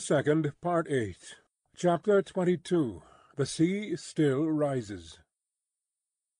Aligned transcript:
Second, 0.00 0.54
Part 0.62 0.88
VIII 0.88 1.14
Chapter 1.76 2.22
XXII 2.26 3.02
The 3.36 3.44
Sea 3.44 3.96
Still 3.96 4.46
Rises 4.46 5.18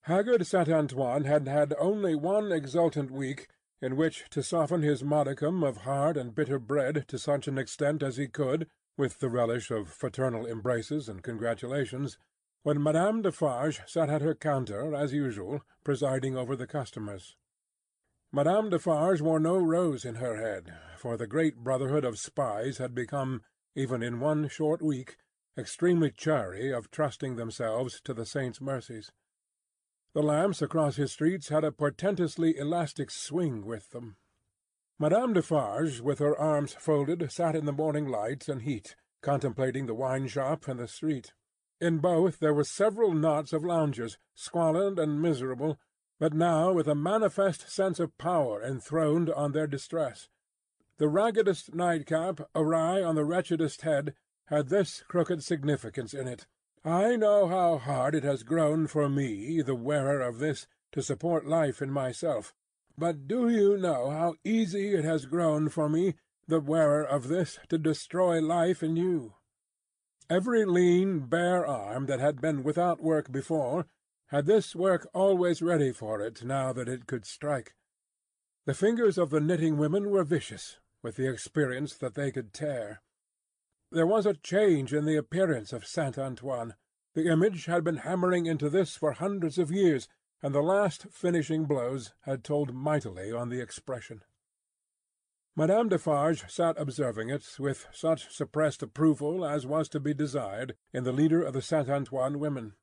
Haggard 0.03 0.47
Saint 0.47 0.71
Antoine 0.71 1.25
had 1.25 1.47
had 1.47 1.75
only 1.79 2.15
one 2.15 2.53
exultant 2.53 3.11
week 3.11 3.49
in 3.83 3.97
which 3.97 4.25
to 4.31 4.43
soften 4.43 4.81
his 4.81 5.05
modicum 5.05 5.63
of 5.63 5.79
hard 5.79 6.17
and 6.17 6.35
bitter 6.35 6.59
bread 6.59 7.05
to 7.09 7.19
such 7.19 7.47
an 7.49 7.59
extent 7.59 8.03
as 8.03 8.17
he 8.17 8.29
could, 8.29 8.67
with 8.97 9.19
the 9.19 9.29
relish 9.29 9.71
of 9.71 9.91
fraternal 9.91 10.47
embraces 10.47 11.07
and 11.07 11.23
congratulations, 11.23 12.17
when 12.63 12.83
Madame 12.83 13.21
Defarge 13.21 13.83
sat 13.87 14.09
at 14.09 14.23
her 14.23 14.35
counter 14.35 14.95
as 14.95 15.13
usual, 15.13 15.61
presiding 15.85 16.35
over 16.35 16.57
the 16.57 16.67
customers. 16.67 17.37
Madame 18.33 18.71
Defarge 18.71 19.21
wore 19.21 19.41
no 19.41 19.59
rose 19.59 20.05
in 20.05 20.15
her 20.15 20.37
head, 20.37 20.73
for 20.97 21.17
the 21.17 21.27
great 21.27 21.59
brotherhood 21.59 22.05
of 22.05 22.19
spies 22.19 22.79
had 22.79 22.95
become, 22.95 23.43
even 23.81 24.03
in 24.03 24.21
one 24.21 24.47
short 24.47 24.83
week, 24.83 25.17
extremely 25.57 26.11
chary 26.11 26.71
of 26.71 26.91
trusting 26.91 27.37
themselves 27.37 27.99
to 28.05 28.13
the 28.13 28.27
saint's 28.27 28.61
mercies. 28.61 29.11
The 30.13 30.23
lamps 30.23 30.61
across 30.61 30.97
his 30.97 31.13
streets 31.13 31.49
had 31.49 31.65
a 31.65 31.73
portentously 31.73 32.59
elastic 32.59 33.11
swing 33.11 33.65
with 33.65 33.91
them. 33.91 34.17
Madame 34.99 35.33
Defarge, 35.33 36.03
with 36.03 36.19
her 36.19 36.39
arms 36.39 36.75
folded, 36.75 37.33
sat 37.33 37.57
in 37.57 37.65
the 37.65 37.73
morning 37.73 38.07
light 38.07 38.49
and 38.49 38.63
heat, 38.63 38.97
contemplating 39.23 39.87
the 39.87 39.95
wine-shop 39.95 40.69
and 40.69 40.79
the 40.79 40.87
street. 40.87 41.33
In 41.81 42.01
both 42.01 42.39
there 42.39 42.53
were 42.53 42.65
several 42.65 43.15
knots 43.15 43.55
of 43.55 43.65
loungers, 43.65 44.19
squalid 44.35 44.99
and 44.99 45.23
miserable, 45.23 45.79
but 46.19 46.35
now 46.35 46.71
with 46.71 46.87
a 46.87 46.95
manifest 46.95 47.71
sense 47.71 47.99
of 47.99 48.19
power 48.19 48.63
enthroned 48.63 49.31
on 49.31 49.53
their 49.53 49.67
distress. 49.67 50.29
The 51.01 51.09
raggedest 51.09 51.75
nightcap 51.75 52.43
awry 52.55 53.03
on 53.03 53.15
the 53.15 53.25
wretchedest 53.25 53.81
head 53.81 54.13
had 54.49 54.69
this 54.69 55.03
crooked 55.09 55.43
significance 55.43 56.13
in 56.13 56.29
it. 56.29 56.47
I 56.85 57.17
know 57.17 57.49
how 57.49 57.79
hard 57.79 58.15
it 58.15 58.23
has 58.23 58.43
grown 58.43 58.87
for 58.87 59.09
me, 59.09 59.63
the 59.63 59.75
wearer 59.75 60.21
of 60.21 60.41
this, 60.41 60.67
to 60.93 61.03
support 61.03 61.47
life 61.47 61.81
in 61.81 61.91
myself. 61.91 62.53
But 62.99 63.27
do 63.27 63.49
you 63.49 63.79
know 63.79 64.11
how 64.11 64.35
easy 64.45 64.95
it 64.95 65.03
has 65.07 65.25
grown 65.25 65.71
for 65.71 65.89
me, 65.89 66.17
the 66.47 66.61
wearer 66.61 67.03
of 67.03 67.29
this, 67.29 67.59
to 67.71 67.79
destroy 67.79 68.39
life 68.43 68.83
in 68.83 68.97
you? 68.97 69.37
Every 70.29 70.67
lean, 70.67 71.21
bare 71.21 71.67
arm 71.67 72.05
that 72.09 72.21
had 72.21 72.43
been 72.43 72.63
without 72.63 73.03
work 73.03 73.33
before 73.33 73.87
had 74.27 74.45
this 74.45 74.77
work 74.77 75.09
always 75.15 75.63
ready 75.63 75.93
for 75.93 76.21
it 76.21 76.45
now 76.45 76.75
that 76.75 76.91
it 76.91 77.07
could 77.07 77.25
strike. 77.25 77.75
The 78.67 78.75
fingers 78.75 79.17
of 79.17 79.31
the 79.31 79.41
knitting 79.41 79.79
women 79.79 80.11
were 80.11 80.25
vicious, 80.25 80.79
with 81.03 81.17
the 81.17 81.29
experience 81.29 81.95
that 81.97 82.15
they 82.15 82.31
could 82.31 82.53
tear. 82.53 83.03
There 83.93 84.07
was 84.07 84.27
a 84.27 84.35
change 84.35 84.93
in 84.93 85.05
the 85.05 85.17
appearance 85.17 85.73
of 85.73 85.87
Saint 85.87 86.19
Antoine. 86.19 86.75
The 87.15 87.27
image 87.27 87.67
had 87.67 87.83
been 87.83 87.99
hammering 87.99 88.47
into 88.47 88.71
this 88.71 88.97
for 88.97 89.13
hundreds 89.13 89.59
of 89.59 89.71
years, 89.71 90.09
and 90.43 90.55
the 90.55 90.63
last 90.63 91.07
finishing 91.11 91.65
blows 91.65 92.13
had 92.23 92.45
told 92.45 92.73
mightily 92.73 93.33
on 93.33 93.49
the 93.49 93.61
expression. 93.61 94.23
Madame 95.57 95.89
Defarge 95.89 96.49
sat 96.49 96.81
observing 96.81 97.29
it 97.29 97.57
with 97.59 97.87
such 97.93 98.33
suppressed 98.33 98.83
approval 98.83 99.45
as 99.45 99.67
was 99.67 99.89
to 99.89 99.99
be 99.99 100.15
desired 100.15 100.77
in 100.93 101.05
the 101.05 101.13
leader 101.13 101.43
of 101.43 101.53
the 101.53 101.61
Saint 101.61 101.89
Antoine 101.89 102.39
women. 102.39 102.75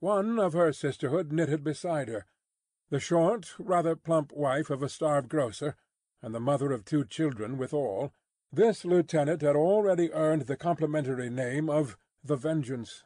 One 0.00 0.38
of 0.38 0.52
her 0.52 0.72
sisterhood 0.72 1.32
knitted 1.32 1.62
beside 1.62 2.08
her. 2.08 2.26
The 2.90 3.00
short, 3.00 3.54
rather 3.58 3.94
plump 3.94 4.32
wife 4.32 4.70
of 4.70 4.82
a 4.82 4.88
starved 4.88 5.28
grocer, 5.28 5.76
and 6.22 6.34
the 6.34 6.40
mother 6.40 6.72
of 6.72 6.84
two 6.84 7.04
children 7.04 7.58
withal, 7.58 8.12
this 8.52 8.84
lieutenant 8.84 9.42
had 9.42 9.56
already 9.56 10.12
earned 10.12 10.42
the 10.42 10.56
complimentary 10.56 11.30
name 11.30 11.68
of 11.68 11.96
the 12.24 12.36
Vengeance. 12.36 13.04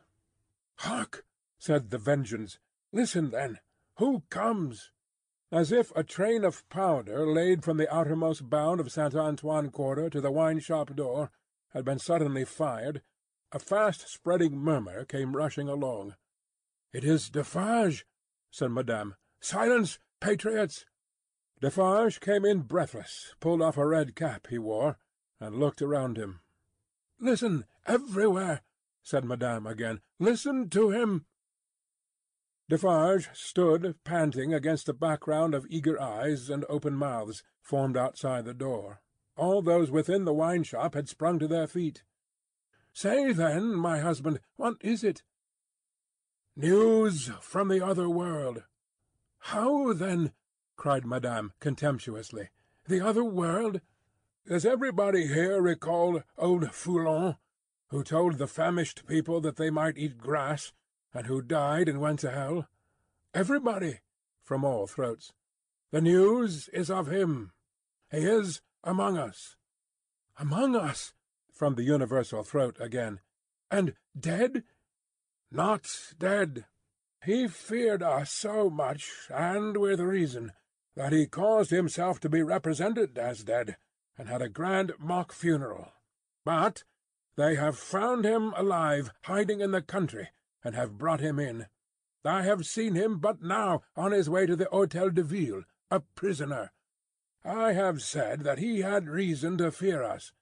"Hark!" 0.76 1.24
said 1.58 1.90
the 1.90 1.98
Vengeance. 1.98 2.58
"Listen, 2.92 3.30
then. 3.30 3.58
Who 3.98 4.22
comes?" 4.30 4.90
As 5.50 5.70
if 5.70 5.92
a 5.94 6.02
train 6.02 6.44
of 6.44 6.66
powder 6.68 7.26
laid 7.26 7.62
from 7.62 7.76
the 7.76 7.92
outermost 7.94 8.48
bound 8.48 8.80
of 8.80 8.90
Saint 8.90 9.14
Antoine 9.14 9.70
Quarter 9.70 10.08
to 10.10 10.20
the 10.20 10.30
wine-shop 10.30 10.96
door 10.96 11.30
had 11.70 11.84
been 11.84 11.98
suddenly 11.98 12.44
fired, 12.44 13.02
a 13.52 13.58
fast-spreading 13.58 14.56
murmur 14.56 15.04
came 15.04 15.36
rushing 15.36 15.68
along. 15.68 16.16
"It 16.92 17.04
is 17.04 17.28
Defarge," 17.28 18.06
said 18.50 18.70
Madame. 18.70 19.16
"Silence, 19.40 19.98
patriots!" 20.20 20.86
Defarge 21.62 22.18
came 22.18 22.44
in 22.44 22.62
breathless, 22.62 23.36
pulled 23.38 23.62
off 23.62 23.76
a 23.76 23.86
red 23.86 24.16
cap 24.16 24.48
he 24.48 24.58
wore, 24.58 24.98
and 25.38 25.60
looked 25.60 25.80
around 25.80 26.18
him. 26.18 26.40
"Listen, 27.20 27.66
everywhere!" 27.86 28.62
said 29.00 29.24
Madame 29.24 29.64
again. 29.64 30.00
"Listen 30.18 30.68
to 30.70 30.90
him!" 30.90 31.24
Defarge 32.68 33.30
stood 33.32 33.96
panting 34.02 34.52
against 34.52 34.88
a 34.88 34.92
background 34.92 35.54
of 35.54 35.64
eager 35.70 36.00
eyes 36.00 36.50
and 36.50 36.64
open 36.68 36.94
mouths, 36.94 37.44
formed 37.60 37.96
outside 37.96 38.44
the 38.44 38.54
door. 38.54 39.00
All 39.36 39.62
those 39.62 39.88
within 39.88 40.24
the 40.24 40.34
wine-shop 40.34 40.94
had 40.94 41.08
sprung 41.08 41.38
to 41.38 41.46
their 41.46 41.68
feet. 41.68 42.02
"Say, 42.92 43.32
then, 43.32 43.76
my 43.76 44.00
husband, 44.00 44.40
what 44.56 44.78
is 44.80 45.04
it?" 45.04 45.22
"News 46.56 47.28
from 47.40 47.68
the 47.68 47.86
other 47.86 48.10
world." 48.10 48.64
"How, 49.38 49.92
then?" 49.92 50.32
Cried 50.76 51.04
Madame, 51.04 51.52
contemptuously. 51.60 52.50
"The 52.86 53.00
other 53.00 53.24
world? 53.24 53.80
Does 54.46 54.66
everybody 54.66 55.28
here 55.28 55.60
recall 55.60 56.22
old 56.36 56.72
Foulon, 56.74 57.36
who 57.88 58.02
told 58.02 58.38
the 58.38 58.48
famished 58.48 59.06
people 59.06 59.40
that 59.42 59.56
they 59.56 59.70
might 59.70 59.96
eat 59.96 60.18
grass, 60.18 60.72
and 61.14 61.26
who 61.26 61.40
died 61.42 61.88
and 61.88 62.00
went 62.00 62.20
to 62.20 62.30
hell? 62.30 62.68
Everybody!" 63.32 64.00
from 64.42 64.64
all 64.64 64.86
throats. 64.86 65.32
"The 65.90 66.00
news 66.00 66.68
is 66.68 66.90
of 66.90 67.06
him. 67.06 67.52
He 68.10 68.24
is 68.24 68.60
among 68.82 69.16
us." 69.16 69.56
"Among 70.36 70.74
us!" 70.74 71.14
from 71.52 71.76
the 71.76 71.84
universal 71.84 72.42
throat 72.42 72.76
again. 72.80 73.20
"And 73.70 73.94
dead? 74.18 74.64
Not 75.50 76.14
dead. 76.18 76.66
He 77.24 77.46
feared 77.46 78.02
us 78.02 78.32
so 78.32 78.68
much, 78.68 79.28
and 79.30 79.76
with 79.76 80.00
reason, 80.00 80.52
that 80.94 81.12
he 81.12 81.26
caused 81.26 81.70
himself 81.70 82.20
to 82.20 82.28
be 82.28 82.42
represented 82.42 83.16
as 83.18 83.44
dead, 83.44 83.76
and 84.18 84.28
had 84.28 84.42
a 84.42 84.48
grand 84.48 84.92
mock 84.98 85.32
funeral. 85.32 85.92
But 86.44 86.84
they 87.36 87.54
have 87.54 87.78
found 87.78 88.24
him 88.24 88.52
alive, 88.56 89.10
hiding 89.24 89.60
in 89.60 89.70
the 89.70 89.82
country, 89.82 90.28
and 90.62 90.74
have 90.74 90.98
brought 90.98 91.20
him 91.20 91.38
in. 91.38 91.66
I 92.24 92.42
have 92.42 92.66
seen 92.66 92.94
him 92.94 93.18
but 93.18 93.42
now 93.42 93.82
on 93.96 94.12
his 94.12 94.30
way 94.30 94.46
to 94.46 94.54
the 94.54 94.66
Hôtel 94.66 95.14
de 95.14 95.22
Ville, 95.22 95.64
a 95.90 96.00
prisoner. 96.00 96.70
I 97.44 97.72
have 97.72 98.02
said 98.02 98.40
that 98.40 98.58
he 98.58 98.82
had 98.82 99.08
reason 99.08 99.58
to 99.58 99.72
fear 99.72 100.02
us. 100.02 100.32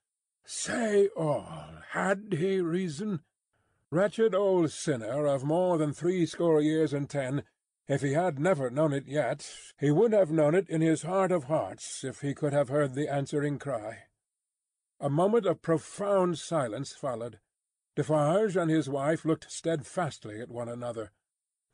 Say 0.45 1.07
all. 1.15 1.69
Had 1.91 2.35
he 2.37 2.61
reason? 2.61 3.21
Wretched 3.89 4.35
old 4.35 4.71
sinner 4.71 5.25
of 5.25 5.43
more 5.43 5.77
than 5.77 5.93
threescore 5.93 6.61
years 6.61 6.93
and 6.93 7.09
ten, 7.09 7.43
if 7.87 8.01
he 8.01 8.13
had 8.13 8.39
never 8.39 8.69
known 8.69 8.93
it 8.93 9.07
yet, 9.07 9.53
he 9.79 9.91
would 9.91 10.13
have 10.13 10.31
known 10.31 10.55
it 10.55 10.69
in 10.69 10.81
his 10.81 11.01
heart 11.01 11.31
of 11.31 11.45
hearts 11.45 12.03
if 12.03 12.21
he 12.21 12.33
could 12.33 12.53
have 12.53 12.69
heard 12.69 12.93
the 12.93 13.11
answering 13.11 13.59
cry. 13.59 14.03
A 14.99 15.09
moment 15.09 15.45
of 15.45 15.61
profound 15.61 16.37
silence 16.37 16.93
followed. 16.93 17.39
Defarge 17.95 18.55
and 18.55 18.69
his 18.69 18.87
wife 18.87 19.25
looked 19.25 19.51
steadfastly 19.51 20.39
at 20.39 20.49
one 20.49 20.69
another. 20.69 21.11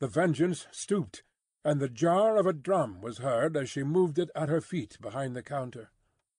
The 0.00 0.08
Vengeance 0.08 0.66
stooped, 0.70 1.22
and 1.64 1.80
the 1.80 1.88
jar 1.88 2.36
of 2.36 2.46
a 2.46 2.52
drum 2.52 3.00
was 3.00 3.18
heard 3.18 3.56
as 3.56 3.68
she 3.68 3.82
moved 3.82 4.18
it 4.18 4.30
at 4.34 4.48
her 4.48 4.60
feet 4.60 4.96
behind 5.00 5.36
the 5.36 5.42
counter. 5.42 5.90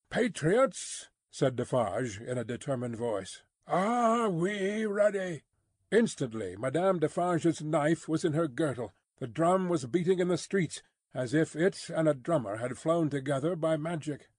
"Patriots!" 0.09 1.09
said 1.29 1.55
Defarge, 1.55 2.19
in 2.19 2.37
a 2.37 2.43
determined 2.43 2.95
voice, 2.95 3.43
"are 3.67 4.29
we 4.29 4.85
ready?" 4.85 5.43
Instantly 5.91 6.55
Madame 6.55 6.99
Defarge's 6.99 7.61
knife 7.61 8.07
was 8.07 8.25
in 8.25 8.33
her 8.33 8.47
girdle, 8.47 8.93
the 9.19 9.27
drum 9.27 9.67
was 9.67 9.85
beating 9.85 10.19
in 10.19 10.29
the 10.29 10.37
streets, 10.37 10.81
as 11.13 11.33
if 11.33 11.55
it 11.55 11.89
and 11.89 12.07
a 12.07 12.13
drummer 12.13 12.57
had 12.57 12.77
flown 12.77 13.09
together 13.09 13.55
by 13.55 13.75
magic; 13.75 14.29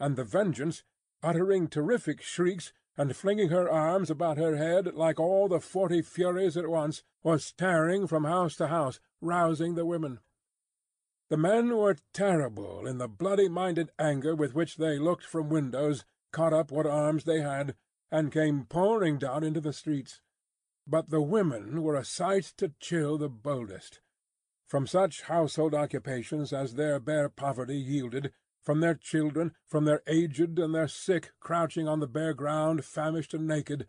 and 0.00 0.16
the 0.16 0.24
Vengeance, 0.24 0.82
uttering 1.22 1.68
terrific 1.68 2.22
shrieks, 2.22 2.72
and 2.96 3.16
flinging 3.16 3.48
her 3.48 3.68
arms 3.68 4.10
about 4.10 4.38
her 4.38 4.56
head 4.56 4.94
like 4.94 5.20
all 5.20 5.48
the 5.48 5.60
forty 5.60 6.00
Furies 6.00 6.56
at 6.56 6.68
once, 6.68 7.02
was 7.22 7.52
tearing 7.52 8.06
from 8.06 8.24
house 8.24 8.56
to 8.56 8.68
house, 8.68 9.00
rousing 9.20 9.74
the 9.74 9.84
women. 9.84 10.20
The 11.28 11.36
men 11.36 11.76
were 11.76 11.96
terrible 12.12 12.86
in 12.86 12.98
the 12.98 13.08
bloody-minded 13.08 13.90
anger 13.98 14.34
with 14.34 14.54
which 14.54 14.76
they 14.76 14.98
looked 14.98 15.24
from 15.24 15.48
windows, 15.48 16.04
caught 16.32 16.52
up 16.52 16.70
what 16.70 16.86
arms 16.86 17.24
they 17.24 17.40
had, 17.40 17.74
and 18.10 18.32
came 18.32 18.64
pouring 18.66 19.18
down 19.18 19.42
into 19.42 19.60
the 19.60 19.72
streets. 19.72 20.20
But 20.86 21.10
the 21.10 21.22
women 21.22 21.82
were 21.82 21.96
a 21.96 22.04
sight 22.04 22.52
to 22.58 22.72
chill 22.78 23.18
the 23.18 23.28
boldest. 23.28 24.00
From 24.66 24.86
such 24.86 25.22
household 25.22 25.74
occupations 25.74 26.52
as 26.52 26.74
their 26.74 26.98
bare 26.98 27.28
poverty 27.28 27.76
yielded, 27.76 28.32
from 28.62 28.80
their 28.80 28.94
children, 28.94 29.54
from 29.66 29.84
their 29.84 30.02
aged 30.06 30.58
and 30.58 30.74
their 30.74 30.88
sick 30.88 31.32
crouching 31.38 31.86
on 31.86 32.00
the 32.00 32.06
bare 32.06 32.34
ground, 32.34 32.84
famished 32.84 33.34
and 33.34 33.46
naked, 33.46 33.86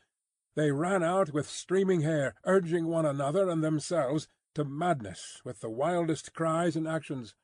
they 0.56 0.72
ran 0.72 1.04
out 1.04 1.34
with 1.34 1.50
streaming 1.50 2.02
hair, 2.02 2.36
urging 2.46 2.88
one 2.88 3.06
another 3.06 3.50
and 3.50 3.64
themselves 3.64 4.28
to 4.54 4.64
madness 4.64 5.42
with 5.44 5.60
the 5.60 5.70
wildest 5.70 6.34
cries 6.34 6.76
and 6.76 6.88
actions. 6.88 7.36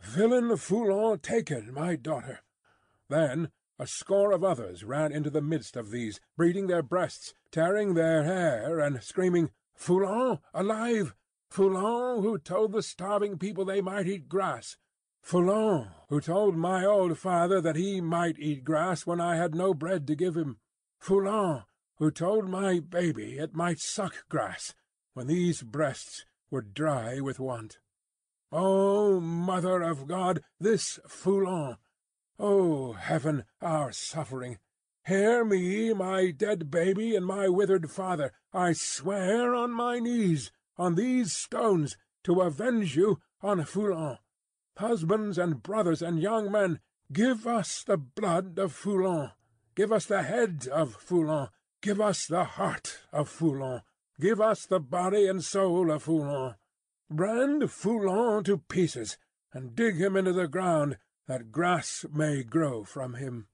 "Villain 0.00 0.56
Foulon 0.56 1.18
taken, 1.20 1.72
my 1.72 1.96
daughter!" 1.96 2.40
Then 3.08 3.52
a 3.78 3.86
score 3.86 4.32
of 4.32 4.44
others 4.44 4.84
ran 4.84 5.12
into 5.12 5.30
the 5.30 5.40
midst 5.40 5.76
of 5.76 5.90
these, 5.90 6.20
beating 6.38 6.66
their 6.66 6.82
breasts, 6.82 7.34
tearing 7.50 7.94
their 7.94 8.24
hair, 8.24 8.80
and 8.80 9.02
screaming, 9.02 9.50
"Foulon 9.74 10.40
alive! 10.52 11.14
Foulon 11.52 12.22
who 12.22 12.38
told 12.38 12.72
the 12.72 12.82
starving 12.82 13.36
people 13.36 13.66
they 13.66 13.82
might 13.82 14.06
eat 14.06 14.26
grass! 14.26 14.78
Foulon 15.20 15.90
who 16.08 16.18
told 16.18 16.56
my 16.56 16.82
old 16.82 17.18
father 17.18 17.60
that 17.60 17.76
he 17.76 18.00
might 18.00 18.38
eat 18.38 18.64
grass 18.64 19.04
when 19.06 19.20
I 19.20 19.36
had 19.36 19.54
no 19.54 19.74
bread 19.74 20.06
to 20.06 20.14
give 20.14 20.34
him! 20.34 20.60
Foulon 20.98 21.64
who 21.98 22.10
told 22.10 22.48
my 22.48 22.80
baby 22.80 23.36
it 23.36 23.54
might 23.54 23.80
suck 23.80 24.26
grass 24.30 24.72
when 25.12 25.26
these 25.26 25.62
breasts 25.62 26.24
were 26.50 26.62
dry 26.62 27.20
with 27.20 27.38
want. 27.38 27.80
O 28.50 29.20
Mother 29.20 29.82
of 29.82 30.06
God, 30.06 30.42
this 30.58 30.98
Foulon! 31.06 31.76
O 32.38 32.94
Heaven, 32.94 33.44
our 33.60 33.92
suffering! 33.92 34.56
Hear 35.04 35.44
me, 35.44 35.92
my 35.92 36.30
dead 36.30 36.70
baby 36.70 37.14
and 37.14 37.26
my 37.26 37.50
withered 37.50 37.90
father! 37.90 38.32
I 38.54 38.72
swear 38.72 39.54
on 39.54 39.70
my 39.70 39.98
knees, 39.98 40.50
on 40.78 40.94
these 40.94 41.32
stones, 41.32 41.96
to 42.24 42.40
avenge 42.40 42.96
you 42.96 43.20
on 43.40 43.64
Foulon. 43.64 44.18
Husbands 44.76 45.38
and 45.38 45.62
brothers 45.62 46.02
and 46.02 46.20
young 46.20 46.50
men, 46.50 46.80
give 47.12 47.46
us 47.46 47.82
the 47.82 47.96
blood 47.96 48.58
of 48.58 48.72
Foulon! 48.72 49.32
Give 49.74 49.92
us 49.92 50.06
the 50.06 50.22
head 50.22 50.68
of 50.72 50.96
Foulon! 50.96 51.48
Give 51.80 52.00
us 52.00 52.26
the 52.26 52.44
heart 52.44 53.00
of 53.12 53.28
Foulon! 53.28 53.82
Give 54.20 54.40
us 54.40 54.66
the 54.66 54.80
body 54.80 55.26
and 55.26 55.44
soul 55.44 55.90
of 55.90 56.04
Foulon! 56.04 56.54
Brand 57.10 57.70
Foulon 57.70 58.44
to 58.44 58.58
pieces, 58.58 59.18
and 59.52 59.76
dig 59.76 59.96
him 59.96 60.16
into 60.16 60.32
the 60.32 60.48
ground, 60.48 60.96
that 61.26 61.52
grass 61.52 62.06
may 62.10 62.42
grow 62.42 62.84
from 62.84 63.14
him." 63.14 63.48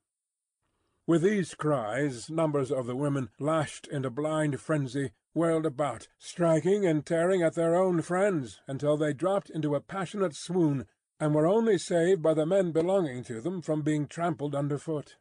With 1.07 1.23
these 1.23 1.55
cries 1.55 2.31
numbers 2.31 2.71
of 2.71 2.87
the 2.87 2.97
women, 2.97 3.31
lashed 3.39 3.87
into 3.89 4.11
blind 4.11 4.61
frenzy, 4.61 5.13
whirled 5.39 5.65
about, 5.65 6.09
striking 6.19 6.85
and 6.85 7.07
tearing 7.07 7.43
at 7.43 7.55
their 7.55 7.77
own 7.77 8.03
friends, 8.03 8.61
until 8.67 8.97
they 8.97 9.13
dropped 9.13 9.49
into 9.51 9.77
a 9.77 9.81
passionate 9.81 10.35
swoon, 10.35 10.85
and 11.21 11.33
were 11.33 11.47
only 11.47 11.79
saved 11.79 12.21
by 12.21 12.35
the 12.35 12.45
men 12.45 12.73
belonging 12.73 13.23
to 13.23 13.41
them 13.41 13.63
from 13.63 13.83
being 13.83 14.09
trampled 14.09 14.53
under 14.53 14.79
foot. 14.79 15.15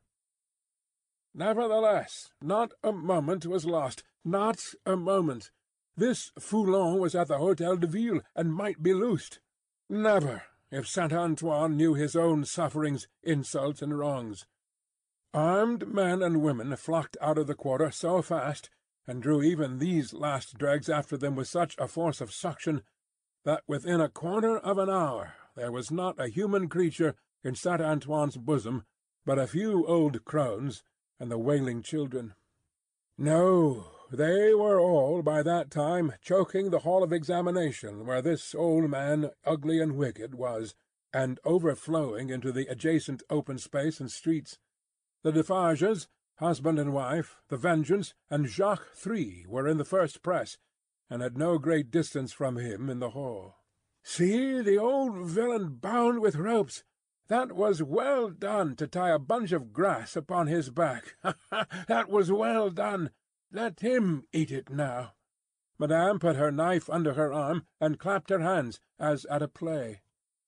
Nevertheless, 1.35 2.31
not 2.41 2.71
a 2.83 2.91
moment 2.91 3.45
was 3.45 3.63
lost, 3.63 4.03
not 4.25 4.59
a 4.87 4.97
moment. 4.97 5.51
This 5.95 6.31
Foulon 6.39 6.99
was 6.99 7.13
at 7.13 7.27
the 7.27 7.37
Hôtel 7.37 7.79
de 7.79 7.85
Ville, 7.85 8.21
and 8.35 8.55
might 8.55 8.81
be 8.81 8.95
loosed. 8.95 9.39
Never, 9.87 10.43
if 10.71 10.87
Saint 10.87 11.13
Antoine 11.13 11.77
knew 11.77 11.93
his 11.93 12.15
own 12.15 12.43
sufferings, 12.43 13.07
insults, 13.21 13.83
and 13.83 13.97
wrongs. 13.97 14.47
Armed 15.31 15.87
men 15.87 16.23
and 16.23 16.41
women 16.41 16.75
flocked 16.75 17.17
out 17.21 17.37
of 17.37 17.45
the 17.45 17.53
quarter 17.53 17.91
so 17.91 18.23
fast, 18.23 18.71
and 19.07 19.21
drew 19.21 19.41
even 19.41 19.79
these 19.79 20.13
last 20.13 20.57
dregs 20.57 20.89
after 20.89 21.17
them 21.17 21.35
with 21.35 21.47
such 21.47 21.75
a 21.77 21.87
force 21.87 22.21
of 22.21 22.33
suction, 22.33 22.83
that 23.45 23.63
within 23.67 24.01
a 24.01 24.09
quarter 24.09 24.57
of 24.57 24.77
an 24.77 24.89
hour 24.89 25.33
there 25.55 25.71
was 25.71 25.89
not 25.89 26.19
a 26.19 26.27
human 26.27 26.67
creature 26.67 27.15
in 27.43 27.55
Saint 27.55 27.81
Antoine's 27.81 28.37
bosom 28.37 28.83
but 29.25 29.37
a 29.37 29.45
few 29.45 29.85
old 29.85 30.23
crones 30.23 30.83
and 31.19 31.29
the 31.29 31.37
wailing 31.37 31.81
children. 31.81 32.33
No, 33.17 33.87
they 34.09 34.53
were 34.53 34.79
all 34.79 35.21
by 35.21 35.43
that 35.43 35.69
time 35.69 36.13
choking 36.21 36.69
the 36.69 36.79
hall 36.79 37.03
of 37.03 37.11
examination 37.11 38.05
where 38.05 38.21
this 38.21 38.55
old 38.55 38.89
man, 38.89 39.31
ugly 39.45 39.81
and 39.81 39.97
wicked, 39.97 40.33
was, 40.33 40.75
and 41.13 41.39
overflowing 41.43 42.29
into 42.29 42.53
the 42.53 42.67
adjacent 42.67 43.21
open 43.29 43.57
space 43.57 43.99
and 43.99 44.09
streets. 44.09 44.59
The 45.23 45.33
Defarges, 45.33 46.07
husband 46.37 46.79
and 46.79 46.93
wife, 46.93 47.37
the 47.49 47.57
Vengeance, 47.57 48.13
and 48.29 48.47
Jacques 48.47 48.93
Three 48.93 49.45
were 49.47 49.67
in 49.67 49.77
the 49.77 49.85
first 49.85 50.21
press, 50.21 50.57
and 51.09 51.21
at 51.21 51.37
no 51.37 51.57
great 51.57 51.91
distance 51.91 52.31
from 52.31 52.57
him 52.57 52.89
in 52.89 52.99
the 52.99 53.11
hall. 53.11 53.55
"See 54.03 54.61
the 54.61 54.77
old 54.77 55.27
villain 55.27 55.75
bound 55.75 56.19
with 56.19 56.35
ropes! 56.35 56.83
That 57.27 57.51
was 57.51 57.83
well 57.83 58.29
done 58.29 58.75
to 58.77 58.87
tie 58.87 59.09
a 59.09 59.19
bunch 59.19 59.51
of 59.51 59.73
grass 59.73 60.15
upon 60.15 60.47
his 60.47 60.69
back. 60.69 61.15
Ha, 61.23 61.35
ha! 61.49 61.65
That 61.87 62.09
was 62.09 62.31
well 62.31 62.69
done. 62.69 63.11
Let 63.51 63.79
him 63.79 64.25
eat 64.31 64.51
it 64.51 64.69
now." 64.69 65.13
Madame 65.79 66.19
put 66.19 66.35
her 66.35 66.51
knife 66.51 66.89
under 66.89 67.13
her 67.13 67.33
arm, 67.33 67.65
and 67.81 67.99
clapped 67.99 68.29
her 68.29 68.39
hands, 68.39 68.79
as 68.99 69.25
at 69.25 69.41
a 69.41 69.47
play. 69.47 70.01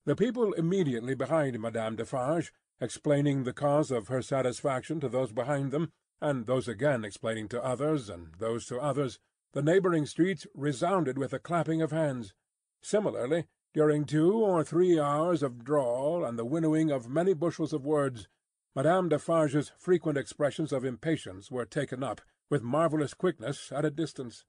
The 0.05 0.15
people 0.15 0.53
immediately 0.53 1.15
behind 1.15 1.59
Madame 1.59 1.95
Defarge, 1.95 2.51
explaining 2.81 3.43
the 3.43 3.53
cause 3.53 3.91
of 3.91 4.07
her 4.07 4.21
satisfaction 4.21 4.99
to 4.99 5.09
those 5.09 5.31
behind 5.31 5.71
them, 5.71 5.91
and 6.21 6.45
those 6.45 6.67
again 6.67 7.03
explaining 7.03 7.47
to 7.49 7.63
others, 7.63 8.09
and 8.09 8.33
those 8.39 8.65
to 8.65 8.79
others, 8.79 9.19
the 9.53 9.61
neighbouring 9.61 10.05
streets 10.05 10.45
resounded 10.53 11.17
with 11.17 11.31
the 11.31 11.39
clapping 11.39 11.81
of 11.81 11.91
hands. 11.91 12.33
Similarly. 12.81 13.45
During 13.71 14.05
two 14.05 14.33
or 14.33 14.63
three 14.63 14.99
hours 14.99 15.43
of 15.43 15.63
drawl 15.63 16.25
and 16.25 16.39
the 16.39 16.45
winnowing 16.45 16.89
of 16.89 17.07
many 17.07 17.35
bushels 17.35 17.71
of 17.71 17.85
words, 17.85 18.27
Madame 18.75 19.09
Defarge's 19.09 19.71
frequent 19.77 20.17
expressions 20.17 20.71
of 20.71 20.83
impatience 20.83 21.51
were 21.51 21.65
taken 21.65 22.03
up, 22.03 22.19
with 22.49 22.63
marvellous 22.63 23.13
quickness, 23.13 23.71
at 23.71 23.85
a 23.85 23.91
distance. 23.91 24.43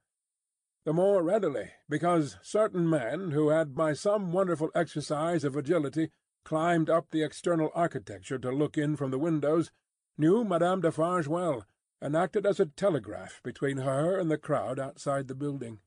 The 0.87 0.95
more 0.95 1.23
readily, 1.23 1.73
because 1.87 2.39
certain 2.43 2.89
men 2.89 3.33
who 3.33 3.51
had 3.51 3.75
by 3.75 3.93
some 3.93 4.33
wonderful 4.33 4.71
exercise 4.75 5.45
of 5.45 5.55
agility 5.55 6.11
climbed 6.45 6.91
up 6.91 7.11
the 7.11 7.23
external 7.23 7.71
architecture 7.75 8.39
to 8.39 8.51
look 8.51 8.79
in 8.79 8.97
from 8.97 9.11
the 9.11 9.19
windows, 9.19 9.71
knew 10.17 10.45
Madame 10.45 10.81
Defarge 10.81 11.27
well, 11.27 11.65
and 12.01 12.17
acted 12.17 12.47
as 12.47 12.61
a 12.61 12.67
telegraph 12.67 13.41
between 13.43 13.79
her 13.79 14.19
and 14.19 14.31
the 14.31 14.39
crowd 14.39 14.79
outside 14.79 15.29
the 15.29 15.35
building. 15.35 15.81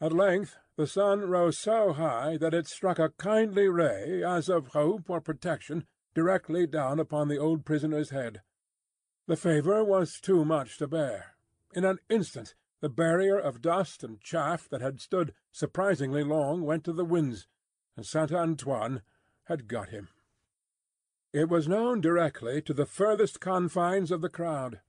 At 0.00 0.12
length 0.12 0.56
the 0.76 0.86
sun 0.86 1.22
rose 1.22 1.58
so 1.58 1.92
high 1.92 2.36
that 2.36 2.54
it 2.54 2.68
struck 2.68 2.98
a 2.98 3.12
kindly 3.18 3.68
ray, 3.68 4.22
as 4.22 4.48
of 4.48 4.68
hope 4.68 5.10
or 5.10 5.20
protection, 5.20 5.86
directly 6.14 6.66
down 6.66 7.00
upon 7.00 7.28
the 7.28 7.38
old 7.38 7.64
prisoner's 7.64 8.10
head. 8.10 8.42
The 9.26 9.36
favour 9.36 9.84
was 9.84 10.20
too 10.20 10.44
much 10.44 10.78
to 10.78 10.86
bear. 10.86 11.34
In 11.74 11.84
an 11.84 11.98
instant 12.08 12.54
the 12.80 12.88
barrier 12.88 13.36
of 13.36 13.60
dust 13.60 14.04
and 14.04 14.20
chaff 14.20 14.68
that 14.68 14.80
had 14.80 15.00
stood 15.00 15.34
surprisingly 15.50 16.22
long 16.22 16.62
went 16.62 16.84
to 16.84 16.92
the 16.92 17.04
winds, 17.04 17.48
and 17.96 18.06
Saint 18.06 18.32
Antoine 18.32 19.02
had 19.48 19.68
got 19.68 19.88
him. 19.88 20.08
It 21.32 21.48
was 21.48 21.68
known 21.68 22.00
directly 22.00 22.62
to 22.62 22.72
the 22.72 22.86
furthest 22.86 23.40
confines 23.40 24.10
of 24.10 24.20
the 24.20 24.28
crowd. 24.28 24.80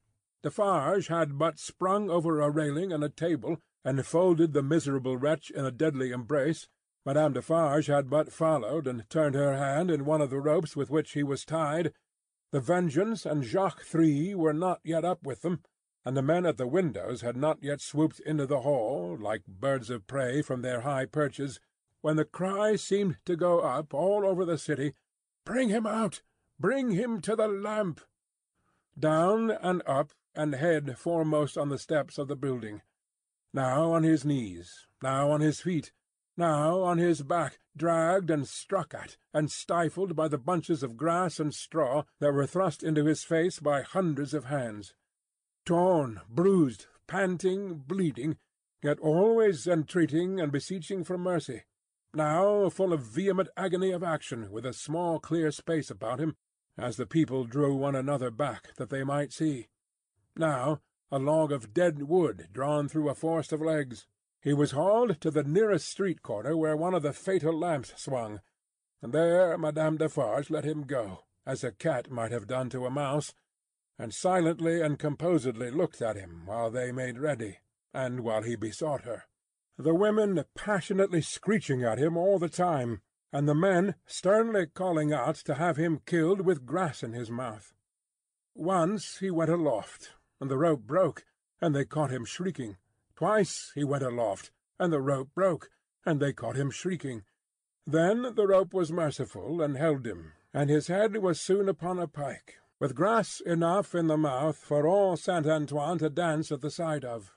Defarge 0.44 1.08
had 1.08 1.38
but 1.38 1.60
sprung 1.60 2.10
over 2.10 2.40
a 2.40 2.50
railing 2.50 2.94
and 2.94 3.04
a 3.04 3.10
table 3.10 3.58
and 3.84 4.06
folded 4.06 4.54
the 4.54 4.64
miserable 4.64 5.18
wretch 5.18 5.50
in 5.50 5.66
a 5.66 5.72
deadly 5.72 6.12
embrace, 6.12 6.68
Madame 7.06 7.34
Defarge 7.34 7.88
had 7.88 8.10
but 8.10 8.32
followed 8.32 8.88
and 8.88 9.10
turned 9.10 9.36
her 9.36 9.58
hand 9.58 9.90
in 9.90 10.06
one 10.06 10.22
of 10.22 10.30
the 10.30 10.40
ropes 10.40 10.76
with 10.76 10.90
which 10.90 11.12
he 11.14 11.24
was 11.24 11.46
tied, 11.46 11.94
the 12.52 12.60
Vengeance 12.60 13.26
and 13.26 13.44
Jacques 13.44 13.84
Three 13.84 14.34
were 14.34 14.54
not 14.54 14.80
yet 14.84 15.06
up 15.06 15.24
with 15.24 15.42
them, 15.42 15.62
and 16.04 16.18
the 16.18 16.22
men 16.22 16.46
at 16.46 16.58
the 16.58 16.68
windows 16.68 17.22
had 17.22 17.38
not 17.38 17.62
yet 17.62 17.80
swooped 17.80 18.20
into 18.22 18.46
the 18.46 18.62
hall, 18.62 19.18
like 19.20 19.46
birds 19.46 19.90
of 19.90 20.08
prey 20.08 20.42
from 20.42 20.62
their 20.62 20.82
high 20.82 21.06
perches, 21.06 21.60
when 22.02 22.16
the 22.16 22.26
cry 22.26 22.76
seemed 22.76 23.18
to 23.26 23.36
go 23.36 23.60
up 23.60 23.94
all 23.94 24.26
over 24.26 24.46
the 24.46 24.58
city, 24.58 24.94
"Bring 25.46 25.70
him 25.70 25.86
out! 25.86 26.22
Bring 26.60 26.92
him 26.92 27.22
to 27.22 27.36
the 27.36 27.48
lamp!" 27.48 28.02
Down 28.98 29.52
and 29.52 29.82
up, 29.86 30.14
and 30.34 30.56
head 30.56 30.98
foremost 30.98 31.58
on 31.58 31.70
the 31.70 31.78
steps 31.78 32.18
of 32.18 32.28
the 32.28 32.36
building 32.36 32.82
now 33.54 33.92
on 33.92 34.04
his 34.04 34.24
knees, 34.24 34.88
now 35.02 35.32
on 35.32 35.42
his 35.42 35.62
feet, 35.62 35.92
now 36.38 36.82
on 36.82 36.98
his 36.98 37.24
back, 37.24 37.60
dragged 37.76 38.30
and 38.30 38.48
struck 38.48 38.94
at 38.94 39.18
and 39.34 39.52
stifled 39.52 40.16
by 40.16 40.28
the 40.28 40.38
bunches 40.38 40.84
of 40.84 40.96
grass 40.98 41.40
and 41.40 41.54
straw 41.54 42.04
that 42.20 42.32
were 42.32 42.46
thrust 42.46 42.84
into 42.84 43.06
his 43.06 43.24
face 43.24 43.60
by 43.60 43.82
hundreds 43.82 44.34
of 44.34 44.46
hands. 44.46 44.94
Torn, 45.66 46.22
bruised, 46.30 46.86
panting, 47.08 47.80
bleeding, 47.80 48.38
yet 48.84 49.00
always 49.00 49.68
entreating 49.68 50.40
and 50.40 50.52
beseeching 50.52 51.04
for 51.04 51.18
mercy; 51.18 51.64
now 52.14 52.68
full 52.70 52.92
of 52.92 53.02
vehement 53.04 53.50
agony 53.56 53.92
of 53.92 54.04
action, 54.04 54.52
with 54.52 54.66
a 54.66 54.74
small 54.74 55.20
clear 55.20 55.52
space 55.52 55.92
about 55.92 56.20
him, 56.20 56.36
as 56.78 56.98
the 56.98 57.06
people 57.06 57.44
drew 57.44 57.76
one 57.76 57.96
another 57.96 58.32
back 58.32 58.74
that 58.78 58.90
they 58.90 59.04
might 59.04 59.32
see; 59.32 59.68
now 60.36 60.82
a 61.12 61.20
log 61.20 61.52
of 61.52 61.74
dead 61.74 62.04
wood 62.04 62.50
drawn 62.52 62.88
through 62.88 63.10
a 63.10 63.14
forest 63.16 63.54
of 63.54 63.62
legs. 63.62 64.08
He 64.42 64.54
was 64.54 64.72
hauled 64.72 65.22
to 65.22 65.30
the 65.30 65.44
nearest 65.44 65.88
street 65.88 66.24
corner 66.24 66.58
where 66.58 66.76
one 66.76 66.94
of 66.94 67.04
the 67.04 67.14
fatal 67.14 67.58
lamps 67.58 67.94
swung, 68.02 68.42
and 69.02 69.14
there 69.14 69.58
Madame 69.58 69.98
Defarge 69.98 70.50
let 70.50 70.66
him 70.66 70.84
go, 70.86 71.26
as 71.46 71.64
a 71.64 71.72
cat 71.72 72.10
might 72.10 72.32
have 72.32 72.48
done 72.48 72.70
to 72.72 72.86
a 72.86 72.90
mouse, 72.90 73.34
and 74.00 74.14
silently 74.14 74.82
and 74.82 74.98
composedly 74.98 75.70
looked 75.70 76.02
at 76.02 76.16
him 76.16 76.46
while 76.48 76.72
they 76.72 76.92
made 76.92 77.20
ready, 77.20 77.60
and 77.94 78.22
while 78.22 78.42
he 78.42 78.56
besought 78.56 79.02
her; 79.02 79.26
the 79.80 79.96
women 79.96 80.44
passionately 80.56 81.22
screeching 81.22 81.84
at 81.84 81.98
him 81.98 82.18
all 82.18 82.38
the 82.38 82.50
time, 82.50 83.02
and 83.32 83.48
the 83.48 83.56
men 83.56 83.96
sternly 84.06 84.66
calling 84.68 85.14
out 85.14 85.36
to 85.36 85.56
have 85.56 85.78
him 85.78 86.02
killed 86.06 86.42
with 86.42 86.66
grass 86.66 87.02
in 87.02 87.14
his 87.14 87.32
mouth. 87.32 87.74
Once 88.54 89.20
he 89.20 89.32
went 89.32 89.50
aloft, 89.50 90.10
and 90.42 90.52
the 90.52 90.58
rope 90.58 90.82
broke, 90.82 91.24
and 91.62 91.74
they 91.74 91.86
caught 91.86 92.12
him 92.12 92.26
shrieking. 92.26 92.76
Twice 93.16 93.72
he 93.74 93.86
went 93.86 94.04
aloft, 94.04 94.52
and 94.78 94.92
the 94.92 95.02
rope 95.02 95.30
broke, 95.34 95.70
and 96.06 96.20
they 96.20 96.34
caught 96.34 96.58
him 96.58 96.70
shrieking. 96.70 97.24
Then 97.88 98.36
the 98.36 98.48
rope 98.48 98.74
was 98.74 98.92
merciful 98.92 99.62
and 99.62 99.78
held 99.78 100.06
him, 100.06 100.34
and 100.54 100.70
his 100.70 100.88
head 100.88 101.16
was 101.18 101.40
soon 101.40 101.70
upon 101.70 102.00
a 102.00 102.08
pike 102.08 102.58
with 102.80 102.96
grass 102.96 103.42
enough 103.46 103.94
in 103.94 104.08
the 104.08 104.18
mouth 104.18 104.58
for 104.58 104.88
all 104.88 105.18
Saint 105.18 105.46
Antoine 105.46 106.00
to 106.00 106.10
dance 106.10 106.52
at 106.52 106.62
the 106.62 106.72
sight 106.72 107.04
of. 107.04 107.32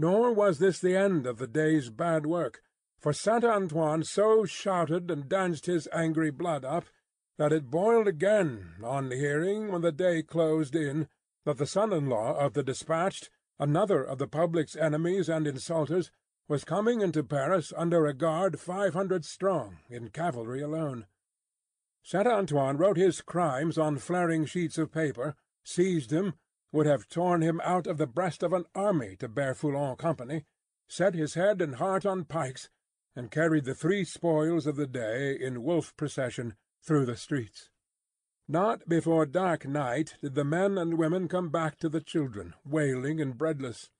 Nor 0.00 0.32
was 0.32 0.60
this 0.60 0.78
the 0.78 0.96
end 0.96 1.26
of 1.26 1.36
the 1.36 1.46
day's 1.46 1.90
bad 1.90 2.24
work, 2.24 2.62
for 2.98 3.12
Saint 3.12 3.44
Antoine 3.44 4.02
so 4.02 4.46
shouted 4.46 5.10
and 5.10 5.28
danced 5.28 5.66
his 5.66 5.86
angry 5.92 6.30
blood 6.30 6.64
up, 6.64 6.86
that 7.36 7.52
it 7.52 7.70
boiled 7.70 8.08
again 8.08 8.76
on 8.82 9.10
hearing, 9.10 9.70
when 9.70 9.82
the 9.82 9.92
day 9.92 10.22
closed 10.22 10.74
in, 10.74 11.06
that 11.44 11.58
the 11.58 11.66
son-in-law 11.66 12.34
of 12.38 12.54
the 12.54 12.62
despatched, 12.62 13.28
another 13.58 14.02
of 14.02 14.16
the 14.16 14.26
public's 14.26 14.74
enemies 14.74 15.28
and 15.28 15.46
insulters, 15.46 16.10
was 16.48 16.64
coming 16.64 17.02
into 17.02 17.22
Paris 17.22 17.70
under 17.76 18.06
a 18.06 18.14
guard 18.14 18.58
five 18.58 18.94
hundred 18.94 19.26
strong, 19.26 19.80
in 19.90 20.08
cavalry 20.08 20.62
alone. 20.62 21.04
Saint 22.02 22.26
Antoine 22.26 22.78
wrote 22.78 22.96
his 22.96 23.20
crimes 23.20 23.76
on 23.76 23.98
flaring 23.98 24.46
sheets 24.46 24.78
of 24.78 24.92
paper, 24.92 25.34
seized 25.62 26.10
him, 26.10 26.32
would 26.72 26.86
have 26.86 27.08
torn 27.08 27.42
him 27.42 27.60
out 27.64 27.86
of 27.86 27.98
the 27.98 28.06
breast 28.06 28.42
of 28.42 28.52
an 28.52 28.64
army 28.74 29.16
to 29.16 29.28
bear 29.28 29.54
Foulon 29.54 29.96
company, 29.96 30.44
set 30.88 31.14
his 31.14 31.34
head 31.34 31.60
and 31.60 31.76
heart 31.76 32.06
on 32.06 32.24
pikes, 32.24 32.68
and 33.16 33.30
carried 33.30 33.64
the 33.64 33.74
three 33.74 34.04
spoils 34.04 34.66
of 34.66 34.76
the 34.76 34.86
day 34.86 35.36
in 35.38 35.62
wolf 35.62 35.96
procession 35.96 36.54
through 36.82 37.06
the 37.06 37.16
streets. 37.16 37.70
Not 38.48 38.88
before 38.88 39.26
dark 39.26 39.66
night 39.66 40.14
did 40.20 40.34
the 40.34 40.44
men 40.44 40.78
and 40.78 40.98
women 40.98 41.28
come 41.28 41.50
back 41.50 41.78
to 41.78 41.88
the 41.88 42.00
children, 42.00 42.54
wailing 42.64 43.20
and 43.20 43.36
breadless. 43.36 43.90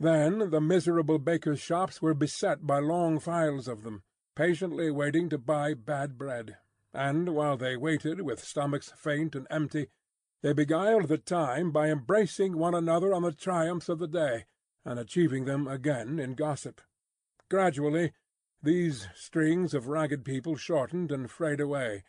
Then 0.00 0.50
the 0.50 0.60
miserable 0.60 1.18
bakers' 1.18 1.60
shops 1.60 2.02
were 2.02 2.14
beset 2.14 2.66
by 2.66 2.78
long 2.80 3.18
files 3.18 3.68
of 3.68 3.82
them, 3.82 4.02
patiently 4.34 4.90
waiting 4.90 5.28
to 5.30 5.38
buy 5.38 5.74
bad 5.74 6.18
bread 6.18 6.56
and 6.94 7.34
while 7.34 7.56
they 7.56 7.76
waited 7.76 8.20
with 8.20 8.42
stomachs 8.42 8.92
faint 8.96 9.34
and 9.34 9.48
empty, 9.50 9.88
they 10.44 10.52
beguiled 10.52 11.08
the 11.08 11.16
time 11.16 11.70
by 11.70 11.88
embracing 11.88 12.58
one 12.58 12.74
another 12.74 13.14
on 13.14 13.22
the 13.22 13.32
triumphs 13.32 13.88
of 13.88 13.98
the 13.98 14.06
day, 14.06 14.44
and 14.84 14.98
achieving 14.98 15.46
them 15.46 15.66
again 15.66 16.18
in 16.18 16.34
gossip. 16.34 16.82
Gradually 17.50 18.12
these 18.62 19.08
strings 19.14 19.72
of 19.72 19.88
ragged 19.88 20.22
people 20.22 20.54
shortened 20.54 21.10
and 21.10 21.30
frayed 21.30 21.60
away, 21.60 22.04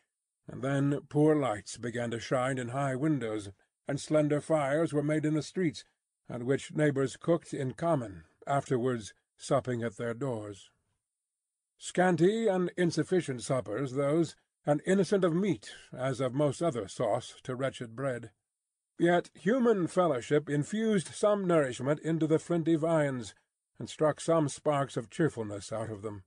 and 0.49 0.61
then 0.61 0.99
poor 1.07 1.33
lights 1.33 1.77
began 1.77 2.11
to 2.11 2.19
shine 2.19 2.57
in 2.57 2.67
high 2.69 2.93
windows, 2.93 3.51
and 3.87 4.01
slender 4.01 4.41
fires 4.41 4.91
were 4.91 5.01
made 5.01 5.23
in 5.23 5.33
the 5.33 5.41
streets, 5.41 5.85
at 6.29 6.43
which 6.43 6.75
neighbours 6.75 7.15
cooked 7.15 7.53
in 7.53 7.71
common, 7.71 8.25
afterwards 8.45 9.13
supping 9.37 9.81
at 9.81 9.95
their 9.95 10.13
doors. 10.13 10.69
Scanty 11.77 12.47
and 12.49 12.69
insufficient 12.75 13.43
suppers 13.43 13.93
those, 13.93 14.35
and 14.65 14.81
innocent 14.85 15.23
of 15.23 15.33
meat 15.33 15.71
as 15.95 16.19
of 16.19 16.33
most 16.33 16.61
other 16.61 16.87
sauce 16.87 17.35
to 17.43 17.55
wretched 17.55 17.95
bread. 17.95 18.31
Yet 18.97 19.29
human 19.33 19.87
fellowship 19.87 20.49
infused 20.49 21.13
some 21.13 21.45
nourishment 21.45 21.99
into 21.99 22.27
the 22.27 22.39
flinty 22.39 22.75
viands, 22.75 23.35
and 23.77 23.89
struck 23.89 24.21
some 24.21 24.47
sparks 24.47 24.95
of 24.95 25.09
cheerfulness 25.09 25.71
out 25.71 25.89
of 25.89 26.01
them. 26.01 26.23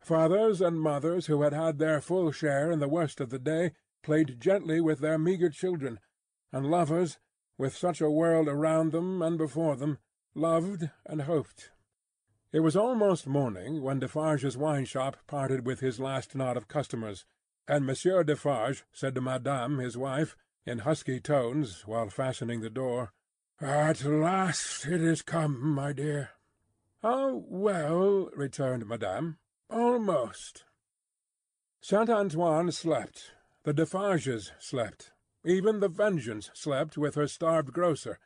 Fathers 0.00 0.60
and 0.60 0.80
mothers 0.80 1.26
who 1.26 1.42
had 1.42 1.52
had 1.52 1.78
their 1.78 2.00
full 2.00 2.32
share 2.32 2.70
in 2.70 2.80
the 2.80 2.88
worst 2.88 3.20
of 3.20 3.30
the 3.30 3.38
day 3.38 3.72
played 4.02 4.40
gently 4.40 4.80
with 4.80 4.98
their 4.98 5.18
meagre 5.18 5.50
children, 5.50 6.00
and 6.52 6.66
lovers, 6.66 7.18
with 7.56 7.76
such 7.76 8.00
a 8.00 8.10
world 8.10 8.48
around 8.48 8.92
them 8.92 9.22
and 9.22 9.38
before 9.38 9.76
them, 9.76 9.98
loved 10.34 10.90
and 11.06 11.22
hoped. 11.22 11.70
It 12.52 12.60
was 12.60 12.76
almost 12.76 13.26
morning 13.26 13.82
when 13.82 14.00
Defarge's 14.00 14.56
wine 14.56 14.84
shop 14.84 15.16
parted 15.26 15.64
with 15.64 15.80
his 15.80 15.98
last 15.98 16.34
knot 16.34 16.56
of 16.56 16.68
customers 16.68 17.24
and 17.66 17.86
Monsieur 17.86 18.22
Defarge 18.22 18.84
said 18.92 19.14
to 19.14 19.20
Madame 19.20 19.78
his 19.78 19.96
wife, 19.96 20.36
in 20.66 20.80
husky 20.80 21.18
tones, 21.18 21.86
while 21.86 22.10
fastening 22.10 22.60
the 22.60 22.68
door, 22.68 23.12
"At 23.60 24.04
last 24.04 24.86
it 24.86 25.00
is 25.00 25.22
come, 25.22 25.70
my 25.70 25.92
dear." 25.92 26.30
"Oh, 27.02 27.44
well," 27.48 28.30
returned 28.34 28.86
Madame, 28.86 29.38
"almost." 29.70 30.64
Saint 31.80 32.10
Antoine 32.10 32.70
slept, 32.70 33.32
the 33.62 33.72
Defarges 33.72 34.52
slept, 34.58 35.12
even 35.44 35.80
the 35.80 35.88
Vengeance 35.88 36.50
slept 36.52 36.98
with 36.98 37.14
her 37.14 37.26
starved 37.26 37.72
grocer, 37.72 38.18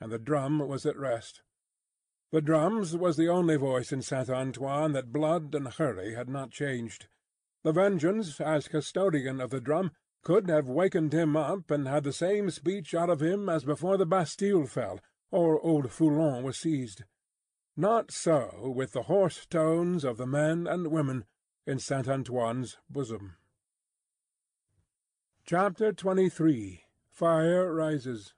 and 0.00 0.12
the 0.12 0.18
drum 0.18 0.58
was 0.58 0.84
at 0.84 0.98
rest. 0.98 1.42
The 2.30 2.42
drum's 2.42 2.96
was 2.96 3.16
the 3.16 3.28
only 3.28 3.56
voice 3.56 3.92
in 3.92 4.02
Saint 4.02 4.28
Antoine 4.28 4.92
that 4.92 5.12
blood 5.12 5.54
and 5.54 5.68
hurry 5.68 6.14
had 6.14 6.28
not 6.28 6.50
changed. 6.50 7.08
The 7.62 7.72
Vengeance, 7.72 8.40
as 8.40 8.68
custodian 8.68 9.40
of 9.40 9.50
the 9.50 9.60
drum, 9.60 9.92
could 10.22 10.48
have 10.48 10.66
wakened 10.66 11.12
him 11.12 11.36
up 11.36 11.70
and 11.70 11.86
had 11.86 12.04
the 12.04 12.12
same 12.12 12.50
speech 12.50 12.94
out 12.94 13.10
of 13.10 13.20
him 13.20 13.48
as 13.48 13.64
before 13.64 13.96
the 13.96 14.06
Bastille 14.06 14.66
fell, 14.66 15.00
or 15.30 15.60
old 15.60 15.90
Foulon 15.90 16.42
was 16.42 16.58
seized. 16.58 17.04
Not 17.76 18.10
so 18.10 18.72
with 18.74 18.92
the 18.92 19.04
hoarse 19.04 19.46
tones 19.46 20.04
of 20.04 20.16
the 20.16 20.26
men 20.26 20.66
and 20.66 20.88
women 20.88 21.24
in 21.66 21.78
Saint 21.78 22.08
Antoine's 22.08 22.76
bosom. 22.90 23.36
Chapter 25.44 25.92
twenty-three. 25.92 26.82
Fire 27.10 27.72
rises. 27.74 28.34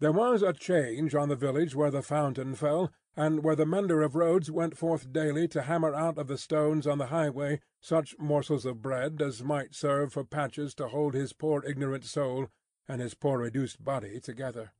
There 0.00 0.12
was 0.12 0.42
a 0.42 0.52
change 0.52 1.14
on 1.14 1.28
the 1.28 1.36
village 1.36 1.74
where 1.74 1.90
the 1.90 2.02
fountain 2.02 2.54
fell, 2.54 2.90
and 3.16 3.42
where 3.42 3.56
the 3.56 3.66
mender 3.66 4.02
of 4.02 4.14
roads 4.14 4.50
went 4.50 4.76
forth 4.76 5.12
daily 5.12 5.48
to 5.48 5.62
hammer 5.62 5.94
out 5.94 6.16
of 6.16 6.28
the 6.28 6.38
stones 6.38 6.86
on 6.86 6.98
the 6.98 7.06
highway 7.06 7.60
such 7.80 8.18
morsels 8.18 8.64
of 8.64 8.82
bread 8.82 9.20
as 9.20 9.42
might 9.42 9.74
serve 9.74 10.12
for 10.12 10.24
patches 10.24 10.74
to 10.74 10.88
hold 10.88 11.14
his 11.14 11.32
poor 11.32 11.64
ignorant 11.64 12.04
soul 12.04 12.48
and 12.88 13.00
his 13.00 13.14
poor 13.14 13.38
reduced 13.38 13.84
body 13.84 14.20
together. 14.20 14.72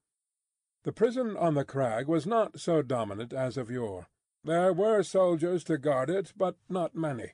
The 0.83 0.93
prison 0.93 1.37
on 1.37 1.55
the 1.55 1.65
crag 1.65 2.09
was 2.09 2.27
not 2.27 2.59
so 2.59 2.83
dominant 2.83 3.33
as 3.33 3.57
of 3.57 3.71
yore. 3.71 4.07
There 4.43 4.73
were 4.73 5.03
soldiers 5.03 5.63
to 5.65 5.77
guard 5.77 6.09
it, 6.09 6.33
but 6.37 6.57
not 6.69 6.95
many. 6.95 7.33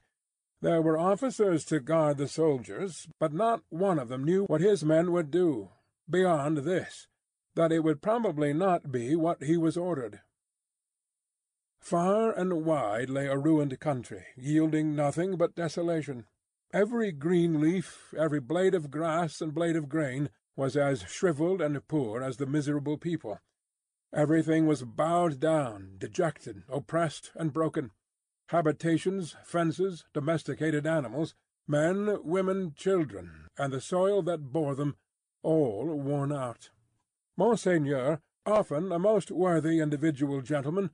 There 0.60 0.82
were 0.82 0.98
officers 0.98 1.64
to 1.66 1.78
guard 1.80 2.18
the 2.18 2.26
soldiers, 2.26 3.06
but 3.20 3.32
not 3.32 3.62
one 3.68 3.98
of 3.98 4.08
them 4.08 4.24
knew 4.24 4.44
what 4.46 4.60
his 4.60 4.84
men 4.84 5.12
would 5.12 5.30
do, 5.30 5.70
beyond 6.10 6.58
this, 6.58 7.06
that 7.54 7.70
it 7.70 7.84
would 7.84 8.02
probably 8.02 8.52
not 8.52 8.90
be 8.90 9.14
what 9.14 9.44
he 9.44 9.56
was 9.56 9.76
ordered. 9.76 10.20
Far 11.86 12.32
and 12.32 12.64
wide 12.64 13.08
lay 13.08 13.28
a 13.28 13.38
ruined 13.38 13.78
country, 13.78 14.26
yielding 14.36 14.96
nothing 14.96 15.36
but 15.36 15.54
desolation. 15.54 16.26
Every 16.72 17.12
green 17.12 17.60
leaf, 17.60 18.12
every 18.18 18.40
blade 18.40 18.74
of 18.74 18.90
grass 18.90 19.40
and 19.40 19.54
blade 19.54 19.76
of 19.76 19.88
grain, 19.88 20.30
was 20.56 20.76
as 20.76 21.02
shrivelled 21.02 21.60
and 21.60 21.86
poor 21.86 22.24
as 22.24 22.38
the 22.38 22.46
miserable 22.46 22.98
people. 22.98 23.38
Everything 24.12 24.66
was 24.66 24.82
bowed 24.82 25.38
down, 25.38 25.92
dejected, 25.98 26.64
oppressed, 26.68 27.30
and 27.36 27.52
broken. 27.52 27.92
Habitations, 28.48 29.36
fences, 29.44 30.06
domesticated 30.12 30.88
animals, 30.88 31.36
men, 31.68 32.18
women, 32.24 32.74
children, 32.74 33.46
and 33.56 33.72
the 33.72 33.80
soil 33.80 34.22
that 34.22 34.50
bore 34.50 34.74
them, 34.74 34.96
all 35.44 35.86
worn 35.86 36.32
out. 36.32 36.70
Monseigneur, 37.36 38.20
often 38.44 38.90
a 38.90 38.98
most 38.98 39.30
worthy 39.30 39.78
individual 39.78 40.40
gentleman, 40.40 40.90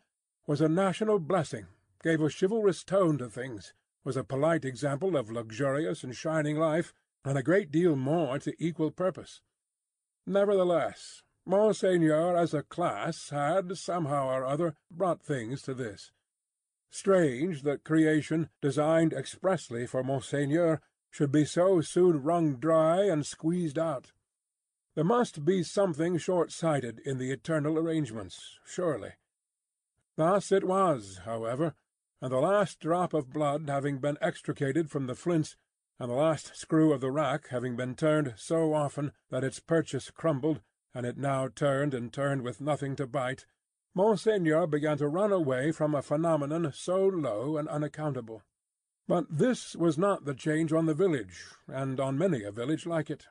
was 0.47 0.61
a 0.61 0.69
national 0.69 1.19
blessing, 1.19 1.67
gave 2.03 2.21
a 2.21 2.31
chivalrous 2.31 2.83
tone 2.83 3.19
to 3.19 3.29
things, 3.29 3.73
was 4.05 4.17
a 4.17 4.25
polite 4.25 4.65
example 4.65 5.17
of 5.17 5.31
luxurious 5.31 6.03
and 6.03 6.17
shining 6.17 6.57
life, 6.57 6.93
and 7.25 7.39
a 7.39 7.43
great 7.43 7.71
deal 7.71 7.95
more 7.95 8.39
to 8.39 8.55
equal 8.59 8.91
purpose. 8.91 9.41
Nevertheless, 10.27 11.23
Monseigneur 11.47 12.37
as 12.37 12.55
a 12.55 12.63
class 12.63 13.31
had, 13.31 13.77
somehow 13.77 14.29
or 14.29 14.45
other, 14.45 14.75
brought 14.91 15.23
things 15.23 15.63
to 15.63 15.75
this. 15.75 16.13
Strange 16.91 17.63
that 17.63 17.85
creation, 17.85 18.49
designed 18.61 19.13
expressly 19.13 19.87
for 19.87 20.03
Monseigneur, 20.03 20.81
should 21.11 21.33
be 21.33 21.45
so 21.45 21.81
soon 21.81 22.23
wrung 22.23 22.57
dry 22.57 23.05
and 23.05 23.25
squeezed 23.25 23.79
out. 23.79 24.13
There 24.95 25.05
must 25.05 25.45
be 25.45 25.63
something 25.63 26.19
short-sighted 26.19 27.01
in 27.05 27.19
the 27.19 27.31
eternal 27.31 27.79
arrangements, 27.79 28.59
surely. 28.67 29.13
Thus 30.17 30.53
it 30.53 30.65
was, 30.65 31.21
however, 31.25 31.75
and 32.21 32.33
the 32.33 32.41
last 32.41 32.81
drop 32.81 33.15
of 33.15 33.33
blood 33.33 33.69
having 33.69 33.99
been 33.99 34.19
extricated 34.21 34.91
from 34.91 35.07
the 35.07 35.15
flints, 35.15 35.57
and 35.99 36.11
the 36.11 36.15
last 36.15 36.57
screw 36.57 36.93
of 36.93 37.01
the 37.01 37.11
rack 37.11 37.49
having 37.49 37.77
been 37.77 37.95
turned 37.95 38.35
so 38.37 38.75
often 38.75 39.13
that 39.31 39.45
its 39.45 39.61
purchase 39.61 40.11
crumbled, 40.11 40.61
and 40.95 41.07
it 41.07 41.17
now 41.17 41.49
turned 41.49 41.95
and 41.95 42.13
turned 42.13 42.43
with 42.43 42.61
nothing 42.61 42.95
to 42.97 43.07
bite, 43.07 43.47
Monseigneur 43.95 44.67
began 44.67 44.97
to 44.99 45.09
run 45.09 45.33
away 45.33 45.71
from 45.71 45.95
a 45.95 46.03
phenomenon 46.03 46.73
so 46.75 47.07
low 47.07 47.57
and 47.57 47.69
unaccountable. 47.69 48.43
But 49.07 49.27
this 49.29 49.77
was 49.77 49.99
not 49.99 50.25
the 50.25 50.35
change 50.35 50.73
on 50.73 50.87
the 50.87 50.95
village, 50.95 51.45
and 51.67 52.01
on 52.01 52.17
many 52.17 52.43
a 52.43 52.53
village 52.53 52.87
like 52.87 53.11
it. 53.11 53.27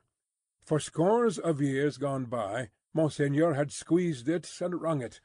For 0.63 0.79
scores 0.79 1.39
of 1.39 1.61
years 1.61 1.97
gone 1.97 2.25
by, 2.25 2.69
Monseigneur 2.93 3.53
had 3.53 3.71
squeezed 3.71 4.27
it 4.27 4.49
and 4.61 4.81
wrung 4.81 5.01
it, 5.01 5.21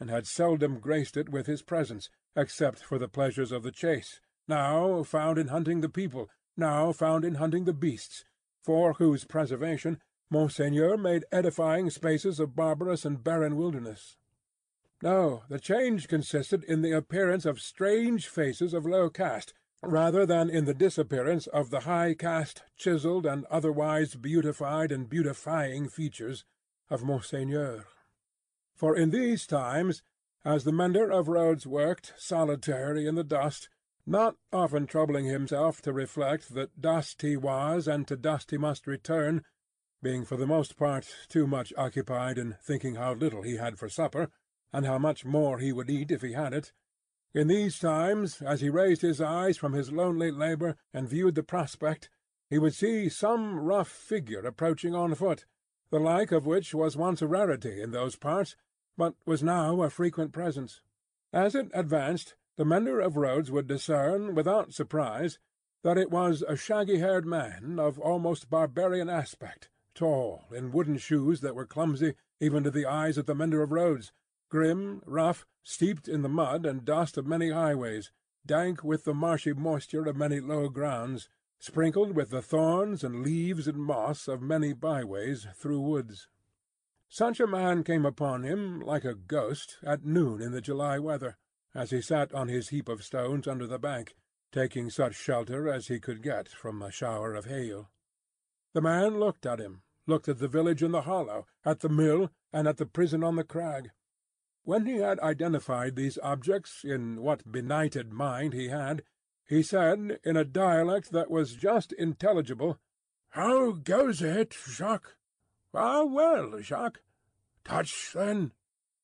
and 0.00 0.10
had 0.10 0.26
seldom 0.26 0.80
graced 0.80 1.16
it 1.16 1.28
with 1.28 1.46
his 1.46 1.62
presence, 1.62 2.08
except 2.34 2.82
for 2.82 2.98
the 2.98 3.08
pleasures 3.08 3.52
of 3.52 3.62
the 3.62 3.70
chase, 3.70 4.20
now 4.48 5.02
found 5.02 5.38
in 5.38 5.48
hunting 5.48 5.82
the 5.82 5.88
people, 5.88 6.28
now 6.56 6.90
found 6.90 7.24
in 7.24 7.36
hunting 7.36 7.64
the 7.64 7.72
beasts, 7.72 8.24
for 8.62 8.94
whose 8.94 9.24
preservation 9.24 10.00
Monseigneur 10.30 10.96
made 10.96 11.24
edifying 11.30 11.90
spaces 11.90 12.40
of 12.40 12.56
barbarous 12.56 13.04
and 13.04 13.22
barren 13.22 13.56
wilderness. 13.56 14.16
No, 15.02 15.44
the 15.48 15.58
change 15.58 16.08
consisted 16.08 16.62
in 16.64 16.82
the 16.82 16.92
appearance 16.92 17.44
of 17.44 17.60
strange 17.60 18.28
faces 18.28 18.74
of 18.74 18.86
low 18.86 19.10
caste, 19.10 19.54
rather 19.82 20.26
than 20.26 20.50
in 20.50 20.66
the 20.66 20.74
disappearance 20.74 21.46
of 21.48 21.70
the 21.70 21.80
high 21.80 22.14
caste, 22.14 22.62
chiselled, 22.76 23.26
and 23.26 23.44
otherwise 23.46 24.14
beautified 24.14 24.92
and 24.92 25.08
beautifying 25.08 25.88
features 25.88 26.44
of 26.90 27.02
Monseigneur. 27.02 27.86
For 28.80 28.96
in 28.96 29.10
these 29.10 29.46
times, 29.46 30.02
as 30.42 30.64
the 30.64 30.72
mender 30.72 31.12
of 31.12 31.28
roads 31.28 31.66
worked, 31.66 32.14
solitary 32.16 33.06
in 33.06 33.14
the 33.14 33.22
dust, 33.22 33.68
not 34.06 34.38
often 34.54 34.86
troubling 34.86 35.26
himself 35.26 35.82
to 35.82 35.92
reflect 35.92 36.54
that 36.54 36.80
dust 36.80 37.20
he 37.20 37.36
was 37.36 37.86
and 37.86 38.08
to 38.08 38.16
dust 38.16 38.52
he 38.52 38.56
must 38.56 38.86
return, 38.86 39.44
being 40.00 40.24
for 40.24 40.38
the 40.38 40.46
most 40.46 40.78
part 40.78 41.14
too 41.28 41.46
much 41.46 41.74
occupied 41.76 42.38
in 42.38 42.56
thinking 42.62 42.94
how 42.94 43.12
little 43.12 43.42
he 43.42 43.58
had 43.58 43.78
for 43.78 43.90
supper, 43.90 44.30
and 44.72 44.86
how 44.86 44.96
much 44.96 45.26
more 45.26 45.58
he 45.58 45.74
would 45.74 45.90
eat 45.90 46.10
if 46.10 46.22
he 46.22 46.32
had 46.32 46.54
it, 46.54 46.72
in 47.34 47.48
these 47.48 47.78
times, 47.78 48.40
as 48.40 48.62
he 48.62 48.70
raised 48.70 49.02
his 49.02 49.20
eyes 49.20 49.58
from 49.58 49.74
his 49.74 49.92
lonely 49.92 50.30
labour 50.30 50.74
and 50.94 51.06
viewed 51.06 51.34
the 51.34 51.42
prospect, 51.42 52.08
he 52.48 52.58
would 52.58 52.72
see 52.74 53.10
some 53.10 53.60
rough 53.60 53.88
figure 53.90 54.40
approaching 54.40 54.94
on 54.94 55.14
foot, 55.14 55.44
the 55.90 56.00
like 56.00 56.32
of 56.32 56.46
which 56.46 56.72
was 56.72 56.96
once 56.96 57.20
a 57.20 57.26
rarity 57.26 57.82
in 57.82 57.90
those 57.90 58.16
parts, 58.16 58.56
but 59.00 59.14
was 59.24 59.42
now 59.42 59.80
a 59.80 59.88
frequent 59.88 60.30
presence. 60.30 60.82
As 61.32 61.54
it 61.54 61.70
advanced, 61.72 62.34
the 62.58 62.66
mender 62.66 63.00
of 63.00 63.16
roads 63.16 63.50
would 63.50 63.66
discern, 63.66 64.34
without 64.34 64.74
surprise, 64.74 65.38
that 65.82 65.96
it 65.96 66.10
was 66.10 66.44
a 66.46 66.54
shaggy-haired 66.54 67.24
man 67.24 67.78
of 67.78 67.98
almost 67.98 68.50
barbarian 68.50 69.08
aspect, 69.08 69.70
tall, 69.94 70.44
in 70.54 70.70
wooden 70.70 70.98
shoes 70.98 71.40
that 71.40 71.54
were 71.54 71.64
clumsy 71.64 72.12
even 72.40 72.62
to 72.62 72.70
the 72.70 72.84
eyes 72.84 73.16
of 73.16 73.24
the 73.24 73.34
mender 73.34 73.62
of 73.62 73.72
roads, 73.72 74.12
grim, 74.50 75.00
rough, 75.06 75.46
steeped 75.62 76.06
in 76.06 76.20
the 76.20 76.28
mud 76.28 76.66
and 76.66 76.84
dust 76.84 77.16
of 77.16 77.26
many 77.26 77.48
highways, 77.48 78.12
dank 78.44 78.84
with 78.84 79.04
the 79.04 79.14
marshy 79.14 79.54
moisture 79.54 80.06
of 80.06 80.14
many 80.14 80.40
low 80.40 80.68
grounds, 80.68 81.30
sprinkled 81.58 82.14
with 82.14 82.28
the 82.28 82.42
thorns 82.42 83.02
and 83.02 83.22
leaves 83.22 83.66
and 83.66 83.78
moss 83.78 84.28
of 84.28 84.42
many 84.42 84.74
byways 84.74 85.46
through 85.56 85.80
woods. 85.80 86.28
Such 87.12 87.40
a 87.40 87.46
man 87.48 87.82
came 87.82 88.06
upon 88.06 88.44
him, 88.44 88.78
like 88.78 89.04
a 89.04 89.16
ghost, 89.16 89.78
at 89.82 90.04
noon 90.04 90.40
in 90.40 90.52
the 90.52 90.60
July 90.60 91.00
weather, 91.00 91.36
as 91.74 91.90
he 91.90 92.00
sat 92.00 92.32
on 92.32 92.46
his 92.46 92.68
heap 92.68 92.88
of 92.88 93.02
stones 93.02 93.48
under 93.48 93.66
the 93.66 93.80
bank, 93.80 94.14
taking 94.52 94.90
such 94.90 95.16
shelter 95.16 95.68
as 95.68 95.88
he 95.88 95.98
could 95.98 96.22
get 96.22 96.48
from 96.48 96.80
a 96.80 96.92
shower 96.92 97.34
of 97.34 97.46
hail. 97.46 97.90
The 98.74 98.80
man 98.80 99.18
looked 99.18 99.44
at 99.44 99.58
him, 99.58 99.82
looked 100.06 100.28
at 100.28 100.38
the 100.38 100.46
village 100.46 100.84
in 100.84 100.92
the 100.92 101.02
hollow, 101.02 101.48
at 101.64 101.80
the 101.80 101.88
mill, 101.88 102.30
and 102.52 102.68
at 102.68 102.76
the 102.76 102.86
prison 102.86 103.24
on 103.24 103.34
the 103.34 103.42
crag. 103.42 103.90
When 104.62 104.86
he 104.86 104.98
had 104.98 105.18
identified 105.18 105.96
these 105.96 106.18
objects 106.22 106.84
in 106.84 107.22
what 107.22 107.50
benighted 107.50 108.12
mind 108.12 108.52
he 108.52 108.68
had, 108.68 109.02
he 109.48 109.64
said, 109.64 110.20
in 110.22 110.36
a 110.36 110.44
dialect 110.44 111.10
that 111.10 111.28
was 111.28 111.56
just 111.56 111.92
intelligible, 111.92 112.78
"How 113.30 113.72
goes 113.72 114.22
it, 114.22 114.54
Jacques?" 114.54 115.16
"Ah, 115.72 116.02
well, 116.02 116.60
Jacques." 116.60 117.02
"Touch, 117.64 118.12
then." 118.12 118.52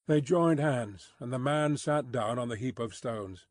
They 0.07 0.21
joined 0.21 0.59
hands, 0.59 1.13
and 1.21 1.33
the 1.33 1.39
man 1.39 1.77
sat 1.77 2.11
down 2.11 2.39
on 2.39 2.49
the 2.49 2.57
heap 2.57 2.79
of 2.79 2.95
stones. 2.95 3.47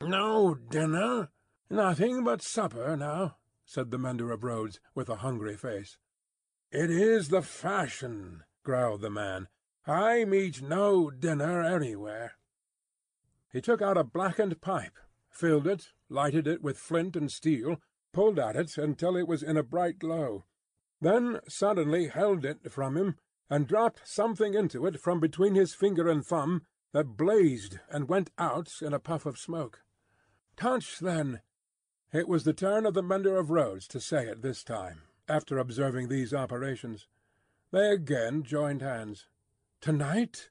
"No 0.00 0.54
dinner?" 0.54 1.30
"Nothing 1.68 2.24
but 2.24 2.42
supper 2.42 2.96
now," 2.96 3.36
said 3.64 3.90
the 3.92 3.98
mender 3.98 4.32
of 4.32 4.42
roads, 4.42 4.80
with 4.94 5.08
a 5.08 5.16
hungry 5.16 5.56
face. 5.56 5.98
"It 6.72 6.90
is 6.90 7.28
the 7.28 7.42
fashion," 7.42 8.42
growled 8.64 9.02
the 9.02 9.10
man. 9.10 9.48
I 9.86 10.24
meet 10.24 10.60
no 10.60 11.10
dinner 11.10 11.62
anywhere." 11.62 12.34
He 13.52 13.60
took 13.60 13.80
out 13.80 13.96
a 13.96 14.04
blackened 14.04 14.60
pipe, 14.60 14.98
filled 15.28 15.66
it, 15.66 15.92
lighted 16.08 16.46
it 16.46 16.62
with 16.62 16.78
flint 16.78 17.14
and 17.14 17.30
steel, 17.30 17.80
pulled 18.12 18.38
at 18.38 18.56
it 18.56 18.76
until 18.76 19.16
it 19.16 19.28
was 19.28 19.42
in 19.42 19.56
a 19.56 19.62
bright 19.62 19.98
glow, 19.98 20.44
then 21.00 21.40
suddenly 21.48 22.08
held 22.08 22.44
it 22.44 22.70
from 22.70 22.96
him, 22.96 23.16
and 23.48 23.66
dropped 23.66 24.06
something 24.06 24.54
into 24.54 24.86
it 24.86 25.00
from 25.00 25.18
between 25.18 25.54
his 25.54 25.74
finger 25.74 26.08
and 26.08 26.24
thumb 26.24 26.62
that 26.92 27.16
blazed 27.16 27.78
and 27.88 28.08
went 28.08 28.30
out 28.38 28.82
in 28.82 28.92
a 28.92 28.98
puff 28.98 29.26
of 29.26 29.38
smoke. 29.38 29.82
"Touch, 30.56 30.98
then." 30.98 31.40
It 32.12 32.28
was 32.28 32.44
the 32.44 32.52
turn 32.52 32.84
of 32.86 32.94
the 32.94 33.02
mender 33.02 33.36
of 33.36 33.50
roads 33.50 33.88
to 33.88 34.00
say 34.00 34.28
it 34.28 34.42
this 34.42 34.62
time, 34.62 35.02
after 35.28 35.58
observing 35.58 36.08
these 36.08 36.34
operations. 36.34 37.06
They 37.70 37.90
again 37.90 38.42
joined 38.42 38.82
hands. 38.82 39.28
"To 39.82 39.92
night?" 39.92 40.50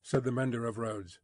said 0.00 0.24
the 0.24 0.32
mender 0.32 0.64
of 0.64 0.78
roads. 0.78 1.20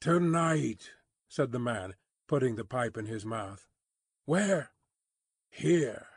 "To 0.00 0.20
night," 0.20 0.92
said 1.28 1.52
the 1.52 1.58
man, 1.58 1.96
putting 2.26 2.56
the 2.56 2.64
pipe 2.64 2.96
in 2.96 3.06
his 3.06 3.26
mouth. 3.26 3.68
"Where?" 4.24 4.70
"Here." 5.50 6.08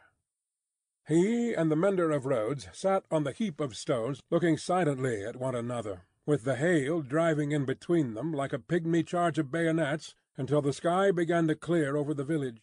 He 1.07 1.53
and 1.53 1.71
the 1.71 1.77
mender 1.77 2.11
of 2.11 2.25
roads 2.25 2.67
sat 2.73 3.05
on 3.09 3.23
the 3.23 3.31
heap 3.31 3.61
of 3.61 3.77
stones 3.77 4.21
looking 4.29 4.57
silently 4.57 5.23
at 5.23 5.37
one 5.37 5.55
another, 5.55 6.01
with 6.25 6.43
the 6.43 6.57
hail 6.57 7.01
driving 7.01 7.53
in 7.53 7.63
between 7.63 8.13
them 8.13 8.33
like 8.33 8.51
a 8.51 8.59
pigmy 8.59 9.03
charge 9.03 9.39
of 9.39 9.49
bayonets, 9.49 10.15
until 10.35 10.61
the 10.61 10.73
sky 10.73 11.11
began 11.11 11.47
to 11.47 11.55
clear 11.55 11.95
over 11.95 12.13
the 12.13 12.25
village. 12.25 12.61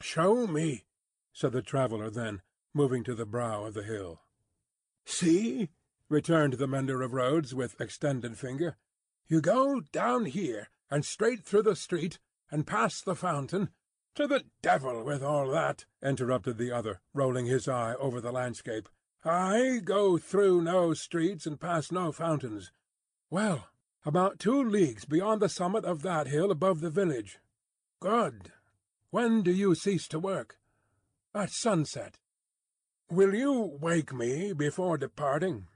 "Show 0.00 0.46
me," 0.46 0.84
said 1.32 1.50
the 1.50 1.60
traveller 1.60 2.08
then, 2.08 2.40
moving 2.72 3.02
to 3.02 3.16
the 3.16 3.26
brow 3.26 3.64
of 3.64 3.74
the 3.74 3.82
hill. 3.82 4.20
"See!" 5.04 5.70
returned 6.08 6.54
the 6.54 6.68
mender 6.68 7.02
of 7.02 7.14
roads, 7.14 7.52
with 7.52 7.80
extended 7.80 8.38
finger. 8.38 8.76
"You 9.26 9.40
go 9.40 9.80
down 9.80 10.26
here, 10.26 10.68
and 10.88 11.04
straight 11.04 11.42
through 11.42 11.62
the 11.62 11.74
street, 11.74 12.20
and 12.48 12.64
past 12.64 13.04
the 13.04 13.16
fountain—" 13.16 13.70
"To 14.16 14.26
the 14.26 14.44
devil 14.62 15.04
with 15.04 15.22
all 15.22 15.50
that!" 15.50 15.84
interrupted 16.02 16.56
the 16.56 16.72
other, 16.72 17.02
rolling 17.12 17.44
his 17.44 17.68
eye 17.68 17.94
over 17.96 18.18
the 18.18 18.32
landscape. 18.32 18.88
"I 19.26 19.82
go 19.84 20.16
through 20.16 20.62
no 20.62 20.94
streets 20.94 21.44
and 21.46 21.60
past 21.60 21.92
no 21.92 22.12
fountains. 22.12 22.72
Well, 23.28 23.68
about 24.06 24.38
two 24.38 24.64
leagues 24.64 25.04
beyond 25.04 25.42
the 25.42 25.50
summit 25.50 25.84
of 25.84 26.00
that 26.00 26.28
hill 26.28 26.50
above 26.50 26.80
the 26.80 26.88
village." 26.88 27.40
"Good. 28.00 28.54
When 29.10 29.42
do 29.42 29.52
you 29.52 29.74
cease 29.74 30.08
to 30.08 30.18
work?" 30.18 30.58
"At 31.34 31.50
sunset." 31.50 32.18
"Will 33.10 33.34
you 33.34 33.76
wake 33.82 34.14
me 34.14 34.54
before 34.54 34.96
departing? 34.96 35.68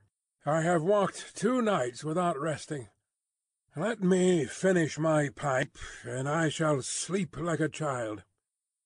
I 0.47 0.63
have 0.63 0.83
walked 0.83 1.37
two 1.37 1.61
nights 1.61 2.03
without 2.03 2.41
resting. 2.41 2.89
Let 3.77 4.03
me 4.03 4.47
finish 4.47 4.99
my 4.99 5.29
pipe, 5.29 5.77
and 6.05 6.27
I 6.27 6.49
shall 6.49 6.81
sleep 6.81 7.37
like 7.37 7.61
a 7.61 7.69
child. 7.69 8.25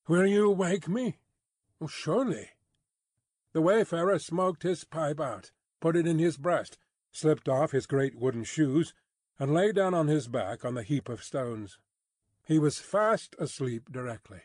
Will 0.07 0.27
you 0.27 0.51
wake 0.51 0.89
me? 0.89 1.19
Oh, 1.81 1.87
surely." 1.87 2.51
The 3.53 3.63
wayfarer 3.63 4.19
smoked 4.19 4.63
his 4.63 4.85
pipe 4.85 5.21
out, 5.21 5.53
put 5.81 5.97
it 5.97 6.07
in 6.07 6.19
his 6.19 6.37
breast, 6.37 6.77
slipped 7.11 7.49
off 7.49 7.73
his 7.73 7.87
great 7.87 8.15
wooden 8.15 8.45
shoes, 8.45 8.93
and 9.39 9.55
lay 9.55 9.73
down 9.73 9.95
on 9.95 10.09
his 10.09 10.29
back 10.29 10.65
on 10.65 10.75
the 10.75 10.83
heap 10.83 11.09
of 11.09 11.25
stones. 11.25 11.79
He 12.43 12.59
was 12.59 12.79
fast 12.79 13.35
asleep 13.39 13.91
directly. 13.91 14.43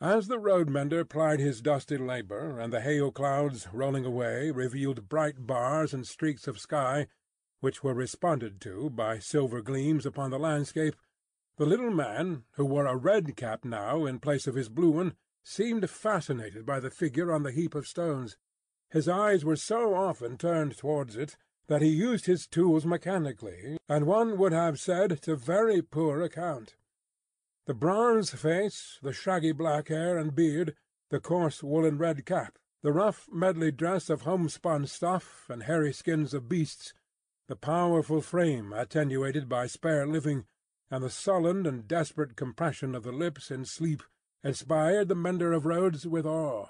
As 0.00 0.28
the 0.28 0.38
road 0.38 0.68
mender 0.68 1.04
plied 1.04 1.40
his 1.40 1.62
dusty 1.62 1.96
labour, 1.96 2.60
and 2.60 2.72
the 2.72 2.82
hail 2.82 3.10
clouds, 3.10 3.66
rolling 3.72 4.04
away, 4.04 4.50
revealed 4.50 5.08
bright 5.08 5.46
bars 5.46 5.94
and 5.94 6.06
streaks 6.06 6.46
of 6.46 6.60
sky, 6.60 7.08
which 7.60 7.82
were 7.82 7.94
responded 7.94 8.60
to 8.60 8.90
by 8.90 9.18
silver 9.18 9.60
gleams 9.62 10.06
upon 10.06 10.30
the 10.30 10.38
landscape, 10.38 10.94
the 11.58 11.66
little 11.66 11.90
man, 11.90 12.44
who 12.52 12.64
wore 12.64 12.86
a 12.86 12.96
red 12.96 13.36
cap 13.36 13.64
now 13.64 14.06
in 14.06 14.20
place 14.20 14.46
of 14.46 14.54
his 14.54 14.68
blue 14.68 14.92
one, 14.92 15.14
seemed 15.42 15.90
fascinated 15.90 16.64
by 16.64 16.78
the 16.78 16.90
figure 16.90 17.32
on 17.32 17.42
the 17.42 17.50
heap 17.50 17.74
of 17.74 17.86
stones. 17.86 18.36
His 18.90 19.08
eyes 19.08 19.44
were 19.44 19.56
so 19.56 19.94
often 19.94 20.38
turned 20.38 20.76
towards 20.78 21.16
it 21.16 21.36
that 21.66 21.82
he 21.82 21.88
used 21.88 22.26
his 22.26 22.46
tools 22.46 22.86
mechanically, 22.86 23.76
and 23.88 24.06
one 24.06 24.38
would 24.38 24.52
have 24.52 24.78
said 24.78 25.20
to 25.22 25.34
very 25.34 25.82
poor 25.82 26.22
account. 26.22 26.76
The 27.66 27.74
bronze 27.74 28.30
face, 28.30 28.98
the 29.02 29.12
shaggy 29.12 29.52
black 29.52 29.88
hair 29.88 30.16
and 30.16 30.34
beard, 30.34 30.76
the 31.10 31.20
coarse 31.20 31.62
woollen 31.62 31.98
red 31.98 32.24
cap, 32.24 32.56
the 32.82 32.92
rough 32.92 33.28
medley 33.32 33.72
dress 33.72 34.08
of 34.08 34.22
homespun 34.22 34.86
stuff 34.86 35.46
and 35.50 35.64
hairy 35.64 35.92
skins 35.92 36.32
of 36.32 36.48
beasts, 36.48 36.94
the 37.48 37.56
powerful 37.56 38.20
frame 38.20 38.72
attenuated 38.72 39.48
by 39.48 39.66
spare 39.66 40.06
living, 40.06 40.44
and 40.90 41.04
the 41.04 41.10
sullen 41.10 41.66
and 41.66 41.86
desperate 41.86 42.36
compression 42.36 42.94
of 42.94 43.02
the 43.02 43.12
lips 43.12 43.50
in 43.50 43.64
sleep, 43.64 44.02
inspired 44.42 45.08
the 45.08 45.14
mender 45.14 45.52
of 45.52 45.66
roads 45.66 46.06
with 46.06 46.24
awe. 46.24 46.66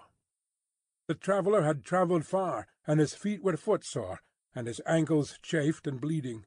The 1.07 1.15
traveller 1.15 1.63
had 1.63 1.85
travelled 1.85 2.27
far, 2.27 2.67
and 2.87 3.01
his 3.01 3.15
feet 3.15 3.43
were 3.43 3.57
footsore, 3.57 4.21
and 4.55 4.67
his 4.67 4.81
ankles 4.87 5.39
chafed 5.43 5.87
and 5.87 6.01
bleeding. 6.01 6.45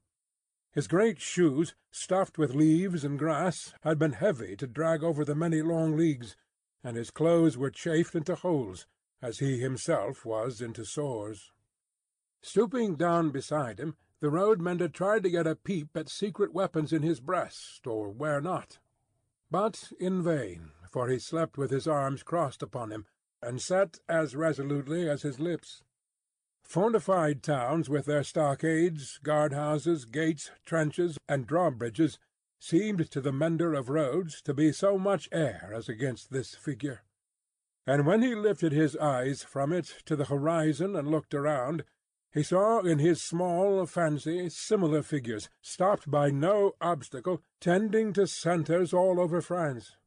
His 0.71 0.87
great 0.87 1.19
shoes, 1.19 1.75
stuffed 1.91 2.37
with 2.37 2.55
leaves 2.55 3.03
and 3.03 3.19
grass, 3.19 3.73
had 3.81 3.99
been 3.99 4.13
heavy 4.13 4.55
to 4.57 4.67
drag 4.67 5.03
over 5.03 5.25
the 5.25 5.35
many 5.35 5.61
long 5.61 5.97
leagues, 5.97 6.35
and 6.83 6.95
his 6.95 7.11
clothes 7.11 7.57
were 7.57 7.69
chafed 7.69 8.15
into 8.15 8.35
holes, 8.35 8.87
as 9.21 9.39
he 9.39 9.59
himself 9.59 10.25
was 10.25 10.61
into 10.61 10.85
sores. 10.85 11.51
Stooping 12.41 12.95
down 12.95 13.31
beside 13.31 13.79
him, 13.79 13.95
the 14.21 14.29
road 14.29 14.61
mender 14.61 14.87
tried 14.87 15.23
to 15.23 15.29
get 15.29 15.47
a 15.47 15.55
peep 15.55 15.89
at 15.95 16.07
secret 16.07 16.53
weapons 16.53 16.93
in 16.93 17.01
his 17.01 17.19
breast, 17.19 17.85
or 17.85 18.09
where 18.09 18.39
not. 18.39 18.77
But 19.49 19.91
in 19.99 20.23
vain, 20.23 20.71
for 20.91 21.09
he 21.09 21.19
slept 21.19 21.57
with 21.57 21.71
his 21.71 21.87
arms 21.87 22.23
crossed 22.23 22.61
upon 22.61 22.91
him, 22.91 23.05
and 23.41 23.61
sat 23.61 23.99
as 24.07 24.35
resolutely 24.35 25.09
as 25.09 25.23
his 25.23 25.39
lips. 25.39 25.83
Fortified 26.63 27.41
towns 27.41 27.89
with 27.89 28.05
their 28.05 28.23
stockades, 28.23 29.19
guard-houses, 29.23 30.05
gates, 30.05 30.51
trenches, 30.65 31.17
and 31.27 31.47
drawbridges 31.47 32.19
seemed 32.59 33.09
to 33.09 33.19
the 33.19 33.33
mender 33.33 33.73
of 33.73 33.89
roads 33.89 34.41
to 34.43 34.53
be 34.53 34.71
so 34.71 34.99
much 34.99 35.27
air 35.31 35.71
as 35.75 35.89
against 35.89 36.31
this 36.31 36.53
figure. 36.53 37.01
And 37.87 38.05
when 38.05 38.21
he 38.21 38.35
lifted 38.35 38.71
his 38.71 38.95
eyes 38.97 39.43
from 39.43 39.73
it 39.73 39.95
to 40.05 40.15
the 40.15 40.25
horizon 40.25 40.95
and 40.95 41.09
looked 41.09 41.33
around, 41.33 41.83
he 42.33 42.43
saw 42.43 42.79
in 42.79 42.99
his 42.99 43.21
small 43.21 43.85
fancy 43.85 44.49
similar 44.49 45.03
figures, 45.03 45.49
stopped 45.61 46.09
by 46.09 46.29
no 46.29 46.73
obstacle, 46.79 47.41
tending 47.59 48.13
to 48.13 48.25
centres 48.25 48.93
all 48.93 49.19
over 49.19 49.41
France. 49.41 49.97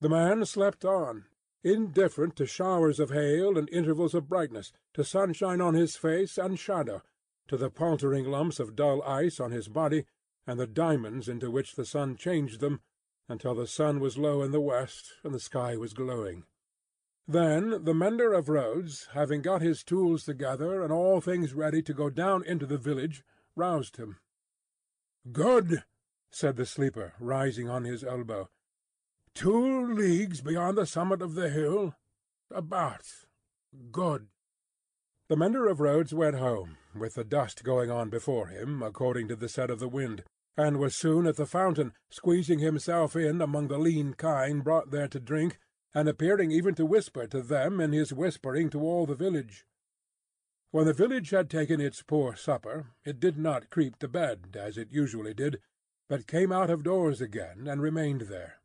The 0.00 0.08
man 0.08 0.44
slept 0.44 0.84
on, 0.84 1.24
indifferent 1.64 2.36
to 2.36 2.46
showers 2.46 3.00
of 3.00 3.10
hail 3.10 3.58
and 3.58 3.68
intervals 3.70 4.14
of 4.14 4.28
brightness, 4.28 4.72
to 4.94 5.02
sunshine 5.02 5.60
on 5.60 5.74
his 5.74 5.96
face 5.96 6.38
and 6.38 6.58
shadow, 6.58 7.02
to 7.48 7.56
the 7.56 7.70
paltering 7.70 8.26
lumps 8.26 8.60
of 8.60 8.76
dull 8.76 9.02
ice 9.02 9.40
on 9.40 9.50
his 9.50 9.66
body, 9.68 10.04
and 10.46 10.60
the 10.60 10.66
diamonds 10.66 11.28
into 11.28 11.50
which 11.50 11.74
the 11.74 11.84
sun 11.84 12.16
changed 12.16 12.60
them, 12.60 12.80
until 13.28 13.54
the 13.54 13.66
sun 13.66 13.98
was 13.98 14.16
low 14.16 14.42
in 14.42 14.52
the 14.52 14.60
west 14.60 15.14
and 15.24 15.34
the 15.34 15.40
sky 15.40 15.76
was 15.76 15.92
glowing. 15.92 16.44
Then 17.30 17.84
the 17.84 17.92
mender 17.92 18.32
of 18.32 18.48
roads, 18.48 19.08
having 19.12 19.42
got 19.42 19.60
his 19.60 19.84
tools 19.84 20.24
together 20.24 20.82
and 20.82 20.90
all 20.90 21.20
things 21.20 21.52
ready 21.52 21.82
to 21.82 21.92
go 21.92 22.08
down 22.08 22.42
into 22.44 22.64
the 22.64 22.78
village, 22.78 23.22
roused 23.54 23.98
him. 23.98 24.16
"Good!" 25.30 25.84
said 26.30 26.56
the 26.56 26.64
sleeper, 26.64 27.12
rising 27.20 27.68
on 27.68 27.84
his 27.84 28.02
elbow. 28.02 28.48
Two 29.34 29.92
leagues 29.94 30.40
beyond 30.40 30.78
the 30.78 30.86
summit 30.86 31.20
of 31.20 31.34
the 31.34 31.50
hill? 31.50 31.94
About. 32.50 33.04
Good. 33.92 34.28
The 35.28 35.36
mender 35.36 35.68
of 35.68 35.80
roads 35.80 36.14
went 36.14 36.36
home, 36.36 36.78
with 36.94 37.14
the 37.14 37.24
dust 37.24 37.62
going 37.62 37.90
on 37.90 38.08
before 38.08 38.46
him, 38.46 38.82
according 38.82 39.28
to 39.28 39.36
the 39.36 39.50
set 39.50 39.68
of 39.68 39.80
the 39.80 39.88
wind, 39.88 40.24
and 40.56 40.78
was 40.78 40.96
soon 40.96 41.26
at 41.26 41.36
the 41.36 41.46
fountain, 41.46 41.92
squeezing 42.10 42.60
himself 42.60 43.14
in 43.14 43.42
among 43.42 43.68
the 43.68 43.78
lean 43.78 44.14
kine 44.14 44.60
brought 44.60 44.90
there 44.90 45.08
to 45.08 45.20
drink, 45.20 45.58
and 45.94 46.08
appearing 46.08 46.50
even 46.50 46.74
to 46.74 46.86
whisper 46.86 47.26
to 47.26 47.42
them 47.42 47.80
in 47.80 47.92
his 47.92 48.12
whispering 48.12 48.70
to 48.70 48.80
all 48.80 49.06
the 49.06 49.14
village. 49.14 49.64
When 50.70 50.86
the 50.86 50.92
village 50.92 51.30
had 51.30 51.48
taken 51.48 51.80
its 51.80 52.02
poor 52.02 52.36
supper, 52.36 52.88
it 53.04 53.18
did 53.18 53.38
not 53.38 53.70
creep 53.70 53.98
to 54.00 54.08
bed, 54.08 54.56
as 54.58 54.76
it 54.76 54.92
usually 54.92 55.32
did, 55.32 55.60
but 56.08 56.26
came 56.26 56.52
out 56.52 56.68
of 56.68 56.82
doors 56.82 57.20
again 57.20 57.66
and 57.66 57.80
remained 57.80 58.22
there. 58.22 58.60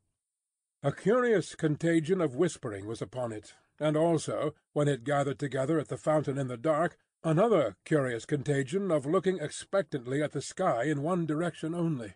A 0.82 0.92
curious 0.92 1.56
contagion 1.56 2.20
of 2.20 2.36
whispering 2.36 2.86
was 2.86 3.02
upon 3.02 3.32
it, 3.32 3.54
and 3.80 3.96
also, 3.96 4.54
when 4.74 4.90
it 4.90 5.06
gathered 5.06 5.40
together 5.40 5.80
at 5.80 5.88
the 5.88 5.98
fountain 5.98 6.38
in 6.38 6.50
the 6.50 6.58
dark, 6.58 6.98
another 7.24 7.78
curious 7.86 8.26
contagion 8.26 8.92
of 8.92 9.06
looking 9.06 9.40
expectantly 9.40 10.22
at 10.22 10.34
the 10.34 10.42
sky 10.42 10.84
in 10.84 11.02
one 11.02 11.26
direction 11.26 11.74
only. 11.74 12.16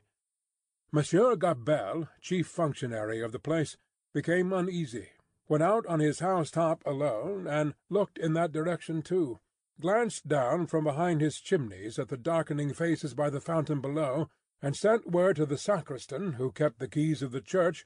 Monsieur 0.92 1.38
Gabelle, 1.38 2.10
chief 2.20 2.48
functionary 2.48 3.22
of 3.22 3.32
the 3.32 3.40
place, 3.40 3.78
became 4.14 4.54
uneasy, 4.54 5.10
went 5.48 5.64
out 5.64 5.86
on 5.88 6.00
his 6.00 6.20
house-top 6.20 6.84
alone, 6.86 7.48
and 7.48 7.74
looked 7.90 8.18
in 8.18 8.34
that 8.34 8.52
direction 8.52 9.02
too, 9.02 9.40
glanced 9.80 10.28
down 10.28 10.68
from 10.68 10.84
behind 10.84 11.22
his 11.22 11.40
chimneys 11.40 12.00
at 12.00 12.10
the 12.10 12.18
darkening 12.18 12.74
faces 12.74 13.14
by 13.14 13.30
the 13.30 13.42
fountain 13.42 13.82
below, 13.82 14.30
and 14.62 14.76
sent 14.76 15.12
word 15.12 15.36
to 15.36 15.46
the 15.46 15.58
sacristan 15.58 16.34
who 16.34 16.52
kept 16.52 16.80
the 16.80 16.88
keys 16.88 17.22
of 17.22 17.32
the 17.32 17.42
church 17.42 17.86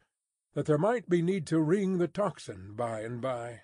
that 0.53 0.65
there 0.65 0.77
might 0.77 1.09
be 1.09 1.21
need 1.21 1.45
to 1.47 1.59
ring 1.59 1.97
the 1.97 2.07
tocsin 2.07 2.73
by 2.73 3.01
and 3.01 3.21
by. 3.21 3.61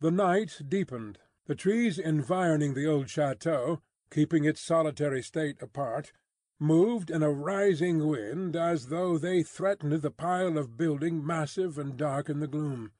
The 0.00 0.10
night 0.10 0.60
deepened. 0.68 1.18
The 1.46 1.54
trees 1.54 1.98
environing 1.98 2.74
the 2.74 2.86
old 2.86 3.08
chateau, 3.08 3.80
keeping 4.10 4.44
its 4.44 4.60
solitary 4.60 5.22
state 5.22 5.60
apart, 5.62 6.12
moved 6.60 7.10
in 7.10 7.22
a 7.22 7.30
rising 7.30 8.06
wind 8.06 8.56
as 8.56 8.86
though 8.86 9.16
they 9.16 9.42
threatened 9.42 10.02
the 10.02 10.10
pile 10.10 10.58
of 10.58 10.76
building 10.76 11.24
massive 11.24 11.78
and 11.78 11.96
dark 11.96 12.28
in 12.28 12.40
the 12.40 12.48
gloom. 12.48 12.92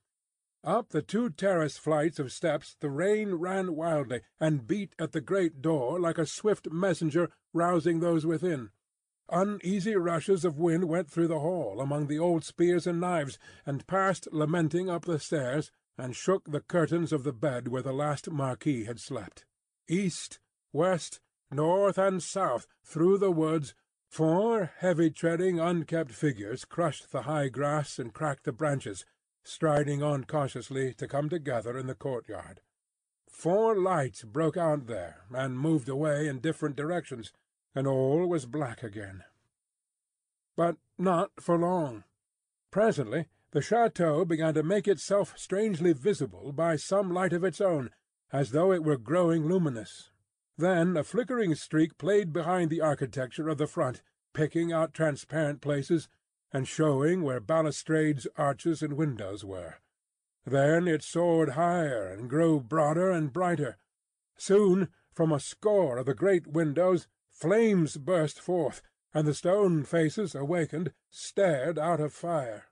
Up 0.64 0.90
the 0.90 1.03
two 1.03 1.31
terrace 1.31 1.79
flights 1.79 2.18
of 2.18 2.33
steps 2.33 2.77
the 2.81 2.90
rain 2.90 3.35
ran 3.35 3.75
wildly, 3.75 4.23
and 4.40 4.66
beat 4.66 4.94
at 4.99 5.12
the 5.12 5.21
great 5.21 5.62
door 5.62 5.99
like 6.01 6.18
a 6.18 6.27
swift 6.27 6.71
messenger 6.71 7.31
rousing 7.53 8.01
those 8.01 8.27
within. 8.27 8.71
Uneasy 9.31 9.94
rushes 9.94 10.44
of 10.44 10.59
wind 10.59 10.85
went 10.85 11.11
through 11.11 11.29
the 11.29 11.40
hall 11.40 11.81
among 11.81 12.07
the 12.07 12.18
old 12.18 12.44
spears 12.44 12.87
and 12.87 13.01
knives, 13.01 13.38
and 13.66 13.87
passed 13.87 14.27
lamenting 14.33 14.88
up 14.88 15.05
the 15.05 15.18
stairs, 15.18 15.71
and 15.97 16.16
shook 16.16 16.51
the 16.51 16.61
curtains 16.61 17.12
of 17.12 17.25
the 17.25 17.33
bed 17.33 17.68
where 17.68 17.83
the 17.83 17.92
last 17.92 18.31
Marquis 18.31 18.85
had 18.85 18.99
slept. 18.99 19.44
East, 19.88 20.38
west, 20.73 21.21
north, 21.50 21.98
and 21.98 22.22
south, 22.22 22.66
through 22.84 23.18
the 23.18 23.30
woods, 23.30 23.74
four 24.08 24.72
heavy-treading, 24.78 25.58
unkempt 25.58 26.12
figures 26.12 26.64
crushed 26.64 27.11
the 27.12 27.22
high 27.22 27.48
grass 27.48 27.98
and 27.98 28.12
cracked 28.12 28.44
the 28.44 28.52
branches, 28.52 29.04
striding 29.42 30.02
on 30.02 30.24
cautiously 30.24 30.92
to 30.94 31.08
come 31.08 31.28
together 31.28 31.78
in 31.78 31.87
the 31.87 31.94
courtyard. 31.94 32.61
Four 33.28 33.78
lights 33.78 34.24
broke 34.24 34.56
out 34.56 34.87
there, 34.87 35.24
and 35.30 35.58
moved 35.58 35.88
away 35.88 36.26
in 36.26 36.40
different 36.40 36.76
directions 36.76 37.32
and 37.74 37.87
all 37.87 38.26
was 38.26 38.44
black 38.44 38.82
again. 38.82 39.22
But 40.56 40.76
not 40.98 41.30
for 41.38 41.56
long. 41.56 42.02
Presently 42.72 43.26
the 43.52 43.62
chateau 43.62 44.24
began 44.24 44.54
to 44.54 44.62
make 44.62 44.88
itself 44.88 45.34
strangely 45.37 45.92
visible 45.92 46.52
by 46.52 46.74
some 46.74 47.14
light 47.14 47.32
of 47.32 47.44
its 47.44 47.61
own, 47.61 47.90
as 48.32 48.50
though 48.50 48.72
it 48.72 48.82
were 48.82 48.98
growing 48.98 49.46
luminous. 49.46 50.11
Then 50.59 50.97
a 50.97 51.05
flickering 51.05 51.55
streak 51.55 51.97
played 51.97 52.33
behind 52.33 52.68
the 52.68 52.81
architecture 52.81 53.49
of 53.49 53.57
the 53.57 53.66
front, 53.66 54.03
picking 54.35 54.73
out 54.73 54.92
transparent 54.92 55.61
places, 55.61 56.09
and 56.53 56.68
showing 56.68 57.23
where 57.23 57.40
balustrades, 57.40 58.27
arches, 58.37 58.83
and 58.83 58.94
windows 58.94 59.44
were. 59.44 59.77
Then 60.44 60.87
it 60.87 61.03
soared 61.03 61.51
higher 61.51 62.09
and 62.09 62.29
grew 62.29 62.61
broader 62.61 63.11
and 63.11 63.33
brighter. 63.33 63.79
Soon, 64.37 64.88
from 65.14 65.33
a 65.33 65.40
score 65.40 65.99
of 65.99 66.07
the 66.07 66.14
great 66.14 66.47
windows 66.47 67.07
Flames 67.38 67.99
burst 67.99 68.40
forth, 68.40 68.83
and 69.14 69.25
the 69.25 69.33
stone 69.33 69.85
faces, 69.85 70.35
awakened, 70.35 70.92
stared 71.09 71.79
out 71.79 72.01
of 72.01 72.12
fire. 72.12 72.64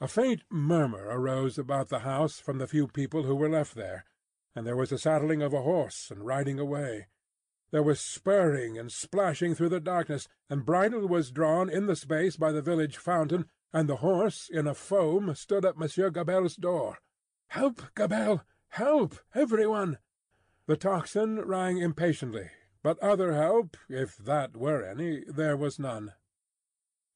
A 0.00 0.08
faint 0.08 0.42
murmur 0.48 1.04
arose 1.06 1.58
about 1.58 1.90
the 1.90 1.98
house 1.98 2.40
from 2.40 2.56
the 2.56 2.66
few 2.66 2.88
people 2.88 3.24
who 3.24 3.36
were 3.36 3.50
left 3.50 3.74
there, 3.74 4.06
and 4.54 4.66
there 4.66 4.76
was 4.76 4.90
the 4.90 4.98
saddling 4.98 5.42
of 5.42 5.52
a 5.52 5.62
horse 5.62 6.10
and 6.10 6.26
riding 6.26 6.58
away. 6.58 7.06
There 7.70 7.82
was 7.82 8.00
spurring 8.00 8.78
and 8.78 8.90
splashing 8.90 9.54
through 9.54 9.68
the 9.68 9.80
darkness, 9.80 10.26
and 10.48 10.64
bridle 10.64 11.06
was 11.06 11.30
drawn 11.30 11.68
in 11.68 11.86
the 11.86 11.96
space 11.96 12.36
by 12.36 12.52
the 12.52 12.62
village 12.62 12.96
fountain, 12.96 13.48
and 13.72 13.88
the 13.88 13.96
horse 13.96 14.48
in 14.48 14.66
a 14.66 14.74
foam 14.74 15.34
stood 15.34 15.64
at 15.64 15.76
Monsieur 15.76 16.10
Gabelle's 16.10 16.56
door. 16.56 16.98
"Help, 17.48 17.94
Gabelle! 17.94 18.42
Help, 18.68 19.16
every 19.34 19.66
one!" 19.66 19.98
The 20.66 20.76
tocsin 20.76 21.40
rang 21.42 21.78
impatiently, 21.78 22.50
but 22.82 22.98
other 23.00 23.34
help, 23.34 23.76
if 23.88 24.16
that 24.16 24.56
were 24.56 24.82
any, 24.82 25.24
there 25.24 25.56
was 25.56 25.78
none. 25.78 26.14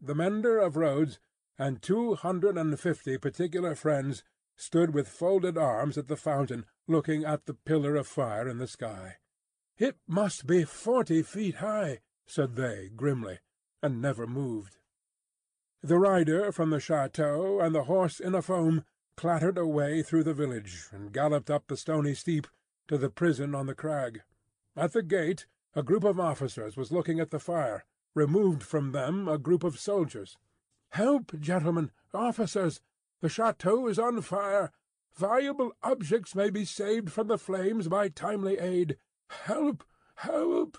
The 0.01 0.14
mender 0.14 0.59
of 0.59 0.77
roads 0.77 1.18
and 1.59 1.81
two 1.81 2.14
hundred 2.14 2.59
and 2.59 2.79
fifty 2.79 3.16
particular 3.16 3.75
friends 3.75 4.25
stood 4.57 4.93
with 4.93 5.09
folded 5.09 5.57
arms 5.57 5.97
at 5.97 6.09
the 6.09 6.17
fountain, 6.17 6.67
looking 6.87 7.25
at 7.25 7.47
the 7.47 7.55
pillar 7.55 7.97
of 7.97 8.07
fire 8.07 8.47
in 8.47 8.59
the 8.59 8.67
sky. 8.67 9.17
"It 9.79 9.97
must 10.07 10.47
be 10.47 10.65
forty 10.65 11.23
feet 11.23 11.55
high," 11.55 12.01
said 12.27 12.55
they 12.55 12.91
grimly, 12.91 13.41
and 13.83 14.03
never 14.03 14.27
moved. 14.27 14.77
The 15.81 15.99
rider 15.99 16.53
from 16.53 16.69
the 16.69 16.77
château 16.77 17.65
and 17.65 17.75
the 17.75 17.85
horse 17.85 18.21
in 18.21 18.35
a 18.35 18.43
foam 18.43 18.85
clattered 19.17 19.57
away 19.57 20.03
through 20.03 20.25
the 20.25 20.35
village, 20.35 20.87
and 20.93 21.15
galloped 21.15 21.51
up 21.51 21.67
the 21.67 21.77
stony 21.79 22.12
steep 22.12 22.47
to 22.88 22.99
the 22.99 23.09
prison 23.09 23.55
on 23.55 23.65
the 23.67 23.75
crag. 23.75 24.23
At 24.77 24.93
the 24.93 25.03
gate 25.03 25.47
a 25.75 25.83
group 25.83 26.05
of 26.05 26.21
officers 26.21 26.77
was 26.77 26.93
looking 26.93 27.21
at 27.21 27.31
the 27.31 27.41
fire; 27.41 27.87
removed 28.15 28.62
from 28.62 28.93
them 28.93 29.29
a 29.29 29.38
group 29.38 29.65
of 29.65 29.79
soldiers. 29.81 30.37
"Help, 30.91 31.33
gentlemen! 31.41 31.91
Officers! 32.12 32.83
The 33.23 33.29
château 33.29 33.89
is 33.89 34.01
on 34.01 34.21
fire! 34.21 34.73
Valuable 35.15 35.73
objects 35.83 36.35
may 36.35 36.51
be 36.51 36.65
saved 36.65 37.13
from 37.13 37.29
the 37.29 37.39
flames 37.39 37.87
by 37.87 38.09
timely 38.09 38.59
aid. 38.59 38.99
Help! 39.29 39.85
help!" 40.17 40.77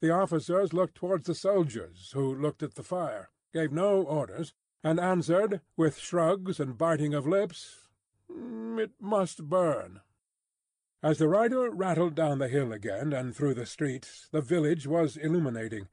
The 0.00 0.10
officers 0.10 0.72
looked 0.72 0.94
towards 0.94 1.26
the 1.26 1.34
soldiers, 1.34 2.12
who 2.12 2.32
looked 2.32 2.62
at 2.62 2.76
the 2.76 2.84
fire 2.84 3.30
gave 3.52 3.72
no 3.72 4.02
orders, 4.02 4.54
and 4.82 5.00
answered, 5.00 5.60
with 5.76 5.98
shrugs 5.98 6.60
and 6.60 6.78
biting 6.78 7.14
of 7.14 7.26
lips, 7.26 7.88
mm, 8.30 8.78
"It 8.80 8.92
must 9.00 9.48
burn." 9.48 10.02
As 11.02 11.18
the 11.18 11.28
rider 11.28 11.68
rattled 11.70 12.14
down 12.14 12.38
the 12.38 12.48
hill 12.48 12.72
again 12.72 13.12
and 13.12 13.34
through 13.34 13.54
the 13.54 13.66
streets, 13.66 14.28
the 14.30 14.40
village 14.40 14.86
was 14.86 15.16
illuminating. 15.16 15.88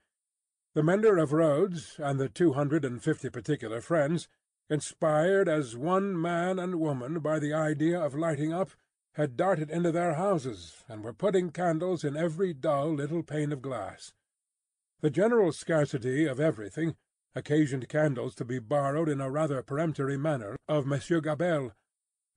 The 0.73 0.83
mender 0.83 1.17
of 1.17 1.33
roads 1.33 1.95
and 1.99 2.19
the 2.19 2.29
two 2.29 2.53
hundred 2.53 2.85
and 2.85 3.03
fifty 3.03 3.29
particular 3.31 3.81
friends, 3.81 4.27
inspired 4.71 5.49
as 5.49 5.75
one 5.75 6.19
man 6.19 6.57
and 6.57 6.79
woman 6.79 7.19
by 7.19 7.37
the 7.37 7.53
idea 7.53 7.99
of 7.99 8.15
lighting 8.15 8.53
up, 8.53 8.69
had 9.15 9.35
darted 9.35 9.69
into 9.69 9.91
their 9.91 10.13
houses 10.13 10.85
and 10.87 11.03
were 11.03 11.11
putting 11.11 11.51
candles 11.51 12.05
in 12.05 12.15
every 12.15 12.53
dull 12.53 12.93
little 12.93 13.21
pane 13.21 13.51
of 13.51 13.61
glass. 13.61 14.13
The 15.01 15.09
general 15.09 15.51
scarcity 15.51 16.25
of 16.25 16.39
everything 16.39 16.95
occasioned 17.35 17.89
candles 17.89 18.33
to 18.35 18.45
be 18.45 18.59
borrowed 18.59 19.09
in 19.09 19.19
a 19.19 19.29
rather 19.29 19.61
peremptory 19.61 20.17
manner 20.17 20.55
of 20.69 20.85
Monsieur 20.85 21.19
Gabelle, 21.19 21.73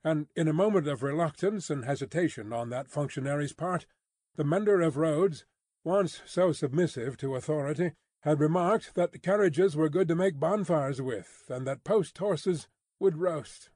and 0.03 0.27
in 0.35 0.49
a 0.49 0.53
moment 0.53 0.88
of 0.88 1.05
reluctance 1.05 1.70
and 1.70 1.85
hesitation 1.85 2.53
on 2.53 2.68
that 2.70 2.90
functionary's 2.90 3.53
part, 3.53 3.87
the 4.35 4.44
mender 4.44 4.81
of 4.81 4.97
roads, 4.97 5.44
once 5.85 6.20
so 6.27 6.51
submissive 6.51 7.16
to 7.18 7.37
authority, 7.37 7.92
had 8.24 8.40
remarked 8.40 8.94
that 8.94 9.22
carriages 9.22 9.76
were 9.76 9.90
good 9.90 10.08
to 10.08 10.14
make 10.14 10.40
bonfires 10.40 11.00
with, 11.00 11.44
and 11.50 11.66
that 11.66 11.84
post 11.84 12.16
horses 12.16 12.68
would 12.98 13.18
roast. 13.18 13.68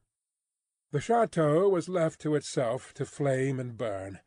The 0.91 1.01
château 1.01 1.71
was 1.71 1.91
left 1.91 2.19
to 2.23 2.35
itself 2.35 2.95
to 2.95 3.05
flame 3.05 3.61
and 3.61 3.77
burn. 3.77 4.21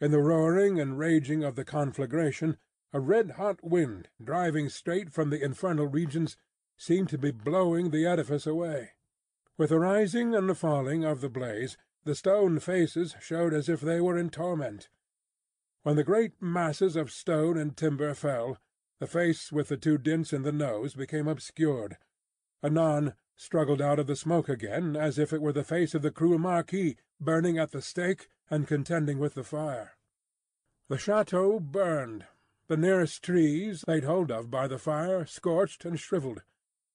In 0.00 0.10
the 0.10 0.18
roaring 0.18 0.80
and 0.80 0.98
raging 0.98 1.44
of 1.44 1.54
the 1.54 1.64
conflagration 1.64 2.58
a 2.92 2.98
red-hot 2.98 3.62
wind, 3.62 4.08
driving 4.22 4.68
straight 4.68 5.12
from 5.12 5.30
the 5.30 5.42
infernal 5.42 5.86
regions, 5.86 6.36
seemed 6.76 7.08
to 7.10 7.16
be 7.16 7.30
blowing 7.30 7.90
the 7.90 8.04
edifice 8.04 8.46
away. 8.48 8.90
With 9.56 9.70
the 9.70 9.78
rising 9.78 10.34
and 10.34 10.48
the 10.48 10.56
falling 10.56 11.04
of 11.04 11.20
the 11.20 11.30
blaze, 11.30 11.78
the 12.04 12.16
stone 12.16 12.58
faces 12.58 13.14
showed 13.20 13.54
as 13.54 13.68
if 13.68 13.80
they 13.80 14.00
were 14.00 14.18
in 14.18 14.28
torment. 14.28 14.88
When 15.84 15.94
the 15.94 16.04
great 16.04 16.32
masses 16.40 16.96
of 16.96 17.12
stone 17.12 17.56
and 17.56 17.76
timber 17.76 18.12
fell, 18.12 18.58
the 19.02 19.08
face 19.08 19.50
with 19.50 19.66
the 19.66 19.76
two 19.76 19.98
dints 19.98 20.32
in 20.32 20.44
the 20.44 20.52
nose 20.52 20.94
became 20.94 21.26
obscured. 21.26 21.96
Anon 22.62 23.14
struggled 23.34 23.82
out 23.82 23.98
of 23.98 24.06
the 24.06 24.14
smoke 24.14 24.48
again 24.48 24.94
as 24.94 25.18
if 25.18 25.32
it 25.32 25.42
were 25.42 25.52
the 25.52 25.64
face 25.64 25.92
of 25.92 26.02
the 26.02 26.10
cruel 26.12 26.38
Marquis 26.38 26.94
burning 27.20 27.58
at 27.58 27.72
the 27.72 27.82
stake 27.82 28.28
and 28.48 28.68
contending 28.68 29.18
with 29.18 29.34
the 29.34 29.42
fire. 29.42 29.96
The 30.88 30.98
château 30.98 31.60
burned, 31.60 32.26
the 32.68 32.76
nearest 32.76 33.24
trees, 33.24 33.84
laid 33.88 34.04
hold 34.04 34.30
of 34.30 34.52
by 34.52 34.68
the 34.68 34.78
fire, 34.78 35.26
scorched 35.26 35.84
and 35.84 35.98
shrivelled. 35.98 36.42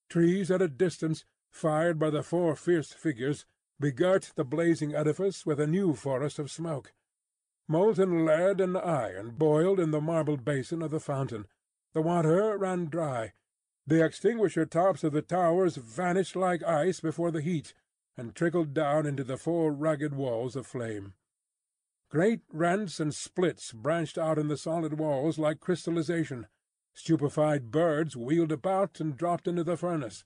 Trees 0.07 0.49
at 0.49 0.61
a 0.61 0.69
distance, 0.69 1.25
fired 1.51 1.99
by 1.99 2.09
the 2.09 2.23
four 2.23 2.55
fierce 2.55 2.93
figures, 2.93 3.45
begirt 3.81 4.31
the 4.37 4.45
blazing 4.45 4.95
edifice 4.95 5.45
with 5.45 5.59
a 5.59 5.67
new 5.67 5.93
forest 5.93 6.39
of 6.39 6.49
smoke. 6.49 6.93
Molten 7.67 8.25
lead 8.25 8.61
and 8.61 8.77
iron 8.77 9.31
boiled 9.31 9.77
in 9.77 9.91
the 9.91 9.99
marble 9.99 10.37
basin 10.37 10.81
of 10.81 10.91
the 10.91 11.01
fountain. 11.01 11.47
The 11.97 12.03
water 12.03 12.55
ran 12.59 12.89
dry. 12.89 13.33
The 13.87 14.05
extinguisher 14.05 14.67
tops 14.67 15.03
of 15.03 15.13
the 15.13 15.23
towers 15.23 15.77
vanished 15.77 16.35
like 16.35 16.61
ice 16.61 16.99
before 16.99 17.31
the 17.31 17.41
heat, 17.41 17.73
and 18.15 18.35
trickled 18.35 18.71
down 18.71 19.07
into 19.07 19.23
the 19.23 19.35
four 19.35 19.73
ragged 19.73 20.13
walls 20.13 20.55
of 20.55 20.67
flame. 20.67 21.15
Great 22.11 22.41
rents 22.53 22.99
and 22.99 23.15
splits 23.15 23.71
branched 23.71 24.15
out 24.15 24.37
in 24.37 24.47
the 24.47 24.57
solid 24.57 24.99
walls 24.99 25.39
like 25.39 25.59
crystallization. 25.59 26.45
Stupefied 26.93 27.71
birds 27.71 28.15
wheeled 28.15 28.51
about 28.51 28.99
and 28.99 29.17
dropped 29.17 29.47
into 29.47 29.63
the 29.63 29.75
furnace. 29.75 30.23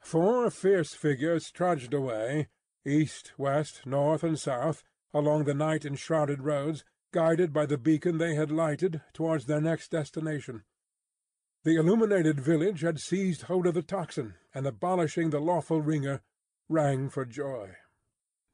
Four 0.00 0.50
fierce 0.50 0.92
figures 0.92 1.50
trudged 1.50 1.94
away, 1.94 2.48
east, 2.84 3.32
west, 3.38 3.86
north, 3.86 4.22
and 4.22 4.38
south, 4.38 4.84
along 5.14 5.44
the 5.44 5.54
night 5.54 5.86
enshrouded 5.86 6.42
roads, 6.42 6.84
guided 7.12 7.50
by 7.54 7.64
the 7.64 7.78
beacon 7.78 8.18
they 8.18 8.34
had 8.34 8.50
lighted, 8.50 9.00
towards 9.14 9.46
their 9.46 9.62
next 9.62 9.90
destination. 9.90 10.64
The 11.64 11.76
illuminated 11.76 12.40
village 12.40 12.82
had 12.82 13.00
seized 13.00 13.42
hold 13.42 13.66
of 13.66 13.74
the 13.74 13.82
tocsin, 13.82 14.34
and 14.54 14.66
abolishing 14.66 15.30
the 15.30 15.40
lawful 15.40 15.82
ringer, 15.82 16.22
rang 16.68 17.08
for 17.10 17.24
joy. 17.24 17.76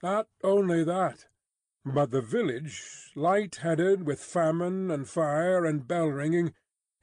Not 0.03 0.29
only 0.43 0.85
that. 0.85 1.27
But 1.85 2.11
the 2.11 2.23
village, 2.23 3.13
light‐headed 3.15 4.05
with 4.05 4.21
famine 4.21 4.91
and 4.91 5.07
fire 5.07 5.67
and 5.67 5.87
bell‐ringing, 5.87 6.55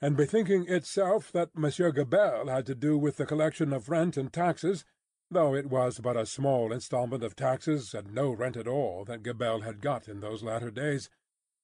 and 0.01 0.17
bethinking 0.17 0.67
itself 0.67 1.31
that 1.33 1.55
Monsieur 1.55 1.91
Gabelle 1.91 2.47
had 2.47 2.65
to 2.65 2.73
do 2.73 2.97
with 2.97 3.17
the 3.17 3.25
collection 3.27 3.71
of 3.71 3.89
rent 3.89 4.17
and 4.17 4.33
taxes, 4.33 4.83
though 5.29 5.53
it 5.53 5.67
was 5.67 5.99
but 5.99 6.17
a 6.17 6.25
small 6.25 6.73
instalment 6.73 7.23
of 7.23 7.35
taxes 7.35 7.93
and 7.93 8.11
no 8.11 8.31
rent 8.31 8.57
at 8.57 8.67
all 8.67 9.05
that 9.05 9.21
Gabelle 9.21 9.61
had 9.61 9.81
got 9.81 10.07
in 10.07 10.19
those 10.19 10.41
latter 10.41 10.71
days, 10.71 11.11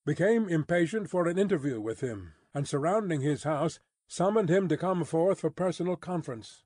became 0.05 0.47
impatient 0.47 1.09
for 1.09 1.27
an 1.27 1.39
interview 1.39 1.81
with 1.81 2.01
him, 2.01 2.33
and 2.53 2.67
surrounding 2.67 3.21
his 3.21 3.43
house, 3.43 3.79
summoned 4.07 4.49
him 4.49 4.67
to 4.67 4.77
come 4.77 5.03
forth 5.03 5.41
for 5.41 5.49
personal 5.49 5.95
conference. 5.95 6.63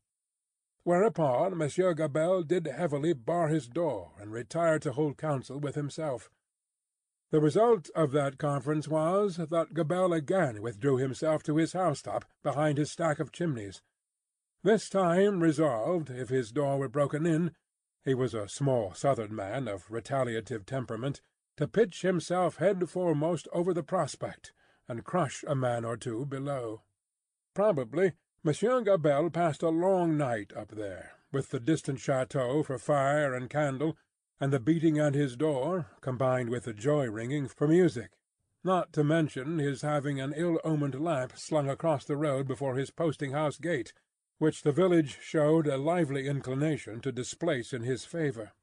Whereupon 0.83 1.57
Monsieur 1.57 1.93
Gabelle 1.93 2.43
did 2.43 2.65
heavily 2.65 3.13
bar 3.13 3.47
his 3.47 3.67
door 3.67 4.13
and 4.19 4.31
retire 4.31 4.79
to 4.79 4.93
hold 4.93 5.17
counsel 5.17 5.59
with 5.59 5.75
himself. 5.75 6.29
The 7.31 7.39
result 7.39 7.89
of 7.95 8.11
that 8.11 8.37
conference 8.37 8.87
was 8.87 9.37
that 9.37 9.73
Gabelle 9.73 10.11
again 10.11 10.61
withdrew 10.61 10.97
himself 10.97 11.43
to 11.43 11.57
his 11.57 11.73
housetop 11.73 12.25
behind 12.43 12.77
his 12.77 12.91
stack 12.91 13.19
of 13.19 13.31
chimneys. 13.31 13.81
This 14.63 14.89
time 14.89 15.41
resolved, 15.41 16.09
if 16.09 16.29
his 16.29 16.51
door 16.51 16.77
were 16.77 16.89
broken 16.89 17.25
in—he 17.25 18.13
was 18.13 18.33
a 18.33 18.49
small 18.49 18.93
southern 18.93 19.33
man 19.33 19.67
of 19.67 19.89
retaliative 19.89 20.65
temperament—to 20.65 21.67
pitch 21.67 22.01
himself 22.01 22.57
head 22.57 22.89
foremost 22.89 23.47
over 23.53 23.73
the 23.73 23.81
prospect, 23.81 24.51
and 24.87 25.05
crush 25.05 25.43
a 25.47 25.55
man 25.55 25.85
or 25.85 25.97
two 25.97 26.25
below. 26.25 26.81
Probably 27.53 28.13
Monsieur 28.43 28.81
Gabelle 28.81 29.29
passed 29.29 29.61
a 29.61 29.69
long 29.69 30.17
night 30.17 30.53
up 30.55 30.69
there, 30.69 31.11
with 31.33 31.49
the 31.49 31.59
distant 31.59 31.99
château 31.99 32.65
for 32.65 32.77
fire 32.77 33.33
and 33.33 33.49
candle, 33.49 33.97
and 34.39 34.53
the 34.53 34.59
beating 34.59 34.97
at 34.97 35.15
his 35.15 35.35
door, 35.35 35.87
combined 35.99 36.49
with 36.49 36.63
the 36.63 36.73
joy‐ringing, 36.73 37.49
for 37.49 37.67
music, 37.67 38.11
not 38.63 38.93
to 38.93 39.03
mention 39.03 39.59
his 39.59 39.81
having 39.81 40.21
an 40.21 40.33
ill‐omened 40.33 40.99
lamp 40.99 41.37
slung 41.37 41.69
across 41.69 42.05
the 42.05 42.15
road 42.15 42.47
before 42.47 42.75
his 42.75 42.89
posting‐house 42.89 43.59
gate, 43.59 43.91
which 44.37 44.63
the 44.63 44.71
village 44.71 45.19
showed 45.21 45.67
a 45.67 45.77
lively 45.77 46.27
inclination 46.27 47.01
to 47.01 47.11
displace 47.11 47.73
in 47.73 47.81
his 47.81 48.05
favour. 48.05 48.53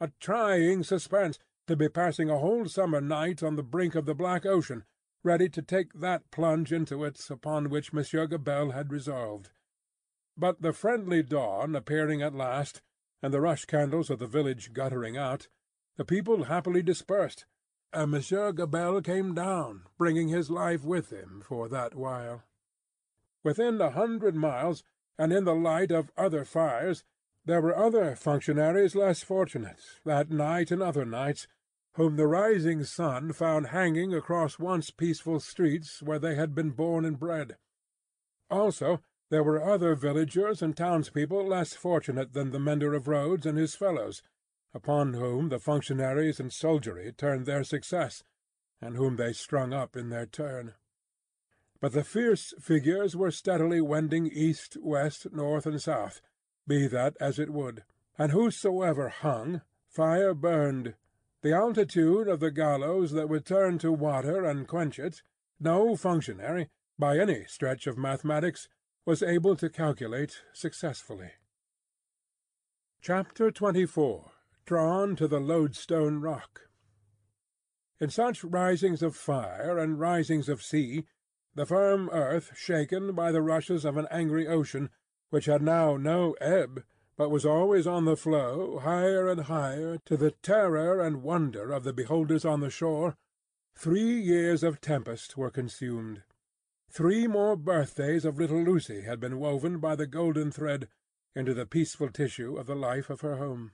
A 0.00 0.10
trying 0.18 0.82
suspense, 0.82 1.38
to 1.66 1.76
be 1.76 1.88
passing 1.88 2.30
a 2.30 2.38
whole 2.38 2.64
summer 2.66 3.00
night 3.00 3.42
on 3.42 3.56
the 3.56 3.62
brink 3.62 3.94
of 3.94 4.06
the 4.06 4.14
black 4.14 4.46
ocean, 4.46 4.84
ready 5.22 5.48
to 5.48 5.62
take 5.62 5.92
that 5.94 6.30
plunge 6.30 6.72
into 6.72 7.04
it 7.04 7.18
upon 7.30 7.70
which 7.70 7.92
Monsieur 7.92 8.26
Gabelle 8.26 8.70
had 8.70 8.92
resolved. 8.92 9.50
But 10.36 10.62
the 10.62 10.72
friendly 10.72 11.22
dawn 11.22 11.74
appearing 11.74 12.22
at 12.22 12.34
last, 12.34 12.82
and 13.22 13.34
the 13.34 13.40
rush 13.40 13.64
candles 13.64 14.10
of 14.10 14.18
the 14.18 14.26
village 14.26 14.72
guttering 14.72 15.16
out, 15.16 15.48
the 15.96 16.04
people 16.04 16.44
happily 16.44 16.82
dispersed, 16.82 17.44
and 17.92 18.10
Monsieur 18.10 18.52
Gabelle 18.52 19.00
came 19.00 19.34
down, 19.34 19.82
bringing 19.96 20.28
his 20.28 20.50
life 20.50 20.84
with 20.84 21.10
him 21.10 21.42
for 21.44 21.68
that 21.68 21.94
while. 21.94 22.44
Within 23.42 23.80
a 23.80 23.90
hundred 23.90 24.36
miles, 24.36 24.84
and 25.18 25.32
in 25.32 25.44
the 25.44 25.54
light 25.54 25.90
of 25.90 26.12
other 26.16 26.44
fires, 26.44 27.02
there 27.44 27.60
were 27.60 27.76
other 27.76 28.14
functionaries 28.14 28.94
less 28.94 29.22
fortunate, 29.22 29.80
that 30.04 30.30
night 30.30 30.70
and 30.70 30.82
other 30.82 31.04
nights, 31.04 31.48
whom 31.94 32.16
the 32.16 32.26
rising 32.26 32.84
sun 32.84 33.32
found 33.32 33.68
hanging 33.68 34.14
across 34.14 34.58
once 34.58 34.90
peaceful 34.90 35.40
streets 35.40 36.02
where 36.02 36.18
they 36.18 36.34
had 36.34 36.54
been 36.54 36.70
born 36.70 37.04
and 37.04 37.18
bred. 37.18 37.56
Also 38.50 39.00
there 39.30 39.42
were 39.42 39.62
other 39.62 39.94
villagers 39.94 40.62
and 40.62 40.76
townspeople 40.76 41.46
less 41.46 41.74
fortunate 41.74 42.32
than 42.32 42.50
the 42.50 42.58
mender 42.58 42.94
of 42.94 43.08
roads 43.08 43.44
and 43.44 43.58
his 43.58 43.74
fellows, 43.74 44.22
upon 44.72 45.14
whom 45.14 45.48
the 45.48 45.58
functionaries 45.58 46.40
and 46.40 46.52
soldiery 46.52 47.12
turned 47.12 47.44
their 47.44 47.64
success, 47.64 48.24
and 48.80 48.96
whom 48.96 49.16
they 49.16 49.32
strung 49.32 49.72
up 49.72 49.96
in 49.96 50.08
their 50.08 50.26
turn. 50.26 50.74
but 51.80 51.92
the 51.92 52.04
fierce 52.04 52.54
figures 52.60 53.14
were 53.14 53.30
steadily 53.30 53.80
wending 53.80 54.26
east, 54.26 54.76
west, 54.80 55.30
north, 55.32 55.66
and 55.66 55.80
south, 55.80 56.20
be 56.66 56.86
that 56.86 57.16
as 57.20 57.38
it 57.38 57.50
would; 57.50 57.84
and 58.18 58.32
whosoever 58.32 59.08
hung, 59.08 59.62
fire 59.86 60.34
burned. 60.34 60.94
The 61.42 61.52
altitude 61.52 62.26
of 62.26 62.40
the 62.40 62.50
gallows 62.50 63.12
that 63.12 63.28
would 63.28 63.46
turn 63.46 63.78
to 63.78 63.92
water 63.92 64.44
and 64.44 64.66
quench 64.66 64.98
it, 64.98 65.22
no 65.60 65.94
functionary, 65.94 66.68
by 66.98 67.18
any 67.18 67.44
stretch 67.44 67.86
of 67.86 67.96
mathematics, 67.96 68.68
was 69.06 69.22
able 69.22 69.54
to 69.56 69.70
calculate 69.70 70.42
successfully. 70.52 71.30
Chapter 73.00 73.52
XXIV. 73.52 74.30
Drawn 74.66 75.16
to 75.16 75.28
the 75.28 75.38
Loadstone 75.38 76.20
Rock 76.20 76.62
In 78.00 78.10
such 78.10 78.42
risings 78.42 79.02
of 79.02 79.16
fire 79.16 79.78
and 79.78 80.00
risings 80.00 80.48
of 80.48 80.62
sea, 80.62 81.04
the 81.54 81.64
firm 81.64 82.10
earth 82.10 82.50
shaken 82.56 83.14
by 83.14 83.30
the 83.30 83.42
rushes 83.42 83.84
of 83.84 83.96
an 83.96 84.08
angry 84.10 84.46
ocean, 84.48 84.90
which 85.30 85.46
had 85.46 85.62
now 85.62 85.96
no 85.96 86.32
ebb, 86.40 86.82
but 87.18 87.30
was 87.30 87.44
always 87.44 87.84
on 87.84 88.04
the 88.04 88.16
flow, 88.16 88.78
higher 88.78 89.28
and 89.28 89.42
higher, 89.42 89.98
to 90.06 90.16
the 90.16 90.30
terror 90.30 91.00
and 91.00 91.20
wonder 91.20 91.72
of 91.72 91.82
the 91.82 91.92
beholders 91.92 92.44
on 92.44 92.60
the 92.60 92.70
shore, 92.70 93.16
three 93.74 94.20
years 94.20 94.62
of 94.62 94.80
tempest 94.80 95.36
were 95.36 95.50
consumed. 95.50 96.22
Three 96.88 97.26
more 97.26 97.56
birthdays 97.56 98.24
of 98.24 98.38
little 98.38 98.62
Lucy 98.62 99.02
had 99.02 99.18
been 99.18 99.40
woven 99.40 99.78
by 99.80 99.96
the 99.96 100.06
golden 100.06 100.52
thread 100.52 100.88
into 101.34 101.54
the 101.54 101.66
peaceful 101.66 102.08
tissue 102.08 102.56
of 102.56 102.66
the 102.66 102.76
life 102.76 103.10
of 103.10 103.20
her 103.22 103.36
home. 103.36 103.72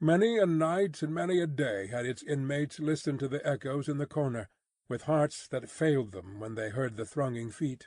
Many 0.00 0.36
a 0.36 0.44
night 0.44 1.00
and 1.00 1.14
many 1.14 1.40
a 1.40 1.46
day 1.46 1.86
had 1.86 2.04
its 2.04 2.24
inmates 2.24 2.80
listened 2.80 3.20
to 3.20 3.28
the 3.28 3.46
echoes 3.46 3.88
in 3.88 3.98
the 3.98 4.06
corner, 4.06 4.48
with 4.88 5.02
hearts 5.02 5.46
that 5.46 5.70
failed 5.70 6.10
them 6.10 6.40
when 6.40 6.56
they 6.56 6.70
heard 6.70 6.96
the 6.96 7.06
thronging 7.06 7.52
feet. 7.52 7.86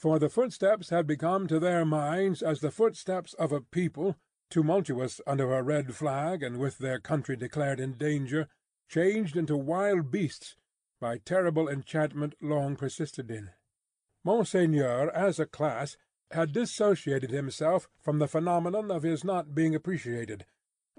For 0.00 0.18
the 0.18 0.30
footsteps 0.30 0.88
had 0.88 1.06
become 1.06 1.46
to 1.48 1.60
their 1.60 1.84
minds 1.84 2.42
as 2.42 2.60
the 2.60 2.70
footsteps 2.70 3.34
of 3.34 3.52
a 3.52 3.60
people, 3.60 4.16
tumultuous 4.48 5.20
under 5.26 5.52
a 5.52 5.62
red 5.62 5.94
flag 5.94 6.42
and 6.42 6.58
with 6.58 6.78
their 6.78 6.98
country 6.98 7.36
declared 7.36 7.78
in 7.78 7.98
danger, 7.98 8.48
changed 8.88 9.36
into 9.36 9.58
wild 9.58 10.10
beasts 10.10 10.56
by 11.00 11.18
terrible 11.18 11.68
enchantment 11.68 12.34
long 12.40 12.76
persisted 12.76 13.30
in. 13.30 13.50
Monseigneur, 14.24 15.10
as 15.10 15.38
a 15.38 15.44
class, 15.44 15.98
had 16.30 16.54
dissociated 16.54 17.30
himself 17.30 17.86
from 18.00 18.20
the 18.20 18.28
phenomenon 18.28 18.90
of 18.90 19.02
his 19.02 19.22
not 19.22 19.54
being 19.54 19.74
appreciated, 19.74 20.46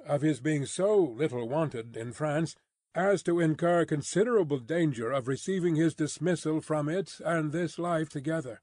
of 0.06 0.22
his 0.22 0.42
being 0.42 0.68
so 0.68 0.96
little 0.96 1.50
wanted 1.50 1.98
in 1.98 2.14
France 2.14 2.56
as 2.94 3.24
to 3.24 3.40
incur 3.40 3.84
considerable 3.84 4.60
danger 4.60 5.12
of 5.12 5.28
receiving 5.28 5.76
his 5.76 5.96
dismissal 5.96 6.62
from 6.62 6.88
it 6.88 7.20
and 7.26 7.52
this 7.52 7.80
life 7.80 8.08
together. 8.08 8.62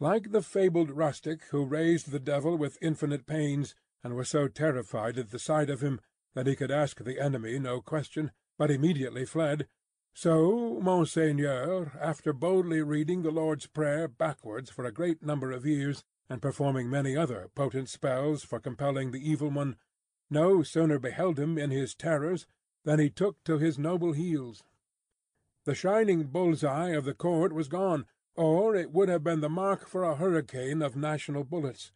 Like 0.00 0.30
the 0.30 0.42
fabled 0.42 0.90
rustic 0.90 1.42
who 1.50 1.64
raised 1.64 2.10
the 2.10 2.20
devil 2.20 2.56
with 2.56 2.78
infinite 2.80 3.26
pains, 3.26 3.74
and 4.04 4.14
was 4.14 4.28
so 4.28 4.46
terrified 4.46 5.18
at 5.18 5.30
the 5.30 5.38
sight 5.38 5.68
of 5.68 5.80
him 5.80 6.00
that 6.34 6.46
he 6.46 6.54
could 6.54 6.70
ask 6.70 7.02
the 7.02 7.20
enemy 7.20 7.58
no 7.58 7.80
question, 7.80 8.30
but 8.56 8.70
immediately 8.70 9.24
fled, 9.24 9.66
so 10.14 10.80
Monseigneur, 10.80 11.92
after 12.00 12.32
boldly 12.32 12.82
reading 12.82 13.22
the 13.22 13.30
Lord's 13.30 13.66
Prayer 13.66 14.08
backwards 14.08 14.70
for 14.70 14.84
a 14.84 14.92
great 14.92 15.22
number 15.22 15.52
of 15.52 15.66
years, 15.66 16.04
and 16.28 16.42
performing 16.42 16.90
many 16.90 17.16
other 17.16 17.50
potent 17.54 17.88
spells 17.88 18.42
for 18.42 18.58
compelling 18.60 19.10
the 19.10 19.30
evil 19.30 19.50
one, 19.50 19.76
no 20.28 20.62
sooner 20.62 20.98
beheld 20.98 21.38
him 21.38 21.56
in 21.56 21.70
his 21.70 21.94
terrors 21.94 22.46
than 22.84 22.98
he 22.98 23.10
took 23.10 23.42
to 23.44 23.58
his 23.58 23.78
noble 23.78 24.12
heels. 24.12 24.62
The 25.64 25.74
shining 25.74 26.24
bull's-eye 26.24 26.90
of 26.90 27.04
the 27.04 27.14
court 27.14 27.52
was 27.52 27.68
gone, 27.68 28.06
or 28.38 28.76
it 28.76 28.92
would 28.92 29.08
have 29.08 29.24
been 29.24 29.40
the 29.40 29.48
mark 29.48 29.88
for 29.88 30.04
a 30.04 30.14
hurricane 30.14 30.80
of 30.80 30.94
national 30.94 31.42
bullets. 31.42 31.90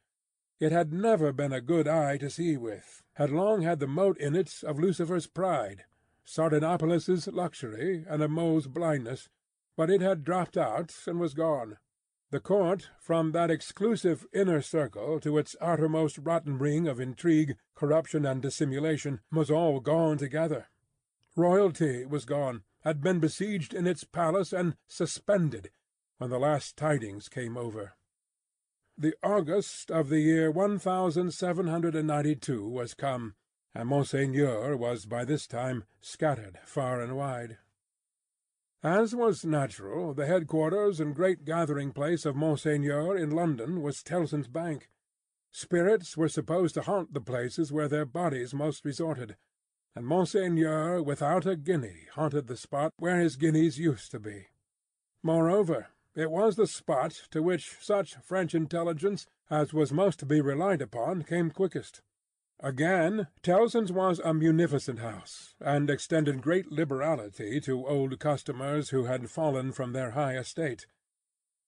It 0.59 0.72
had 0.72 0.92
never 0.92 1.33
been 1.33 1.52
a 1.52 1.61
good 1.61 1.87
eye 1.87 2.16
to 2.16 2.28
see 2.28 2.57
with, 2.57 3.00
had 3.14 3.31
long 3.31 3.62
had 3.62 3.78
the 3.78 3.87
mote 3.87 4.18
in 4.18 4.35
it 4.35 4.61
of 4.64 4.81
Lucifer's 4.81 5.28
pride, 5.28 5.85
Sardanapalus's 6.26 7.28
luxury, 7.28 8.05
and 8.09 8.20
a 8.22 8.28
mole's 8.28 8.66
blindness, 8.66 9.28
but 9.76 9.88
it 9.88 10.00
had 10.00 10.24
dropped 10.24 10.57
out 10.57 10.92
and 11.07 11.20
was 11.20 11.33
gone. 11.33 11.78
The 12.33 12.40
court, 12.40 12.90
from 12.98 13.31
that 13.33 13.50
exclusive 13.50 14.26
inner 14.33 14.62
circle 14.62 15.20
to 15.20 15.38
its 15.38 15.55
outermost 15.61 16.18
rotten 16.18 16.59
ring 16.59 16.88
of 16.88 16.98
intrigue, 16.98 17.57
corruption, 17.76 18.26
and 18.26 18.42
dissimulation, 18.42 19.20
was 19.31 19.50
all 19.50 19.78
gone 19.78 20.18
together. 20.18 20.66
Royalty 21.37 22.05
was 22.05 22.24
gone, 22.24 22.64
had 22.81 23.00
been 23.00 23.20
besieged 23.20 23.72
in 23.72 23.87
its 23.87 24.02
palace 24.02 24.52
and 24.52 24.74
suspended, 24.88 25.70
when 26.23 26.31
the 26.31 26.39
last 26.39 26.77
tidings 26.77 27.29
came 27.29 27.57
over. 27.57 27.97
The 28.97 29.15
August 29.25 29.91
of 29.91 30.09
the 30.09 30.21
year 30.21 30.53
one 30.53 30.79
thousand 30.79 31.35
seven 31.35 31.67
hundred 31.67 31.97
and 31.97 32.07
ninety-two 32.07 32.69
was 32.69 32.95
come, 32.95 33.35
and 33.75 33.89
Monseigneur 33.89 34.77
was 34.77 35.05
by 35.05 35.25
this 35.25 35.49
time 35.49 35.83
scattered 36.01 36.61
far 36.65 37.01
and 37.01 37.17
wide. 37.17 37.59
As 38.85 39.17
was 39.17 39.45
natural, 39.45 40.15
the 40.15 40.27
headquarters 40.27 41.01
and 41.01 41.13
great 41.13 41.45
gathering 41.45 41.91
place 41.91 42.25
of 42.25 42.37
Monseigneur 42.37 43.17
in 43.17 43.33
London 43.33 43.83
was 43.83 44.05
Tellson's 44.05 44.47
Bank. 44.47 44.91
Spirits 45.51 46.17
were 46.17 46.29
supposed 46.29 46.75
to 46.75 46.83
haunt 46.83 47.15
the 47.15 47.21
places 47.21 47.73
where 47.73 47.89
their 47.89 48.07
bodies 48.07 48.55
most 48.55 48.85
resorted, 48.85 49.35
and 49.97 50.07
Monseigneur 50.07 51.03
without 51.03 51.47
a 51.47 51.57
guinea 51.57 52.07
haunted 52.15 52.47
the 52.47 52.57
spot 52.57 52.93
where 52.97 53.19
his 53.19 53.35
guineas 53.35 53.81
used 53.81 54.13
to 54.13 54.21
be. 54.21 54.47
Moreover, 55.25 55.89
it 56.14 56.31
was 56.31 56.57
the 56.57 56.66
spot 56.66 57.22
to 57.31 57.42
which 57.42 57.77
such 57.81 58.16
French 58.16 58.55
intelligence 58.55 59.27
as 59.51 59.72
was 59.72 59.92
most 59.92 60.18
to 60.18 60.27
be 60.27 60.40
relied 60.40 60.83
upon 60.83 61.22
came 61.22 61.51
quickest. 61.51 62.01
Again, 62.61 63.27
Tellson's 63.42 63.90
was 63.90 64.20
a 64.20 64.33
munificent 64.33 65.01
house, 65.01 65.55
and 65.61 65.90
extended 65.90 66.42
great 66.42 66.70
liberality 66.70 67.61
to 67.62 67.87
old 67.87 68.18
customers 68.20 68.90
who 68.90 69.05
had 69.05 69.31
fallen 69.31 69.72
from 69.72 69.92
their 69.92 70.12
high 70.12 70.37
estate. 70.37 70.87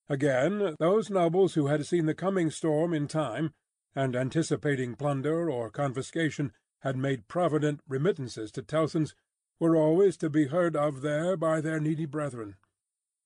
Again, 0.09 0.76
those 0.78 1.11
nobles 1.11 1.54
who 1.54 1.66
had 1.66 1.85
seen 1.85 2.07
the 2.07 2.14
coming 2.14 2.50
storm 2.50 2.94
in 2.94 3.09
time, 3.09 3.52
and 3.96 4.14
anticipating 4.14 4.94
plunder 4.94 5.50
or 5.50 5.68
confiscation 5.68 6.52
had 6.80 6.96
made 6.96 7.26
provident 7.26 7.80
remittances 7.88 8.52
to 8.52 8.62
Tellson's, 8.62 9.14
were 9.59 9.76
always 9.76 10.16
to 10.18 10.30
be 10.30 10.46
heard 10.46 10.76
of 10.76 11.00
there 11.00 11.37
by 11.37 11.61
their 11.61 11.80
needy 11.80 12.07
brethren. 12.07 12.57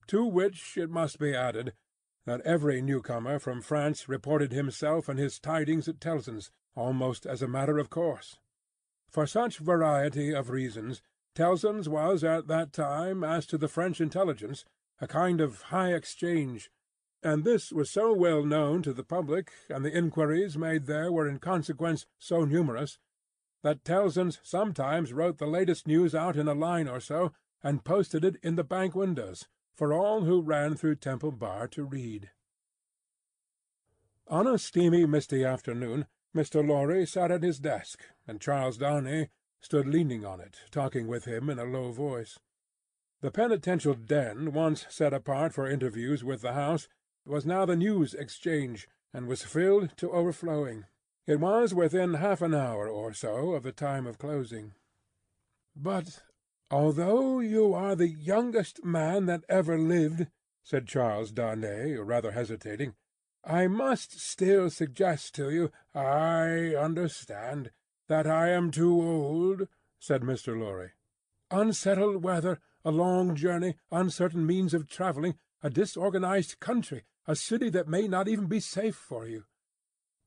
To 0.08 0.24
which 0.24 0.76
it 0.76 0.90
must 0.90 1.18
be 1.18 1.34
added 1.34 1.74
that 2.24 2.40
every 2.42 2.82
newcomer 2.82 3.38
from 3.38 3.60
France 3.60 4.08
reported 4.08 4.52
himself 4.52 5.08
and 5.08 5.18
his 5.18 5.38
tidings 5.38 5.88
at 5.88 6.00
Tellson's 6.00 6.50
almost 6.74 7.26
as 7.26 7.42
a 7.42 7.48
matter 7.48 7.78
of 7.78 7.90
course. 7.90 8.38
For 9.10 9.26
such 9.26 9.58
variety 9.58 10.34
of 10.34 10.50
reasons, 10.50 11.02
Tellson's 11.34 11.88
was 11.88 12.24
at 12.24 12.46
that 12.48 12.72
time, 12.72 13.22
as 13.22 13.46
to 13.46 13.58
the 13.58 13.68
French 13.68 14.00
intelligence, 14.00 14.64
a 15.00 15.06
kind 15.06 15.40
of 15.40 15.62
high 15.62 15.92
exchange, 15.92 16.70
and 17.22 17.44
this 17.44 17.72
was 17.72 17.90
so 17.90 18.12
well 18.12 18.44
known 18.44 18.82
to 18.82 18.92
the 18.92 19.04
public, 19.04 19.52
and 19.68 19.84
the 19.84 19.96
inquiries 19.96 20.56
made 20.56 20.86
there 20.86 21.12
were 21.12 21.28
in 21.28 21.38
consequence 21.38 22.06
so 22.18 22.44
numerous, 22.44 22.98
that 23.62 23.84
Tellson's 23.84 24.40
sometimes 24.42 25.12
wrote 25.12 25.38
the 25.38 25.46
latest 25.46 25.86
news 25.86 26.14
out 26.14 26.36
in 26.36 26.48
a 26.48 26.54
line 26.54 26.88
or 26.88 27.00
so, 27.00 27.32
and 27.62 27.84
posted 27.84 28.24
it 28.24 28.36
in 28.42 28.56
the 28.56 28.64
bank 28.64 28.94
windows, 28.94 29.46
for 29.78 29.92
all 29.92 30.22
who 30.22 30.42
ran 30.42 30.74
through 30.74 30.96
Temple 30.96 31.30
Bar 31.30 31.68
to 31.68 31.84
read. 31.84 32.30
On 34.26 34.44
a 34.44 34.58
steamy 34.58 35.06
misty 35.06 35.44
afternoon 35.44 36.06
Mr. 36.36 36.66
Lorry 36.66 37.06
sat 37.06 37.30
at 37.30 37.44
his 37.44 37.60
desk, 37.60 38.02
and 38.26 38.40
Charles 38.40 38.76
Darnay 38.76 39.28
stood 39.60 39.86
leaning 39.86 40.24
on 40.24 40.40
it, 40.40 40.56
talking 40.72 41.06
with 41.06 41.26
him 41.26 41.48
in 41.48 41.60
a 41.60 41.64
low 41.64 41.92
voice. 41.92 42.40
The 43.20 43.30
penitential 43.30 43.94
den 43.94 44.52
once 44.52 44.84
set 44.88 45.14
apart 45.14 45.54
for 45.54 45.70
interviews 45.70 46.24
with 46.24 46.42
the 46.42 46.54
House 46.54 46.88
was 47.24 47.46
now 47.46 47.64
the 47.64 47.76
News 47.76 48.14
Exchange, 48.14 48.88
and 49.14 49.28
was 49.28 49.44
filled 49.44 49.96
to 49.98 50.10
overflowing. 50.10 50.86
It 51.24 51.38
was 51.38 51.72
within 51.72 52.14
half 52.14 52.42
an 52.42 52.52
hour 52.52 52.88
or 52.88 53.12
so 53.14 53.52
of 53.52 53.62
the 53.62 53.72
time 53.72 54.08
of 54.08 54.18
closing. 54.18 54.74
"But 55.76 56.24
although 56.70 57.40
you 57.40 57.72
are 57.72 57.96
the 57.96 58.08
youngest 58.08 58.84
man 58.84 59.26
that 59.26 59.44
ever 59.48 59.78
lived," 59.78 60.26
said 60.62 60.86
Charles 60.86 61.32
Darnay, 61.32 61.94
rather 61.96 62.32
hesitating. 62.32 62.94
I 63.42 63.68
must 63.68 64.20
still 64.20 64.68
suggest 64.68 65.34
to 65.36 65.50
you—" 65.50 65.72
"I 65.94 66.74
understand. 66.74 67.70
That 68.08 68.26
I 68.26 68.50
am 68.50 68.70
too 68.70 69.00
old," 69.00 69.68
said 69.98 70.22
Mr. 70.22 70.58
Lorry. 70.58 70.92
"Unsettled 71.50 72.22
weather, 72.22 72.60
a 72.84 72.90
long 72.90 73.34
journey, 73.34 73.76
uncertain 73.90 74.44
means 74.44 74.74
of 74.74 74.86
travelling, 74.88 75.38
a 75.62 75.70
disorganized 75.70 76.60
country, 76.60 77.04
a 77.26 77.34
city 77.34 77.70
that 77.70 77.88
may 77.88 78.06
not 78.06 78.28
even 78.28 78.46
be 78.46 78.60
safe 78.60 78.96
for 78.96 79.26
you." 79.26 79.46